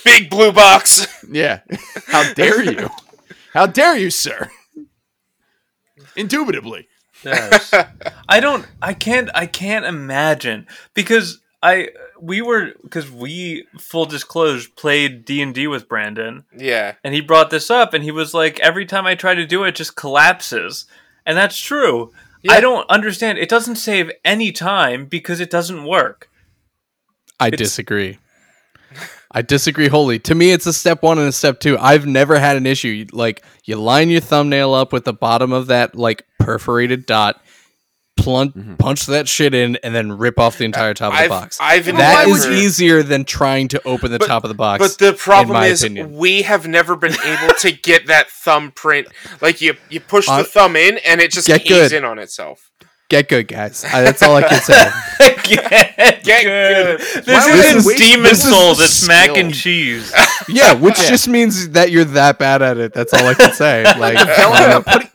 Big 0.04 0.30
blue 0.30 0.52
box. 0.52 1.06
yeah, 1.30 1.60
how 2.06 2.32
dare 2.34 2.62
you? 2.62 2.88
How 3.52 3.66
dare 3.66 3.96
you, 3.96 4.10
sir? 4.10 4.50
Indubitably. 6.16 6.88
Yes. 7.24 7.72
I 8.28 8.40
don't. 8.40 8.66
I 8.80 8.94
can't. 8.94 9.30
I 9.34 9.46
can't 9.46 9.84
imagine 9.84 10.66
because 10.94 11.40
I 11.62 11.88
we 12.20 12.40
were 12.42 12.72
because 12.82 13.10
we 13.10 13.66
full 13.78 14.06
disclosure 14.06 14.68
played 14.76 15.24
D 15.24 15.42
and 15.42 15.54
D 15.54 15.66
with 15.66 15.88
Brandon 15.88 16.44
Yeah. 16.56 16.94
and 17.02 17.14
he 17.14 17.20
brought 17.20 17.50
this 17.50 17.70
up 17.70 17.94
and 17.94 18.04
he 18.04 18.10
was 18.10 18.34
like 18.34 18.60
every 18.60 18.86
time 18.86 19.06
I 19.06 19.14
try 19.14 19.34
to 19.34 19.46
do 19.46 19.64
it, 19.64 19.68
it 19.70 19.74
just 19.76 19.96
collapses 19.96 20.86
and 21.26 21.36
that's 21.36 21.58
true. 21.60 22.12
Yeah. 22.42 22.52
I 22.52 22.60
don't 22.60 22.88
understand. 22.88 23.38
It 23.38 23.48
doesn't 23.48 23.76
save 23.76 24.12
any 24.24 24.52
time 24.52 25.06
because 25.06 25.40
it 25.40 25.50
doesn't 25.50 25.84
work. 25.84 26.30
I 27.40 27.48
It's- 27.48 27.58
disagree. 27.58 28.18
I 29.30 29.42
disagree 29.42 29.88
wholly. 29.88 30.18
To 30.20 30.34
me, 30.34 30.52
it's 30.52 30.66
a 30.66 30.72
step 30.72 31.02
one 31.02 31.18
and 31.18 31.28
a 31.28 31.32
step 31.32 31.60
two. 31.60 31.76
I've 31.78 32.06
never 32.06 32.38
had 32.38 32.56
an 32.56 32.66
issue. 32.66 33.06
Like 33.12 33.42
you 33.64 33.76
line 33.76 34.08
your 34.08 34.20
thumbnail 34.22 34.72
up 34.74 34.92
with 34.92 35.04
the 35.04 35.12
bottom 35.12 35.52
of 35.52 35.66
that 35.66 35.94
like 35.94 36.24
perforated 36.40 37.04
dot, 37.04 37.38
plunge, 38.16 38.54
punch 38.78 39.06
that 39.06 39.28
shit 39.28 39.52
in, 39.54 39.76
and 39.82 39.94
then 39.94 40.12
rip 40.12 40.38
off 40.38 40.56
the 40.58 40.64
entire 40.64 40.94
top 40.94 41.12
of 41.12 41.20
the 41.22 41.28
box. 41.28 41.58
I've 41.60 41.84
that 41.84 42.26
never- 42.26 42.52
easier 42.52 43.02
than 43.02 43.24
trying 43.24 43.68
to 43.68 43.82
open 43.86 44.10
the 44.10 44.18
But- 44.18 44.26
top 44.28 44.44
of 44.44 44.48
the 44.48 44.54
box. 44.54 44.78
But 44.80 44.98
the 44.98 45.12
problem 45.12 45.62
is, 45.62 45.82
opinion. 45.82 46.14
we 46.16 46.42
have 46.42 46.66
never 46.66 46.96
been 46.96 47.14
able 47.24 47.54
to 47.60 47.70
get 47.70 48.06
that 48.06 48.30
thumbprint. 48.30 49.08
Like 49.42 49.60
you, 49.60 49.74
you 49.90 50.00
push 50.00 50.26
Uh, 50.28 50.38
the 50.38 50.44
thumb 50.48 50.74
in, 50.74 50.98
and 51.06 51.20
it 51.20 51.30
just 51.32 51.46
caves 51.48 51.68
good. 51.68 51.92
in 51.92 52.04
on 52.04 52.18
itself. 52.18 52.70
Get 53.08 53.28
good, 53.28 53.48
guys. 53.48 53.84
I, 53.86 54.02
that's 54.02 54.22
all 54.22 54.36
I 54.36 54.42
can 54.42 54.60
say. 54.60 54.90
Get, 55.44 56.22
Get 56.24 56.42
good. 56.44 56.98
good. 56.98 57.00
This 57.24 57.26
Why 57.26 57.50
isn't 57.52 57.82
I 57.82 57.86
waste- 57.86 57.98
Demon 57.98 58.22
this 58.24 58.44
is 58.44 58.50
Souls. 58.50 58.80
It's 58.80 59.08
mac 59.08 59.30
and 59.30 59.54
cheese. 59.54 60.12
yeah, 60.48 60.74
which 60.74 60.96
just 60.96 61.26
means 61.26 61.70
that 61.70 61.90
you're 61.90 62.04
that 62.04 62.38
bad 62.38 62.60
at 62.60 62.76
it. 62.76 62.92
That's 62.92 63.14
all 63.14 63.24
I 63.26 63.32
can 63.34 63.52
say. 63.54 63.82
Like, 63.98 64.16
I'm 64.20 64.82
putting- 64.84 65.08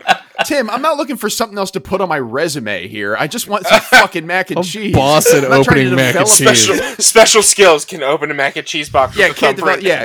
Tim, 0.45 0.69
I'm 0.71 0.81
not 0.81 0.97
looking 0.97 1.15
for 1.17 1.29
something 1.29 1.57
else 1.57 1.69
to 1.71 1.79
put 1.79 2.01
on 2.01 2.09
my 2.09 2.17
resume 2.19 2.87
here. 2.87 3.15
I 3.15 3.27
just 3.27 3.47
want 3.47 3.67
some 3.67 3.79
fucking 3.79 4.25
mac 4.25 4.49
and 4.49 4.57
I'm 4.57 4.63
cheese. 4.63 4.93
boss 4.93 5.31
at 5.31 5.43
I'm 5.43 5.51
not 5.51 5.63
trying 5.63 5.87
opening 5.87 5.95
mac 5.95 6.15
and 6.15 6.25
cheese. 6.27 6.37
Special, 6.65 6.75
special 6.97 7.43
skills 7.43 7.85
can 7.85 8.01
open 8.01 8.31
a 8.31 8.33
mac 8.33 8.55
and 8.55 8.65
cheese 8.65 8.89
box. 8.89 9.15
Yeah, 9.15 9.27
with 9.29 9.37
can't 9.37 9.55
develop. 9.55 9.83
Yeah, 9.83 10.03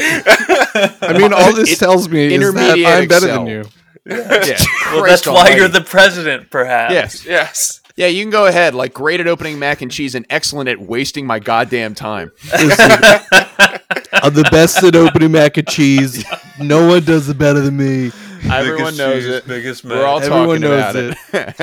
I 1.00 1.16
mean, 1.18 1.32
all 1.32 1.54
this 1.54 1.72
It- 1.72 1.78
tells 1.78 2.08
me 2.10 2.34
is 2.34 2.52
that 2.54 2.78
I'm 2.78 3.08
better 3.08 3.26
Excel. 3.26 3.44
than 3.44 3.46
you. 3.46 3.64
Yeah. 4.08 4.56
Well, 4.90 5.02
Christ 5.02 5.24
that's 5.24 5.26
why 5.26 5.54
you're 5.54 5.68
the 5.68 5.82
president, 5.82 6.50
perhaps. 6.50 6.94
Yes. 6.94 7.26
Yes. 7.26 7.80
Yeah, 7.94 8.06
you 8.06 8.22
can 8.22 8.30
go 8.30 8.46
ahead. 8.46 8.74
Like 8.74 8.94
great 8.94 9.20
at 9.20 9.26
opening 9.26 9.58
mac 9.58 9.82
and 9.82 9.90
cheese 9.90 10.14
and 10.14 10.24
excellent 10.30 10.68
at 10.68 10.80
wasting 10.80 11.26
my 11.26 11.40
goddamn 11.40 11.94
time. 11.94 12.32
I'm 12.52 14.32
the 14.34 14.48
best 14.50 14.82
at 14.82 14.96
opening 14.96 15.32
mac 15.32 15.58
and 15.58 15.68
cheese. 15.68 16.24
No 16.58 16.86
one 16.86 17.04
does 17.04 17.28
it 17.28 17.36
better 17.36 17.60
than 17.60 17.76
me. 17.76 18.12
Everyone 18.50 18.78
Biggest 18.78 18.98
knows 18.98 19.24
cheese, 19.24 19.34
it. 19.34 19.46
Biggest 19.46 19.84
man. 19.84 19.98
We're 19.98 20.06
all 20.06 20.20
man. 20.20 20.32
Everyone 20.32 20.60
talking 20.60 20.94
knows 20.94 21.16
about 21.28 21.58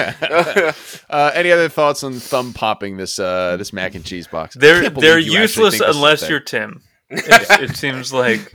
it. 0.70 1.04
uh, 1.10 1.32
any 1.34 1.52
other 1.52 1.70
thoughts 1.70 2.04
on 2.04 2.14
thumb 2.14 2.54
popping 2.54 2.98
this 2.98 3.18
uh, 3.18 3.56
this 3.58 3.74
mac 3.74 3.96
and 3.96 4.06
cheese 4.06 4.28
box? 4.28 4.56
They're 4.56 4.90
they're 4.90 5.18
useless 5.18 5.78
think 5.78 5.88
this 5.88 5.90
is 5.90 5.96
a 5.96 5.98
unless 5.98 6.30
you're 6.30 6.42
Tim. 6.42 6.84
It, 7.10 7.70
it 7.72 7.76
seems 7.78 8.12
like 8.12 8.54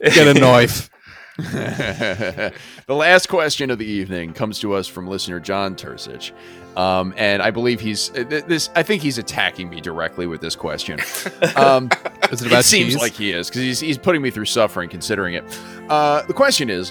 Get 0.00 0.36
a 0.36 0.38
knife. 0.38 0.90
The 1.38 2.52
last 2.88 3.28
question 3.28 3.70
of 3.70 3.78
the 3.78 3.86
evening 3.86 4.32
comes 4.32 4.58
to 4.60 4.74
us 4.74 4.86
from 4.86 5.06
listener 5.06 5.40
John 5.40 5.74
Tursich. 5.74 6.32
Um, 6.76 7.14
and 7.16 7.40
I 7.42 7.50
believe 7.50 7.80
he's 7.80 8.10
uh, 8.10 8.24
this. 8.24 8.70
I 8.74 8.82
think 8.82 9.02
he's 9.02 9.18
attacking 9.18 9.68
me 9.68 9.80
directly 9.80 10.26
with 10.26 10.40
this 10.40 10.56
question. 10.56 10.98
Um, 11.56 11.88
Is 12.32 12.40
it 12.42 12.48
about 12.48 12.60
it 12.60 12.64
seems 12.64 12.94
cheese? 12.94 12.96
like 13.00 13.12
he 13.12 13.30
is 13.32 13.48
because 13.48 13.62
he's, 13.62 13.80
he's 13.80 13.98
putting 13.98 14.22
me 14.22 14.30
through 14.30 14.46
suffering 14.46 14.88
considering 14.88 15.34
it. 15.34 15.44
Uh, 15.88 16.22
the 16.22 16.32
question 16.32 16.68
is, 16.70 16.90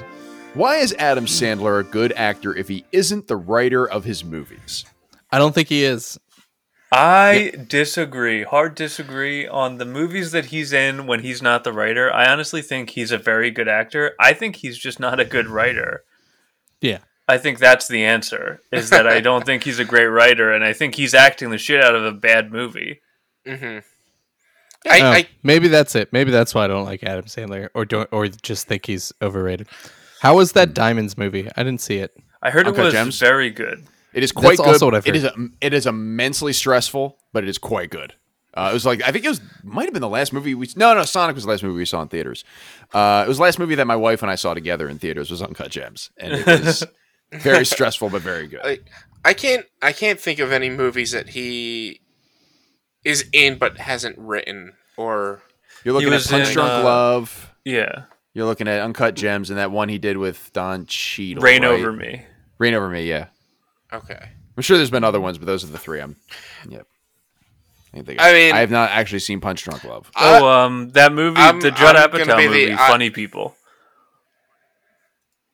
why 0.54 0.78
is 0.78 0.94
Adam 1.00 1.26
Sandler 1.26 1.80
a 1.82 1.84
good 1.84 2.12
actor 2.14 2.56
if 2.56 2.68
he 2.68 2.86
isn't 2.91 3.28
the 3.28 3.36
writer 3.36 3.86
of 3.86 4.04
his 4.06 4.24
movies? 4.24 4.86
I 5.32 5.39
don't 5.39 5.54
think 5.54 5.68
he 5.68 5.84
is. 5.84 6.18
I 6.96 7.54
disagree. 7.68 8.44
Hard 8.44 8.76
disagree 8.76 9.48
on 9.48 9.78
the 9.78 9.86
movies 9.86 10.32
that 10.32 10.46
he's 10.46 10.72
in 10.72 11.08
when 11.08 11.22
he's 11.22 11.41
not 11.41 11.64
the 11.64 11.74
writer. 11.74 12.14
I 12.14 12.32
honestly 12.32 12.62
think 12.62 12.91
he's 12.91 13.12
a 13.12 13.18
very 13.18 13.50
good 13.50 13.68
actor. 13.68 14.14
I 14.20 14.34
think 14.34 14.58
he's 14.58 14.78
just 14.78 15.00
not 15.00 15.20
a 15.20 15.26
good 15.26 15.48
writer. 15.48 16.04
Yeah. 16.82 17.00
I 17.28 17.38
think 17.39 17.58
that's 17.58 17.88
the 17.88 18.04
answer. 18.04 18.62
Is 18.72 18.91
that 18.91 19.08
I 19.08 19.22
don't 19.22 19.46
think 19.46 19.64
he's 19.64 19.80
a 19.80 19.86
great 19.86 20.08
writer, 20.08 20.52
and 20.52 20.64
I 20.64 20.74
think 20.74 20.96
he's 20.96 21.14
acting 21.14 21.50
the 21.50 21.58
shit 21.58 21.84
out 21.84 21.96
of 21.96 22.06
a 22.06 22.12
bad 22.12 22.52
movie. 22.52 23.02
hmm 23.46 23.80
I, 24.86 25.00
Oh, 25.00 25.12
I 25.12 25.28
maybe 25.41 25.70
that's 25.70 25.96
it. 25.96 26.12
Maybe 26.12 26.30
that's 26.30 26.54
why 26.54 26.66
I 26.66 26.68
don't 26.68 26.84
like 26.84 27.04
Adam 27.04 27.26
Sandler, 27.26 27.70
or 27.74 27.86
don't, 27.86 28.10
or 28.12 28.28
just 28.28 28.68
think 28.68 28.86
he's 28.86 29.14
overrated. 29.22 29.68
How 30.20 30.36
was 30.36 30.52
that 30.52 30.74
Diamonds 30.74 31.18
movie? 31.18 31.50
I 31.56 31.64
didn't 31.64 31.82
see 31.82 31.98
it. 31.98 32.16
I 32.41 32.52
heard 32.52 32.68
Uncut 32.68 32.82
it 32.82 32.84
was 32.86 32.94
Gems? 32.94 33.20
very 33.20 33.50
good. 33.50 33.86
It 34.14 34.24
is 34.24 34.32
quite 34.32 34.57
That's 34.57 34.61
good. 34.61 34.68
also 34.74 34.86
what 34.88 34.95
I've 34.95 35.07
It 35.07 35.16
is 35.16 35.24
heard. 35.24 35.34
a, 35.38 35.47
it 35.61 35.74
is 35.74 35.86
immensely 35.88 36.53
stressful, 36.53 37.18
but 37.32 37.43
it 37.43 37.49
is 37.49 37.57
quite 37.57 37.89
good. 37.89 38.14
Uh, 38.55 38.70
it 38.70 38.74
was 38.74 38.86
like 38.86 39.01
I 39.01 39.11
think 39.11 39.26
it 39.26 39.30
was 39.30 39.41
might 39.64 39.86
have 39.86 39.93
been 39.93 40.01
the 40.01 40.07
last 40.09 40.32
movie 40.32 40.53
we 40.53 40.70
no 40.76 40.93
no 40.93 41.03
Sonic 41.05 41.34
was 41.36 41.43
the 41.45 41.49
last 41.49 41.64
movie 41.64 41.78
we 41.78 41.86
saw 41.86 42.01
in 42.03 42.07
theaters. 42.07 42.43
Uh, 42.93 43.24
it 43.26 43.28
was 43.28 43.38
the 43.38 43.43
last 43.43 43.57
movie 43.57 43.74
that 43.76 43.88
my 43.88 43.95
wife 43.95 44.22
and 44.22 44.30
I 44.30 44.36
saw 44.36 44.53
together 44.53 44.88
in 44.88 44.99
theaters 44.99 45.32
was 45.32 45.41
Uncut 45.41 45.72
Gems, 45.72 46.11
and 46.18 46.34
it 46.34 46.45
was 46.45 46.84
very 47.34 47.66
stressful 47.66 48.09
but 48.11 48.22
very 48.22 48.47
good. 48.47 48.61
like 48.64 48.86
I 49.26 49.34
can't 49.34 49.66
I 49.82 49.91
can't 49.91 50.20
think 50.20 50.38
of 50.38 50.51
any 50.51 50.70
movies 50.70 51.11
that 51.14 51.30
he 51.30 52.01
is 53.03 53.26
in 53.34 53.57
but 53.57 53.78
hasn't 53.80 54.20
written 54.20 54.74
or 54.97 55.41
You're 55.84 55.95
looking 55.95 56.14
at 56.14 56.24
Punch 56.24 56.49
in, 56.49 56.53
Drunk 56.53 56.72
uh, 56.72 56.84
Love. 56.84 57.51
Yeah. 57.66 58.03
You're 58.36 58.45
looking 58.45 58.68
at 58.68 58.82
Uncut 58.82 59.16
Gems 59.16 59.49
and 59.49 59.57
that 59.59 59.72
one 59.72 59.89
he 59.89 59.97
did 59.97 60.18
with 60.18 60.51
Don 60.53 60.86
Cheadle. 60.86 61.41
Reign 61.41 61.64
right? 61.64 61.72
over 61.72 61.91
me. 61.91 62.24
Reign 62.59 62.74
over 62.76 62.89
me. 62.89 63.07
Yeah, 63.09 63.28
okay. 63.94 64.30
I'm 64.58 64.64
sure 64.64 64.78
there's 64.78 64.89
been 64.91 65.04
other 65.04 65.22
ones, 65.22 65.38
but 65.38 65.46
those 65.48 65.64
are 65.64 65.68
the 65.68 65.78
three. 65.80 66.00
I'm. 66.00 66.16
Yep. 66.70 66.88
I, 67.96 68.00
I 68.00 68.02
mean- 68.34 68.56
I 68.56 68.60
have 68.60 68.72
not 68.72 68.89
actually 68.89 69.20
seen 69.20 69.39
Punch 69.39 69.64
Drunk 69.64 69.84
Love. 69.84 70.10
Oh, 70.16 70.48
um, 70.48 70.89
that 70.94 71.14
movie, 71.14 71.38
I'm- 71.39 71.60
the 71.60 71.70
Judd 71.72 71.96
I'm 71.96 72.10
Apatow 72.10 72.38
be 72.38 72.44
the- 72.48 72.50
movie, 72.50 72.74
I- 72.74 72.88
Funny 72.88 73.10
People. 73.12 73.56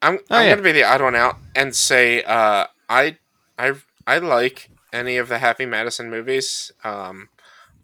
I'm 0.02 0.20
Oh, 0.30 0.38
I'm 0.38 0.44
yeah. 0.46 0.50
gonna 0.52 0.62
be 0.62 0.72
the 0.72 0.84
odd 0.84 1.02
one 1.02 1.16
out 1.16 1.36
and 1.56 1.76
say 1.76 2.24
uh, 2.24 2.68
I 2.88 3.18
I 3.58 3.74
I 4.08 4.20
like 4.20 4.70
any 4.94 5.18
of 5.18 5.28
the 5.28 5.40
Happy 5.40 5.66
Madison 5.66 6.10
movies. 6.10 6.72
Um, 6.86 7.28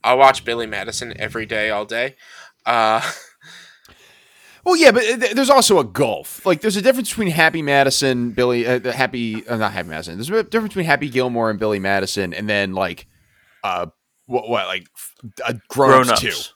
I 0.04 0.14
watch 0.14 0.46
Billy 0.46 0.66
Madison 0.68 1.14
every 1.20 1.46
day, 1.46 1.70
all 1.70 1.84
day. 1.86 2.16
Uh, 2.66 3.02
Well, 4.66 4.76
yeah, 4.76 4.92
but 4.92 5.04
there's 5.36 5.52
also 5.52 5.78
a 5.78 5.84
gulf. 5.84 6.44
Like, 6.44 6.62
there's 6.62 6.76
a 6.76 6.82
difference 6.82 7.10
between 7.10 7.28
Happy 7.28 7.62
Madison, 7.62 8.32
Billy, 8.32 8.66
uh, 8.66 8.92
Happy, 8.92 9.48
uh, 9.48 9.58
not 9.58 9.72
Happy 9.72 9.90
Madison. 9.90 10.16
There's 10.16 10.30
a 10.30 10.44
difference 10.44 10.74
between 10.74 10.88
Happy 10.88 11.08
Gilmore 11.08 11.52
and 11.52 11.60
Billy 11.60 11.78
Madison, 11.78 12.34
and 12.34 12.50
then 12.50 12.74
like, 12.74 13.06
uh, 13.64 13.86
what, 14.26 14.50
what 14.50 14.66
like, 14.66 14.88
uh, 15.46 15.54
Grown 15.70 15.92
Grown 15.92 16.10
Ups 16.10 16.26
ups. 16.26 16.48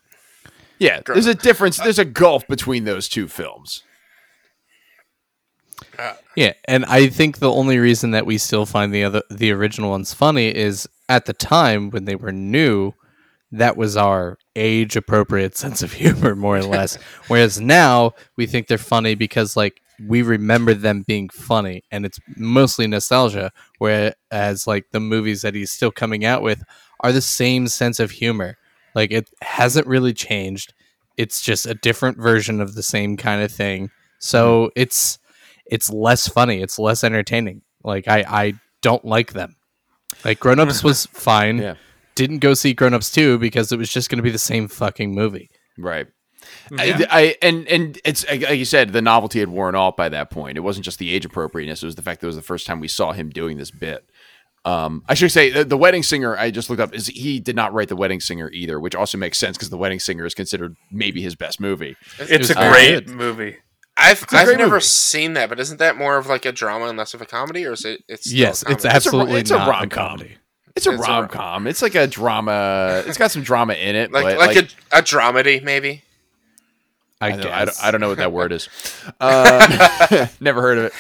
Two. 0.44 0.52
Yeah, 0.80 1.02
there's 1.06 1.28
a 1.28 1.36
difference. 1.36 1.78
There's 1.78 2.00
a 2.00 2.06
gulf 2.06 2.48
between 2.48 2.86
those 2.86 3.08
two 3.08 3.28
films. 3.28 3.84
Yeah, 6.36 6.54
and 6.66 6.86
I 6.86 7.08
think 7.08 7.40
the 7.40 7.52
only 7.52 7.78
reason 7.78 8.12
that 8.12 8.26
we 8.26 8.38
still 8.38 8.66
find 8.66 8.94
the 8.94 9.04
other 9.04 9.22
the 9.30 9.52
original 9.52 9.90
ones 9.90 10.14
funny 10.14 10.56
is 10.56 10.88
at 11.10 11.26
the 11.26 11.34
time 11.34 11.90
when 11.90 12.06
they 12.06 12.16
were 12.16 12.32
new, 12.32 12.94
that 13.52 13.76
was 13.76 13.98
our 13.98 14.38
age 14.60 14.96
appropriate 14.96 15.58
sense 15.58 15.82
of 15.82 15.94
humor 15.94 16.36
more 16.36 16.58
or 16.58 16.64
less. 16.64 16.96
Whereas 17.28 17.60
now 17.60 18.14
we 18.36 18.46
think 18.46 18.68
they're 18.68 18.78
funny 18.78 19.16
because 19.16 19.56
like 19.56 19.82
we 20.08 20.22
remember 20.22 20.74
them 20.74 21.04
being 21.04 21.30
funny 21.30 21.84
and 21.92 22.06
it's 22.06 22.20
mostly 22.38 22.88
nostalgia 22.88 23.52
whereas 23.80 24.66
like 24.66 24.86
the 24.92 25.00
movies 25.00 25.42
that 25.42 25.54
he's 25.54 25.74
still 25.74 25.92
coming 25.92 26.24
out 26.24 26.42
with 26.42 26.64
are 27.02 27.12
the 27.12 27.22
same 27.22 27.68
sense 27.68 28.00
of 28.00 28.12
humor. 28.12 28.58
Like 28.96 29.12
it 29.12 29.30
hasn't 29.42 29.88
really 29.88 30.14
changed. 30.14 30.74
It's 31.18 31.42
just 31.42 31.66
a 31.66 31.74
different 31.74 32.18
version 32.18 32.62
of 32.62 32.76
the 32.76 32.84
same 32.84 33.18
kind 33.18 33.42
of 33.42 33.52
thing. 33.52 33.90
So 34.20 34.66
mm-hmm. 34.66 34.82
it's 34.82 35.20
it's 35.66 35.90
less 35.92 36.28
funny. 36.28 36.62
It's 36.62 36.80
less 36.80 37.04
entertaining. 37.04 37.62
Like 37.84 38.08
I, 38.08 38.26
I 38.28 38.54
don't 38.82 39.06
like 39.06 39.34
them. 39.34 39.56
Like 40.26 40.40
Grown 40.40 40.60
Ups 40.60 40.84
was 40.84 41.06
fine. 41.12 41.60
Yeah. 41.60 41.76
Didn't 42.20 42.40
go 42.40 42.54
see 42.54 42.74
Grown 42.74 42.94
Ups 42.94 43.12
2 43.12 43.38
because 43.38 43.72
it 43.72 43.80
was 43.80 43.90
just 43.90 44.10
going 44.10 44.18
to 44.18 44.24
be 44.24 44.30
the 44.30 44.38
same 44.38 44.68
fucking 44.68 45.16
movie. 45.16 45.50
Right. 45.78 46.06
Yeah. 46.70 46.82
I, 46.82 47.08
I 47.10 47.36
and 47.42 47.66
and 47.70 47.98
it's 48.04 48.28
like 48.30 48.42
like 48.42 48.60
you 48.60 48.66
said, 48.66 48.92
the 48.92 49.02
novelty 49.02 49.40
had 49.40 49.48
worn 49.48 49.74
off 49.74 49.96
by 49.96 50.10
that 50.10 50.30
point. 50.30 50.58
It 50.58 50.62
wasn't 50.62 50.84
just 50.84 51.00
the 51.00 51.14
age 51.14 51.24
appropriateness; 51.24 51.82
it 51.82 51.86
was 51.86 51.96
the 51.96 52.02
fact 52.02 52.20
that 52.20 52.28
it 52.28 52.28
was 52.28 52.36
the 52.36 52.42
first 52.42 52.68
time 52.68 52.82
we 52.82 52.90
saw 52.90 53.14
him 53.14 53.30
doing 53.30 53.58
this 53.58 53.72
bit. 53.72 54.06
Um, 54.66 55.02
I 55.08 55.14
should 55.14 55.32
say 55.32 55.50
the, 55.50 55.64
the 55.64 55.78
Wedding 55.78 56.04
Singer. 56.04 56.36
I 56.38 56.52
just 56.52 56.70
looked 56.70 56.82
up 56.82 56.94
is 56.94 57.08
he 57.08 57.40
did 57.40 57.56
not 57.56 57.74
write 57.74 57.88
the 57.88 57.96
Wedding 57.96 58.20
Singer 58.20 58.50
either, 58.52 58.82
which 58.82 58.96
also 58.96 59.18
makes 59.18 59.38
sense 59.38 59.56
because 59.56 59.70
the 59.70 59.78
Wedding 59.78 60.00
Singer 60.00 60.26
is 60.26 60.34
considered 60.34 60.76
maybe 60.92 61.22
his 61.22 61.36
best 61.36 61.62
movie. 61.62 61.96
It's 62.20 62.50
a 62.50 62.56
great 62.56 63.06
good. 63.06 63.16
movie. 63.16 63.56
I've 63.96 64.22
a 64.24 64.38
I've 64.38 64.46
great 64.46 64.58
never 64.58 64.76
movie. 64.76 64.84
seen 64.84 65.34
that, 65.34 65.48
but 65.48 65.60
isn't 65.62 65.78
that 65.78 65.96
more 65.96 66.18
of 66.18 66.28
like 66.28 66.44
a 66.44 66.52
drama 66.52 66.88
and 66.88 66.98
less 66.98 67.14
of 67.14 67.22
a 67.22 67.26
comedy, 67.26 67.66
or 67.66 67.72
is 67.74 67.86
it? 67.86 68.04
It's 68.10 68.32
yes, 68.32 68.66
a 68.66 68.72
it's 68.72 68.84
absolutely 68.86 69.40
it's 69.40 69.52
a 69.52 69.58
not 69.58 69.68
a 69.68 69.72
rom-com. 69.72 70.08
comedy. 70.18 70.38
It's 70.88 70.88
a 70.88 70.98
rom 70.98 71.28
com. 71.28 71.68
It's 71.68 71.82
like 71.82 71.96
a 71.96 72.08
drama. 72.08 73.04
It's 73.06 73.18
got 73.18 73.32
some 73.32 73.44
drama 73.44 73.74
in 73.74 73.96
it, 73.96 74.12
like 74.12 74.24
but 74.24 74.38
like, 74.38 74.58
a, 74.58 74.98
a 74.98 75.02
dramedy 75.02 75.64
maybe. 75.64 76.04
I, 77.22 77.28
I, 77.28 77.32
don't. 77.32 77.46
I, 77.48 77.66
don't, 77.66 77.84
I 77.84 77.92
don't 77.92 78.02
know 78.02 78.08
what 78.08 78.18
that 78.20 78.32
word 78.32 78.52
is. 78.54 78.70
Um, 79.20 80.30
never 80.40 80.62
heard 80.62 80.78
of 80.78 80.84
it. 80.86 80.94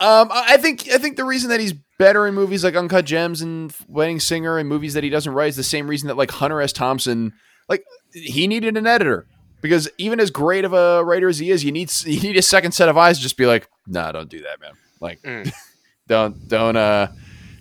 Um, 0.00 0.30
I 0.30 0.54
I 0.54 0.56
think 0.58 0.88
I 0.88 0.98
think 0.98 1.16
the 1.16 1.24
reason 1.24 1.50
that 1.50 1.58
he's 1.58 1.72
better 1.98 2.26
in 2.26 2.34
movies 2.34 2.62
like 2.62 2.76
Uncut 2.76 3.04
Gems 3.04 3.40
and 3.42 3.74
Wedding 3.88 4.20
Singer 4.20 4.58
and 4.58 4.68
movies 4.68 4.94
that 4.94 5.02
he 5.02 5.10
doesn't 5.10 5.32
write 5.32 5.48
is 5.48 5.56
the 5.56 5.62
same 5.64 5.88
reason 5.88 6.06
that 6.08 6.16
like 6.16 6.30
Hunter 6.30 6.60
S. 6.60 6.72
Thompson, 6.72 7.32
like 7.68 7.84
he 8.12 8.46
needed 8.46 8.76
an 8.76 8.86
editor 8.86 9.26
because 9.60 9.88
even 9.98 10.20
as 10.20 10.30
great 10.30 10.64
of 10.64 10.72
a 10.72 11.02
writer 11.04 11.28
as 11.28 11.38
he 11.38 11.50
is, 11.50 11.64
you 11.64 11.72
need 11.72 11.90
you 12.04 12.20
need 12.20 12.36
a 12.36 12.42
second 12.42 12.72
set 12.72 12.88
of 12.88 12.96
eyes. 12.96 13.16
to 13.16 13.22
Just 13.22 13.36
be 13.36 13.46
like, 13.46 13.68
nah, 13.86 14.12
don't 14.12 14.28
do 14.28 14.42
that, 14.42 14.60
man. 14.60 14.72
Like, 15.00 15.20
Mm. 15.22 15.52
don't 16.08 16.48
don't 16.48 16.76
uh. 16.76 17.08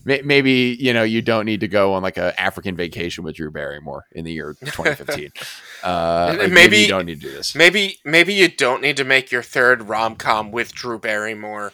May- 0.08 0.22
Maybe 0.24 0.76
you 0.80 0.94
know 0.94 1.04
you 1.04 1.22
don't 1.22 1.46
need 1.46 1.60
to 1.60 1.68
go 1.68 1.94
on 1.94 2.02
like 2.02 2.18
a 2.18 2.40
African 2.42 2.76
vacation 2.76 3.24
with 3.24 3.36
Drew 3.36 3.52
Barrymore 3.52 4.06
in 4.14 4.26
the 4.26 4.32
year 4.32 4.56
2015. 4.60 5.32
uh, 5.84 6.36
like, 6.40 6.52
maybe- 6.52 6.78
you 6.80 6.88
don't 6.88 7.06
need 7.06 7.22
to 7.22 7.28
do 7.28 7.34
this. 7.34 7.54
Maybe 7.54 8.00
maybe 8.04 8.34
you 8.34 8.48
don't 8.48 8.82
need 8.82 8.98
to 8.98 9.04
make 9.04 9.32
your 9.32 9.44
third 9.44 9.84
rom 9.90 10.16
com 10.16 10.52
with 10.52 10.74
Drew 10.74 10.98
Barrymore. 10.98 11.74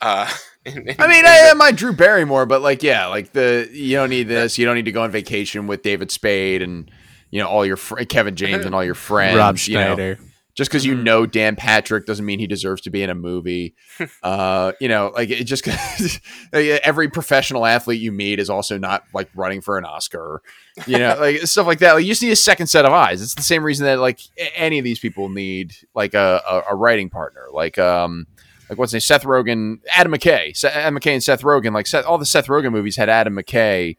Uh, 0.00 0.30
in- 0.64 0.88
in- 0.88 0.96
I 0.98 1.06
mean, 1.08 1.24
I, 1.26 1.42
the- 1.44 1.50
I 1.50 1.54
might 1.54 1.76
Drew 1.76 1.92
Barrymore, 1.92 2.46
but 2.46 2.62
like, 2.62 2.82
yeah, 2.82 3.06
like 3.06 3.32
the 3.32 3.68
you 3.72 3.96
don't 3.96 4.10
need 4.10 4.28
this. 4.28 4.58
You 4.58 4.66
don't 4.66 4.76
need 4.76 4.84
to 4.84 4.92
go 4.92 5.02
on 5.02 5.10
vacation 5.10 5.66
with 5.66 5.82
David 5.82 6.10
Spade 6.10 6.62
and 6.62 6.90
you 7.30 7.40
know 7.40 7.48
all 7.48 7.64
your 7.66 7.76
fr- 7.76 8.02
Kevin 8.04 8.36
James 8.36 8.64
and 8.66 8.74
all 8.74 8.84
your 8.84 8.94
friends. 8.94 9.36
Rob 9.36 9.58
you 9.66 9.74
know. 9.74 10.16
Just 10.54 10.70
because 10.70 10.84
you 10.84 10.94
Mhm. 10.96 11.02
know 11.04 11.26
Dan 11.26 11.56
Patrick 11.56 12.06
doesn't 12.06 12.24
mean 12.26 12.38
he 12.38 12.46
deserves 12.46 12.82
to 12.82 12.90
be 12.90 13.02
in 13.02 13.10
a 13.10 13.14
movie. 13.14 13.74
uh, 14.22 14.72
you 14.80 14.88
know, 14.88 15.12
like 15.14 15.30
it 15.30 15.44
just 15.44 15.66
every 16.52 17.08
professional 17.08 17.64
athlete 17.66 18.00
you 18.00 18.12
meet 18.12 18.38
is 18.38 18.50
also 18.50 18.76
not 18.78 19.04
like 19.14 19.28
running 19.34 19.60
for 19.60 19.78
an 19.78 19.84
Oscar. 19.84 20.42
You 20.86 20.98
know, 20.98 21.16
like 21.20 21.36
stuff 21.46 21.66
like 21.66 21.78
that. 21.80 21.94
Like 21.94 22.02
you 22.04 22.08
just 22.10 22.22
need 22.22 22.32
a 22.32 22.36
second 22.36 22.66
set 22.66 22.84
of 22.84 22.92
eyes. 22.92 23.22
It's 23.22 23.34
the 23.34 23.42
same 23.42 23.62
reason 23.62 23.86
that 23.86 23.98
like 24.00 24.20
any 24.54 24.78
of 24.78 24.84
these 24.84 24.98
people 24.98 25.28
need 25.28 25.74
like 25.94 26.14
a, 26.14 26.42
a, 26.48 26.72
a 26.72 26.76
writing 26.76 27.10
partner. 27.10 27.46
Like 27.52 27.78
um. 27.78 28.26
Like 28.68 28.78
what's 28.78 28.92
his 28.92 29.02
name? 29.02 29.16
Seth 29.18 29.24
Rogen, 29.24 29.80
Adam 29.96 30.12
McKay, 30.12 30.56
Seth, 30.56 30.72
Adam 30.76 30.96
McKay 30.96 31.14
and 31.14 31.24
Seth 31.24 31.42
Rogen. 31.42 31.74
Like 31.74 31.88
Seth, 31.88 32.04
all 32.04 32.18
the 32.18 32.24
Seth 32.24 32.46
Rogen 32.46 32.70
movies 32.70 32.94
had 32.94 33.08
Adam 33.08 33.34
McKay 33.34 33.96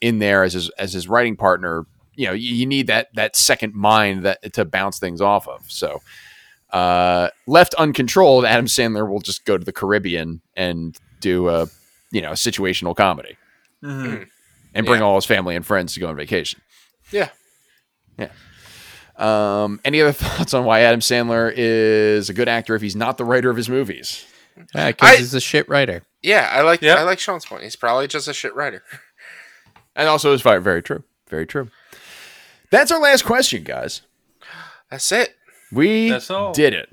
in 0.00 0.18
there 0.18 0.42
as 0.42 0.54
his 0.54 0.70
as 0.70 0.92
his 0.92 1.06
writing 1.06 1.36
partner. 1.36 1.86
You 2.18 2.26
know, 2.26 2.32
you, 2.32 2.52
you 2.54 2.66
need 2.66 2.88
that 2.88 3.08
that 3.14 3.36
second 3.36 3.74
mind 3.74 4.24
that 4.24 4.52
to 4.54 4.64
bounce 4.64 4.98
things 4.98 5.20
off 5.20 5.46
of. 5.46 5.62
So, 5.70 6.02
uh, 6.72 7.28
left 7.46 7.74
uncontrolled, 7.74 8.44
Adam 8.44 8.66
Sandler 8.66 9.08
will 9.08 9.20
just 9.20 9.44
go 9.44 9.56
to 9.56 9.64
the 9.64 9.72
Caribbean 9.72 10.40
and 10.56 10.98
do 11.20 11.48
a 11.48 11.68
you 12.10 12.20
know 12.20 12.32
situational 12.32 12.96
comedy 12.96 13.36
Mhm. 13.84 14.26
and 14.74 14.84
bring 14.86 15.00
Yeah. 15.00 15.06
all 15.06 15.14
his 15.14 15.26
family 15.26 15.54
and 15.54 15.64
friends 15.64 15.94
to 15.94 16.00
go 16.00 16.08
on 16.08 16.16
vacation. 16.16 16.60
yeah. 17.12 17.28
Um, 19.16 19.80
any 19.84 20.00
other 20.00 20.12
thoughts 20.24 20.54
on 20.54 20.64
why 20.64 20.80
Adam 20.80 21.00
Sandler 21.00 21.52
is 21.54 22.30
a 22.30 22.34
good 22.34 22.48
actor 22.48 22.74
if 22.74 22.82
he's 22.82 22.96
not 22.96 23.18
the 23.18 23.24
writer 23.24 23.50
of 23.50 23.56
his 23.56 23.68
movies? 23.68 24.24
Yeah, 24.74 24.88
because 24.88 25.10
I- 25.10 25.16
he's 25.16 25.34
a 25.34 25.40
shit 25.40 25.68
writer. 25.68 26.02
Yeah, 26.22 26.48
I 26.52 26.62
like 26.62 26.82
Yep. 26.82 26.98
I 26.98 27.02
like 27.02 27.18
Sean's 27.20 27.44
point. 27.46 27.62
He's 27.62 27.76
probably 27.76 28.06
just 28.08 28.26
a 28.28 28.32
shit 28.34 28.54
writer. 28.54 28.82
And 29.94 30.08
also, 30.08 30.32
it's 30.32 30.42
very, 30.42 30.60
very 30.60 30.82
true. 30.82 31.02
Very 31.28 31.46
true. 31.46 31.68
That's 32.70 32.90
our 32.90 33.00
last 33.00 33.24
question, 33.24 33.62
guys. 33.64 34.02
That's 34.90 35.10
it. 35.12 35.34
We 35.72 36.10
That's 36.10 36.30
all. 36.30 36.52
did 36.52 36.72
it. 36.74 36.90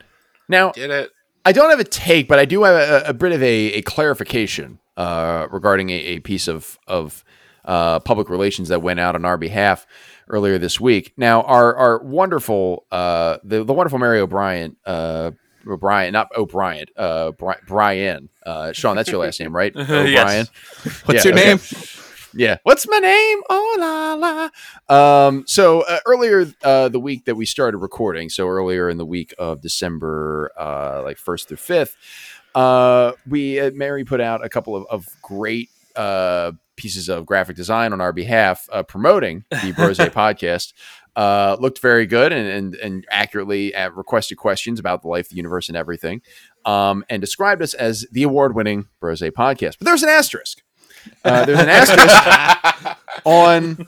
Now, 0.50 0.72
Did 0.72 0.92
it. 0.92 1.12
I 1.46 1.52
don't 1.52 1.70
have 1.70 1.80
a 1.80 1.84
take, 1.86 2.28
but 2.28 2.40
I 2.40 2.46
do 2.46 2.64
have 2.64 2.76
a, 2.76 3.10
a 3.10 3.14
bit 3.14 3.32
of 3.32 3.42
a, 3.42 3.74
a 3.74 3.82
clarification 3.84 4.80
uh, 4.98 5.48
regarding 5.52 5.90
a, 5.90 5.94
a 5.94 6.20
piece 6.20 6.48
of 6.48 6.78
of 6.88 7.24
uh, 7.66 8.00
public 8.00 8.30
relations 8.30 8.70
that 8.70 8.82
went 8.82 9.00
out 9.00 9.16
on 9.16 9.26
our 9.26 9.38
behalf 9.38 9.86
earlier 10.28 10.58
this 10.58 10.80
week. 10.80 11.14
Now, 11.18 11.42
our 11.44 11.76
our 11.76 12.04
wonderful 12.04 12.86
uh, 12.92 13.38
the 13.44 13.64
the 13.64 13.74
wonderful 13.74 14.00
Mary 14.00 14.20
O'Brien. 14.20 14.76
Uh, 14.86 15.32
O'Brien, 15.68 16.14
not 16.14 16.30
O'Brien, 16.38 16.86
uh, 16.96 17.32
Bri- 17.32 17.56
Brian. 17.66 18.30
Uh, 18.46 18.72
Sean, 18.72 18.96
that's 18.96 19.10
your 19.10 19.24
last 19.24 19.40
name, 19.40 19.56
right? 19.56 19.74
Yes. 19.78 20.50
What's 21.06 21.26
Yeah, 21.26 21.32
your 21.32 21.40
okay. 21.40 21.50
name? 21.50 21.60
Yeah. 22.36 22.58
What's 22.64 22.88
my 22.88 23.00
name? 23.00 23.42
Oh 23.50 23.78
la 23.80 24.50
la. 24.90 25.28
Um. 25.28 25.46
So 25.48 25.82
uh, 25.82 26.00
earlier 26.06 26.48
uh, 26.64 26.90
the 26.90 27.00
week 27.00 27.26
that 27.26 27.36
we 27.36 27.46
started 27.46 27.78
recording, 27.78 28.30
so 28.30 28.48
earlier 28.48 28.90
in 28.90 28.98
the 28.98 29.06
week 29.06 29.34
of 29.40 29.62
December, 29.62 30.52
uh, 30.58 31.02
like 31.04 31.18
first 31.18 31.48
through 31.48 31.58
fifth, 31.58 31.96
uh, 32.54 33.14
we 33.28 33.60
uh, 33.60 33.72
Mary 33.72 34.04
put 34.04 34.20
out 34.20 34.44
a 34.44 34.50
couple 34.50 34.76
of, 34.76 34.86
of 34.90 35.08
great 35.22 35.70
uh 35.96 36.52
pieces 36.76 37.08
of 37.08 37.26
graphic 37.26 37.56
design 37.56 37.94
on 37.94 38.02
our 38.02 38.12
behalf, 38.12 38.68
uh, 38.72 38.84
promoting 38.84 39.46
the 39.50 39.72
Brose 39.72 39.98
podcast. 40.00 40.74
Uh, 41.16 41.56
looked 41.62 41.80
very 41.80 42.06
good 42.06 42.34
and, 42.34 42.46
and, 42.46 42.76
and 42.76 43.08
accurately 43.10 43.74
uh, 43.74 43.90
requested 43.92 44.38
questions 44.38 44.82
about 44.82 45.02
the 45.02 45.08
life, 45.08 45.30
the 45.30 45.38
universe, 45.38 45.70
and 45.70 45.78
everything, 45.78 46.22
um, 46.66 47.06
and 47.10 47.22
described 47.22 47.62
us 47.62 47.74
as 47.74 48.06
the 48.12 48.24
award-winning 48.24 48.86
Brose 49.00 49.22
podcast. 49.22 49.78
But 49.80 49.86
there's 49.86 50.04
an 50.04 50.10
asterisk. 50.10 50.62
Uh, 51.24 51.46
there's 51.46 51.60
an 51.60 51.70
asterisk 51.70 52.98
on 53.26 53.88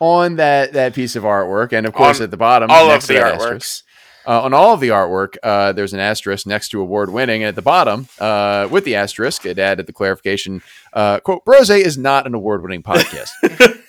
on 0.00 0.36
that 0.36 0.72
that 0.74 0.94
piece 0.94 1.16
of 1.16 1.24
artwork, 1.24 1.72
and 1.72 1.86
of 1.86 1.92
course 1.92 2.18
On 2.18 2.24
at 2.24 2.30
the 2.30 2.36
bottom, 2.36 2.70
All 2.70 2.88
next 2.88 3.04
of 3.04 3.08
to 3.08 3.14
the 3.14 3.20
artworks. 3.20 3.82
uh, 4.26 4.42
on 4.42 4.54
all 4.54 4.74
of 4.74 4.80
the 4.80 4.88
artwork, 4.90 5.36
uh, 5.42 5.72
there's 5.72 5.92
an 5.92 6.00
asterisk 6.00 6.46
next 6.46 6.68
to 6.70 6.80
award 6.80 7.10
winning, 7.10 7.42
and 7.42 7.48
at 7.48 7.54
the 7.56 7.62
bottom, 7.62 8.06
uh, 8.20 8.68
with 8.70 8.84
the 8.84 8.94
asterisk, 8.94 9.44
it 9.46 9.58
added 9.58 9.86
the 9.86 9.92
clarification: 9.92 10.62
uh, 10.92 11.20
"quote 11.20 11.44
Brose 11.44 11.70
is 11.70 11.98
not 11.98 12.26
an 12.26 12.34
award 12.34 12.62
winning 12.62 12.82
podcast." 12.82 13.30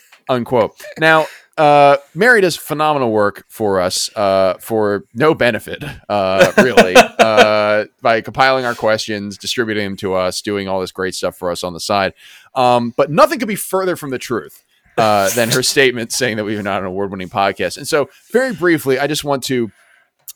unquote. 0.30 0.82
Now. 0.98 1.28
Uh, 1.58 1.98
Mary 2.16 2.40
does 2.40 2.56
phenomenal 2.56 3.12
work 3.12 3.44
for 3.50 3.82
us 3.82 4.10
uh, 4.16 4.54
for 4.62 5.04
no 5.14 5.34
benefit, 5.34 5.84
uh, 6.08 6.54
really, 6.56 6.96
uh, 6.96 7.84
by 8.02 8.22
compiling 8.22 8.64
our 8.64 8.74
questions, 8.74 9.38
distributing 9.38 9.84
them 9.84 9.98
to 9.98 10.14
us, 10.14 10.42
doing 10.42 10.70
all 10.70 10.80
this 10.80 10.94
great 10.94 11.14
stuff 11.16 11.36
for 11.36 11.52
us 11.52 11.62
on 11.66 11.74
the 11.74 11.80
side. 11.82 12.14
Um, 12.56 12.94
but 12.96 13.12
nothing 13.12 13.40
could 13.40 13.48
be 13.48 13.56
further 13.56 13.96
from 13.96 14.10
the 14.10 14.20
truth 14.20 14.64
uh, 14.98 15.30
than 15.36 15.50
her 15.50 15.64
statement 15.64 16.12
saying 16.12 16.38
that 16.38 16.46
we're 16.46 16.62
not 16.62 16.82
an 16.82 16.88
award 16.88 17.12
winning 17.12 17.30
podcast. 17.30 17.78
And 17.78 17.88
so, 17.88 18.10
very 18.32 18.54
briefly, 18.54 19.00
I 19.00 19.08
just 19.08 19.24
want 19.24 19.44
to 19.46 19.72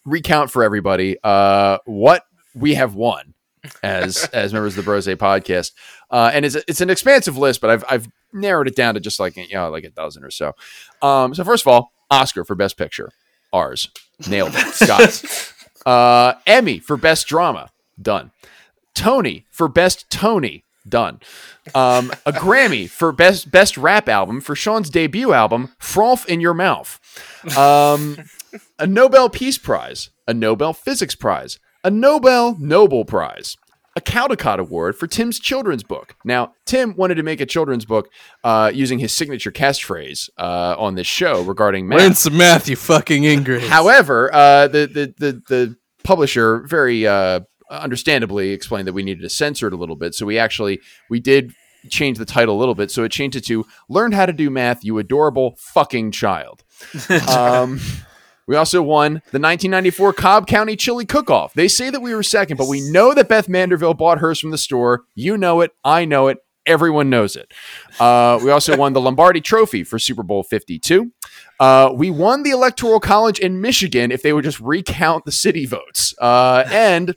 recount 0.06 0.52
for 0.52 0.64
everybody 0.64 1.18
uh, 1.24 1.78
what 1.86 2.24
we 2.54 2.76
have 2.76 2.96
won 2.96 3.34
as 3.82 4.24
as 4.34 4.54
members 4.54 4.74
of 4.74 4.78
the 4.78 4.84
Brose 4.84 5.08
podcast. 5.08 5.72
Uh, 6.10 6.32
and 6.34 6.46
it's, 6.46 6.56
it's 6.68 6.82
an 6.82 6.90
expansive 6.90 7.38
list, 7.38 7.62
but 7.62 7.70
I've, 7.70 7.84
I've 7.90 8.08
narrowed 8.32 8.68
it 8.68 8.76
down 8.76 8.94
to 8.94 9.00
just 9.00 9.20
like, 9.20 9.36
you 9.36 9.48
know, 9.54 9.70
like 9.70 9.84
a 9.84 9.90
dozen 9.90 10.24
or 10.24 10.32
so. 10.32 10.54
Um, 11.02 11.34
so, 11.34 11.44
first 11.44 11.64
of 11.64 11.68
all, 11.68 11.92
Oscar 12.12 12.44
for 12.44 12.56
Best 12.56 12.78
Picture. 12.78 13.10
Ours. 13.52 13.90
Nailed 14.28 14.54
it. 14.56 14.88
Got. 14.88 15.50
Uh, 15.86 16.36
Emmy 16.48 16.80
for 16.80 16.96
Best 16.96 17.28
Drama. 17.28 17.70
Done. 18.02 18.32
Tony 18.96 19.46
for 19.52 19.68
Best 19.68 20.10
Tony. 20.10 20.63
Done. 20.88 21.22
Um, 21.74 22.12
a 22.26 22.34
Grammy 22.34 22.90
for 22.90 23.12
best 23.12 23.50
best 23.52 23.78
rap 23.78 24.10
album 24.10 24.42
for 24.42 24.56
Sean's 24.56 24.90
debut 24.90 25.32
album, 25.32 25.70
"Froth 25.80 26.26
in 26.26 26.42
Your 26.42 26.54
Mouth." 26.54 27.00
Um, 27.58 28.18
a 28.78 28.86
Nobel 28.86 29.30
Peace 29.30 29.58
Prize, 29.58 30.10
a 30.28 30.34
Nobel 30.34 30.74
Physics 30.74 31.16
Prize, 31.16 31.58
a 31.84 31.90
Nobel 31.90 32.58
Nobel 32.60 33.06
Prize, 33.06 33.56
a 33.96 34.02
Caldecott 34.02 34.60
Award 34.60 34.98
for 34.98 35.08
Tim's 35.08 35.40
children's 35.40 35.84
book. 35.84 36.16
Now, 36.26 36.54
Tim 36.66 36.96
wanted 36.96 37.16
to 37.16 37.24
make 37.24 37.40
a 37.40 37.46
children's 37.46 37.86
book 37.86 38.10
uh, 38.44 38.72
using 38.74 39.00
his 39.00 39.14
signature 39.14 39.52
catchphrase 39.52 40.30
uh, 40.38 40.76
on 40.78 40.96
this 40.96 41.08
show 41.08 41.44
regarding 41.44 41.88
math. 41.88 42.00
Win 42.00 42.14
some 42.14 42.38
math, 42.38 42.68
you 42.68 42.76
fucking 42.76 43.24
ingrate. 43.24 43.64
However, 43.64 44.34
uh, 44.34 44.68
the, 44.68 44.88
the 44.88 45.14
the 45.18 45.42
the 45.48 45.76
publisher 46.04 46.66
very 46.68 47.08
uh, 47.08 47.40
understandably 47.82 48.50
explained 48.50 48.88
that 48.88 48.94
we 48.94 49.04
needed 49.04 49.22
to 49.22 49.30
censor 49.30 49.68
it 49.68 49.74
a 49.74 49.78
little 49.78 49.96
bit. 49.96 50.16
So 50.16 50.26
we 50.26 50.38
actually 50.38 50.80
we 51.10 51.20
did 51.20 51.54
change 51.90 52.18
the 52.18 52.26
title 52.26 52.56
a 52.56 52.60
little 52.60 52.76
bit. 52.76 52.92
So 52.92 53.04
it 53.04 53.12
changed 53.12 53.36
it 53.36 53.46
to 53.46 53.66
"Learn 53.90 54.12
How 54.12 54.26
to 54.26 54.34
Do 54.34 54.50
Math, 54.50 54.84
You 54.84 54.98
Adorable 55.00 55.56
Fucking 55.58 56.12
Child." 56.12 56.64
um, 57.30 57.80
we 58.46 58.56
also 58.56 58.82
won 58.82 59.14
the 59.32 59.40
1994 59.40 60.14
Cobb 60.14 60.48
County 60.48 60.76
Chili 60.76 61.06
Cook-Off. 61.06 61.54
They 61.54 61.68
say 61.70 61.90
that 61.90 62.02
we 62.02 62.14
were 62.14 62.24
second, 62.24 62.58
but 62.58 62.68
we 62.68 62.82
know 62.92 63.14
that 63.14 63.30
Beth 63.30 63.48
Manderville 63.48 63.98
bought 63.98 64.20
hers 64.20 64.40
from 64.40 64.52
the 64.52 64.58
store. 64.58 65.04
You 65.16 65.38
know 65.38 65.62
it. 65.62 65.72
I 65.84 66.04
know 66.06 66.28
it. 66.28 66.40
Everyone 66.66 67.10
knows 67.10 67.36
it. 67.36 67.54
Uh, 68.00 68.40
we 68.44 68.50
also 68.50 68.78
won 68.78 68.94
the 68.94 69.02
Lombardi 69.02 69.42
Trophy 69.42 69.84
for 69.84 70.00
Super 70.00 70.24
Bowl 70.24 70.44
52. 70.44 71.12
Uh, 71.60 71.92
we 71.94 72.10
won 72.10 72.44
the 72.44 72.52
Electoral 72.52 73.00
College 73.00 73.40
in 73.40 73.60
Michigan 73.60 74.12
if 74.12 74.22
they 74.22 74.32
would 74.32 74.46
just 74.46 74.60
recount 74.62 75.26
the 75.26 75.32
city 75.32 75.66
votes. 75.66 76.14
Uh, 76.20 76.64
and 76.68 77.16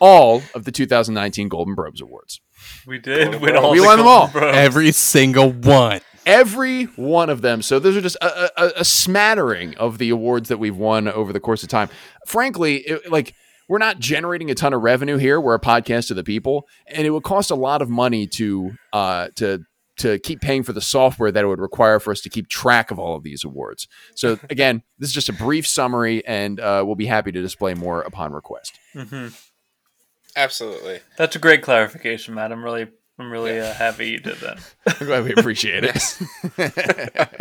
all 0.00 0.42
of 0.54 0.64
the 0.64 0.72
2019 0.72 1.48
Golden 1.48 1.74
Brobes 1.74 2.00
Awards. 2.00 2.40
We 2.86 2.98
did 2.98 3.40
win 3.40 3.56
all. 3.56 3.72
We 3.72 3.80
the 3.80 3.86
won 3.86 3.98
them 3.98 4.06
all. 4.06 4.28
Bros. 4.28 4.54
Every 4.54 4.92
single 4.92 5.50
one. 5.52 6.00
Every 6.26 6.84
one 6.84 7.30
of 7.30 7.40
them. 7.40 7.62
So 7.62 7.78
those 7.78 7.96
are 7.96 8.00
just 8.00 8.16
a, 8.16 8.50
a, 8.62 8.72
a 8.80 8.84
smattering 8.84 9.76
of 9.78 9.98
the 9.98 10.10
awards 10.10 10.48
that 10.48 10.58
we've 10.58 10.76
won 10.76 11.08
over 11.08 11.32
the 11.32 11.40
course 11.40 11.62
of 11.62 11.68
time. 11.68 11.88
Frankly, 12.26 12.76
it, 12.78 13.10
like 13.10 13.34
we're 13.68 13.78
not 13.78 13.98
generating 14.00 14.50
a 14.50 14.54
ton 14.54 14.74
of 14.74 14.82
revenue 14.82 15.16
here. 15.16 15.40
We're 15.40 15.54
a 15.54 15.60
podcast 15.60 16.08
to 16.08 16.14
the 16.14 16.24
people, 16.24 16.66
and 16.86 17.06
it 17.06 17.10
would 17.10 17.22
cost 17.22 17.50
a 17.50 17.54
lot 17.54 17.82
of 17.82 17.88
money 17.88 18.26
to 18.28 18.72
uh, 18.92 19.28
to 19.36 19.60
to 19.98 20.18
keep 20.18 20.40
paying 20.40 20.62
for 20.62 20.72
the 20.72 20.80
software 20.80 21.30
that 21.30 21.44
it 21.44 21.46
would 21.46 21.60
require 21.60 22.00
for 22.00 22.10
us 22.10 22.20
to 22.22 22.30
keep 22.30 22.48
track 22.48 22.90
of 22.90 22.98
all 22.98 23.14
of 23.16 23.22
these 23.22 23.44
awards. 23.44 23.86
So 24.14 24.38
again, 24.50 24.82
this 24.98 25.08
is 25.10 25.14
just 25.14 25.28
a 25.28 25.32
brief 25.32 25.66
summary, 25.66 26.24
and 26.26 26.58
uh, 26.58 26.82
we'll 26.86 26.96
be 26.96 27.06
happy 27.06 27.32
to 27.32 27.40
display 27.40 27.74
more 27.74 28.02
upon 28.02 28.32
request. 28.32 28.78
Mhm. 28.94 29.38
Absolutely. 30.36 31.00
That's 31.16 31.36
a 31.36 31.38
great 31.38 31.62
clarification, 31.62 32.34
Matt. 32.34 32.52
I'm 32.52 32.64
really, 32.64 32.88
I'm 33.18 33.30
really 33.30 33.58
uh, 33.58 33.72
happy 33.72 34.10
you 34.10 34.18
did 34.18 34.36
that. 34.36 34.58
I'm 35.00 35.06
glad 35.06 35.24
we 35.24 35.32
appreciate 35.32 35.84
it. 35.84 36.18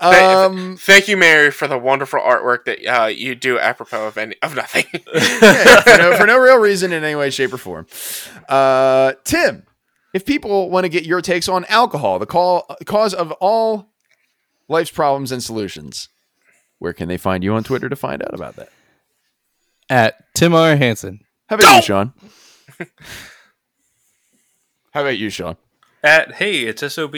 Th- 0.00 0.14
um, 0.14 0.76
Thank 0.76 1.08
you, 1.08 1.16
Mary, 1.16 1.50
for 1.50 1.68
the 1.68 1.78
wonderful 1.78 2.20
artwork 2.20 2.64
that 2.64 2.84
uh, 2.86 3.06
you 3.06 3.34
do 3.34 3.58
apropos 3.58 4.08
of 4.08 4.18
any 4.18 4.36
of 4.42 4.54
nothing. 4.54 4.84
yeah, 5.14 5.80
for, 5.80 5.98
no, 5.98 6.16
for 6.16 6.26
no 6.26 6.38
real 6.38 6.58
reason 6.58 6.92
in 6.92 7.04
any 7.04 7.14
way, 7.14 7.30
shape, 7.30 7.52
or 7.52 7.58
form. 7.58 7.86
Uh, 8.48 9.14
Tim, 9.24 9.64
if 10.12 10.24
people 10.26 10.70
want 10.70 10.84
to 10.84 10.88
get 10.88 11.04
your 11.06 11.20
takes 11.20 11.48
on 11.48 11.64
alcohol, 11.66 12.18
the 12.18 12.26
call, 12.26 12.66
cause 12.84 13.14
of 13.14 13.32
all 13.32 13.92
life's 14.68 14.90
problems 14.90 15.32
and 15.32 15.42
solutions, 15.42 16.08
where 16.78 16.92
can 16.92 17.08
they 17.08 17.16
find 17.16 17.42
you 17.44 17.54
on 17.54 17.64
Twitter 17.64 17.88
to 17.88 17.96
find 17.96 18.22
out 18.22 18.34
about 18.34 18.56
that? 18.56 18.68
At 19.88 20.34
Tim 20.34 20.54
R. 20.54 20.76
Hansen. 20.76 21.20
How 21.48 21.56
about 21.56 21.76
you, 21.76 21.82
Sean? 21.82 22.12
How 24.90 25.02
about 25.02 25.18
you, 25.18 25.30
Sean? 25.30 25.56
At 26.02 26.34
hey, 26.34 26.62
it's 26.62 26.92
sob. 26.92 27.14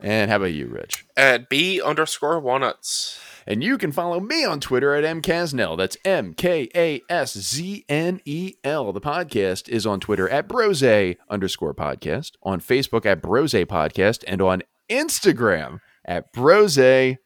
And 0.00 0.30
how 0.30 0.36
about 0.36 0.52
you, 0.52 0.66
Rich? 0.66 1.06
At 1.16 1.48
B 1.48 1.80
underscore 1.80 2.38
walnuts. 2.38 3.18
And 3.46 3.64
you 3.64 3.78
can 3.78 3.90
follow 3.92 4.20
me 4.20 4.44
on 4.44 4.60
Twitter 4.60 4.94
at 4.94 5.04
mkasznel. 5.04 5.76
That's 5.76 5.96
M 6.04 6.34
K 6.34 6.68
A 6.74 7.02
S 7.08 7.36
Z 7.36 7.84
N 7.88 8.20
E 8.24 8.54
L. 8.62 8.92
The 8.92 9.00
podcast 9.00 9.68
is 9.68 9.86
on 9.86 10.00
Twitter 10.00 10.28
at 10.28 10.46
brose 10.48 10.82
underscore 11.28 11.74
podcast, 11.74 12.32
on 12.42 12.60
Facebook 12.60 13.06
at 13.06 13.22
brose 13.22 13.54
podcast, 13.54 14.22
and 14.26 14.40
on 14.40 14.62
Instagram 14.88 15.80
at 16.04 16.32
brose 16.32 17.16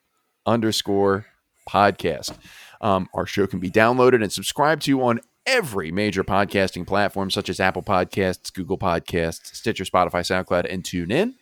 underscore 0.45 1.25
podcast. 1.69 2.37
Um, 2.81 3.07
our 3.13 3.25
show 3.25 3.45
can 3.45 3.59
be 3.59 3.69
downloaded 3.69 4.23
and 4.23 4.31
subscribed 4.31 4.83
to 4.83 5.01
on 5.03 5.19
every 5.49 5.91
major 5.91 6.23
podcasting 6.23 6.85
platform, 6.85 7.31
such 7.31 7.49
as 7.49 7.59
Apple 7.59 7.81
Podcasts, 7.81 8.53
Google 8.53 8.77
Podcasts, 8.77 9.55
Stitcher, 9.55 9.83
Spotify, 9.83 10.21
SoundCloud, 10.21 10.71
and 10.71 10.83
TuneIn. 10.83 11.33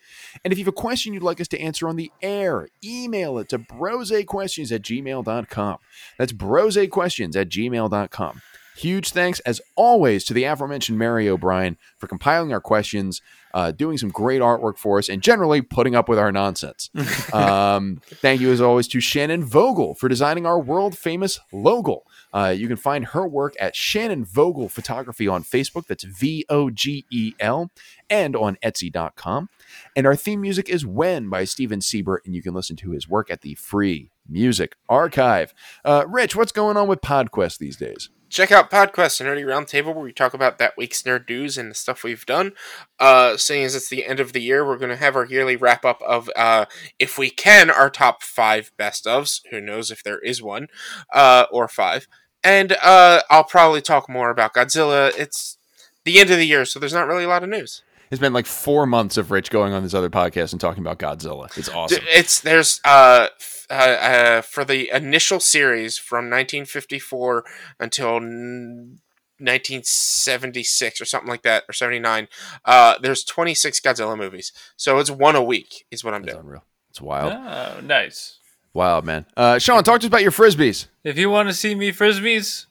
And 0.43 0.53
if 0.53 0.57
you 0.57 0.63
have 0.63 0.69
a 0.69 0.71
question 0.71 1.13
you'd 1.13 1.23
like 1.23 1.41
us 1.41 1.49
to 1.49 1.59
answer 1.59 1.89
on 1.89 1.97
the 1.97 2.11
air, 2.21 2.69
email 2.83 3.37
it 3.37 3.49
to 3.49 3.59
brosequestions 3.59 4.71
at 4.71 4.81
gmail.com. 4.81 5.77
That's 6.17 6.31
brosequestions 6.31 7.35
at 7.35 7.49
gmail.com. 7.49 8.41
Huge 8.77 9.09
thanks, 9.09 9.39
as 9.39 9.59
always, 9.75 10.23
to 10.25 10.35
the 10.35 10.43
aforementioned 10.43 10.99
Mary 10.99 11.27
O'Brien 11.27 11.77
for 11.97 12.05
compiling 12.05 12.53
our 12.53 12.61
questions, 12.61 13.23
uh, 13.51 13.71
doing 13.71 13.97
some 13.97 14.09
great 14.09 14.39
artwork 14.39 14.77
for 14.77 14.99
us, 14.99 15.09
and 15.09 15.23
generally 15.23 15.63
putting 15.63 15.95
up 15.95 16.07
with 16.07 16.19
our 16.19 16.31
nonsense. 16.31 16.91
um, 17.33 17.99
thank 18.05 18.39
you, 18.39 18.51
as 18.51 18.61
always, 18.61 18.87
to 18.89 18.99
Shannon 18.99 19.43
Vogel 19.43 19.95
for 19.95 20.07
designing 20.07 20.45
our 20.45 20.59
world 20.59 20.95
famous 20.95 21.39
logo. 21.51 22.03
Uh, 22.31 22.53
you 22.55 22.67
can 22.67 22.77
find 22.77 23.05
her 23.05 23.27
work 23.27 23.55
at 23.59 23.75
Shannon 23.75 24.23
Vogel 24.23 24.69
Photography 24.69 25.27
on 25.27 25.43
Facebook. 25.43 25.87
That's 25.87 26.03
V 26.03 26.45
O 26.47 26.69
G 26.69 27.03
E 27.09 27.33
L, 27.39 27.71
and 28.11 28.35
on 28.35 28.57
Etsy.com. 28.63 29.49
And 29.95 30.05
our 30.05 30.15
theme 30.15 30.41
music 30.41 30.69
is 30.69 30.85
When 30.85 31.29
by 31.29 31.45
Steven 31.45 31.81
Siebert, 31.81 32.23
and 32.27 32.35
you 32.35 32.43
can 32.43 32.53
listen 32.53 32.75
to 32.75 32.91
his 32.91 33.09
work 33.09 33.31
at 33.31 33.41
the 33.41 33.55
Free 33.55 34.11
Music 34.29 34.75
Archive. 34.87 35.55
Uh, 35.83 36.05
Rich, 36.07 36.35
what's 36.35 36.51
going 36.51 36.77
on 36.77 36.87
with 36.87 37.01
PodQuest 37.01 37.57
these 37.57 37.77
days? 37.77 38.11
Check 38.29 38.51
out 38.51 38.71
PodQuest, 38.71 39.21
a 39.21 39.23
nerdy 39.23 39.45
roundtable 39.45 39.95
where 39.95 40.03
we 40.03 40.13
talk 40.13 40.33
about 40.33 40.57
that 40.57 40.77
week's 40.77 41.03
nerd 41.03 41.29
news 41.29 41.57
and 41.57 41.71
the 41.71 41.75
stuff 41.75 42.03
we've 42.03 42.25
done. 42.25 42.53
Uh, 42.99 43.37
seeing 43.37 43.63
as 43.63 43.75
it's 43.75 43.89
the 43.89 44.05
end 44.05 44.19
of 44.19 44.33
the 44.33 44.41
year, 44.41 44.65
we're 44.65 44.77
going 44.77 44.89
to 44.89 44.95
have 44.95 45.15
our 45.15 45.25
yearly 45.25 45.55
wrap 45.55 45.85
up 45.85 46.01
of, 46.01 46.29
uh, 46.35 46.65
if 46.99 47.17
we 47.17 47.29
can, 47.29 47.69
our 47.69 47.89
top 47.89 48.23
five 48.23 48.71
best 48.77 49.05
ofs. 49.05 49.41
Who 49.51 49.61
knows 49.61 49.91
if 49.91 50.03
there 50.03 50.19
is 50.19 50.41
one, 50.41 50.67
uh, 51.13 51.45
or 51.51 51.67
five. 51.67 52.07
And 52.43 52.73
uh, 52.81 53.21
I'll 53.29 53.43
probably 53.43 53.81
talk 53.81 54.09
more 54.09 54.29
about 54.29 54.53
Godzilla. 54.53 55.11
It's 55.17 55.57
the 56.05 56.19
end 56.19 56.29
of 56.29 56.37
the 56.37 56.47
year, 56.47 56.65
so 56.65 56.79
there's 56.79 56.93
not 56.93 57.07
really 57.07 57.25
a 57.25 57.29
lot 57.29 57.43
of 57.43 57.49
news. 57.49 57.81
It's 58.09 58.19
been 58.21 58.33
like 58.33 58.45
four 58.45 58.85
months 58.85 59.17
of 59.17 59.31
Rich 59.31 59.49
going 59.49 59.73
on 59.73 59.83
this 59.83 59.93
other 59.93 60.09
podcast 60.09 60.51
and 60.53 60.61
talking 60.61 60.81
about 60.81 60.97
Godzilla. 60.99 61.55
It's 61.57 61.69
awesome. 61.69 61.99
It's 62.07 62.39
there's 62.39 62.79
uh, 62.85 63.27
f- 63.39 63.67
uh, 63.69 63.73
uh 63.73 64.41
for 64.41 64.63
the 64.63 64.89
initial 64.95 65.39
series 65.39 65.97
from 65.97 66.25
1954 66.29 67.43
until 67.79 68.15
n- 68.17 68.99
1976 69.39 71.01
or 71.01 71.05
something 71.05 71.29
like 71.29 71.41
that 71.43 71.63
or 71.69 71.73
79. 71.73 72.27
Uh, 72.65 72.95
there's 73.01 73.23
26 73.23 73.79
Godzilla 73.81 74.17
movies, 74.17 74.51
so 74.75 74.99
it's 74.99 75.11
one 75.11 75.35
a 75.35 75.43
week 75.43 75.85
is 75.91 76.03
what 76.03 76.13
I'm 76.13 76.23
It's 76.23 76.31
doing. 76.33 76.45
unreal. 76.45 76.63
It's 76.89 77.01
wild. 77.01 77.33
Oh, 77.33 77.79
nice. 77.83 78.39
Wild, 78.73 79.05
man. 79.05 79.25
Uh, 79.35 79.59
Sean, 79.59 79.83
talk 79.83 79.99
to 80.01 80.05
us 80.05 80.07
about 80.07 80.21
your 80.21 80.31
frisbees. 80.31 80.87
If 81.03 81.17
you 81.17 81.29
want 81.29 81.49
to 81.49 81.53
see 81.53 81.75
me 81.75 81.91
frisbees, 81.91 82.65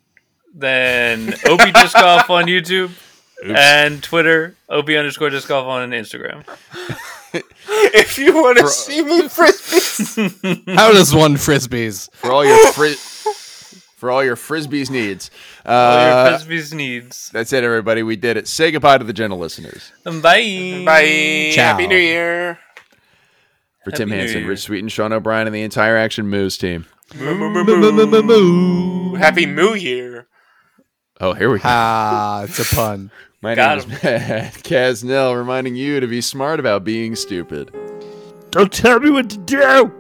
then 0.55 1.35
OB 1.49 1.73
Disc 1.75 1.95
Golf 1.95 2.31
on 2.31 2.45
YouTube 2.47 2.91
and 3.45 4.03
Twitter, 4.03 4.55
OB 4.69 4.89
underscore 4.91 5.31
Disc 5.31 5.49
Golf 5.49 5.67
on 5.67 5.91
Instagram. 5.91 6.45
if 7.33 8.19
you 8.19 8.35
want 8.35 8.59
to 8.59 8.69
see 8.69 9.03
me 9.03 9.23
frisbees, 9.23 10.75
How 10.77 10.93
does 10.93 11.15
one 11.15 11.35
frisbees? 11.35 12.09
For 12.15 12.31
all 12.33 12.45
your 12.45 12.73
fri- 12.73 12.95
for 13.97 14.11
all 14.11 14.23
your 14.25 14.37
frisbees 14.37 14.91
needs. 14.91 15.31
All 15.65 15.73
Uh, 15.75 16.31
your 16.31 16.39
frisbees 16.39 16.73
needs. 16.75 17.31
that's 17.33 17.53
it, 17.53 17.65
everybody. 17.65 18.03
We 18.03 18.17
did 18.17 18.37
it. 18.37 18.47
Say 18.49 18.71
goodbye 18.71 18.99
to 18.99 19.05
the 19.05 19.13
gentle 19.13 19.39
listeners. 19.39 19.91
Bye. 20.05 20.83
bye. 20.85 21.51
Ciao. 21.53 21.73
Happy 21.73 21.87
New 21.87 21.97
Year. 21.97 22.59
For 23.85 23.91
Happy 23.91 23.97
Tim 23.99 24.09
New 24.11 24.17
Hansen, 24.17 24.41
Year. 24.41 24.49
Rich 24.51 24.61
Sweeten, 24.61 24.89
Sean 24.89 25.13
O'Brien, 25.13 25.47
and 25.47 25.55
the 25.55 25.63
entire 25.63 25.97
Action 25.97 26.29
Moves 26.29 26.59
team. 26.59 26.87
Moo, 27.15 27.35
moo, 27.37 27.49
moo, 27.49 27.65
moo, 27.65 28.07
moo, 28.07 28.23
moo. 28.23 29.15
Happy 29.15 29.47
Moo 29.47 29.75
Year. 29.75 30.27
Oh, 31.21 31.33
here 31.33 31.51
we 31.51 31.59
go. 31.59 31.63
Ah, 31.65 32.43
it's 32.45 32.59
a 32.59 32.75
pun. 32.75 33.11
My 33.43 33.55
Got 33.55 33.87
name 33.87 33.97
is 33.97 34.03
Matt 34.03 34.55
Kasznel, 34.55 35.37
reminding 35.37 35.77
you 35.77 36.01
to 36.01 36.07
be 36.07 36.21
smart 36.21 36.59
about 36.61 36.85
being 36.85 37.15
stupid. 37.15 37.73
Don't 38.51 38.73
tell 38.73 38.99
me 39.01 39.11
what 39.11 39.31
to 39.31 39.39
do. 39.39 39.93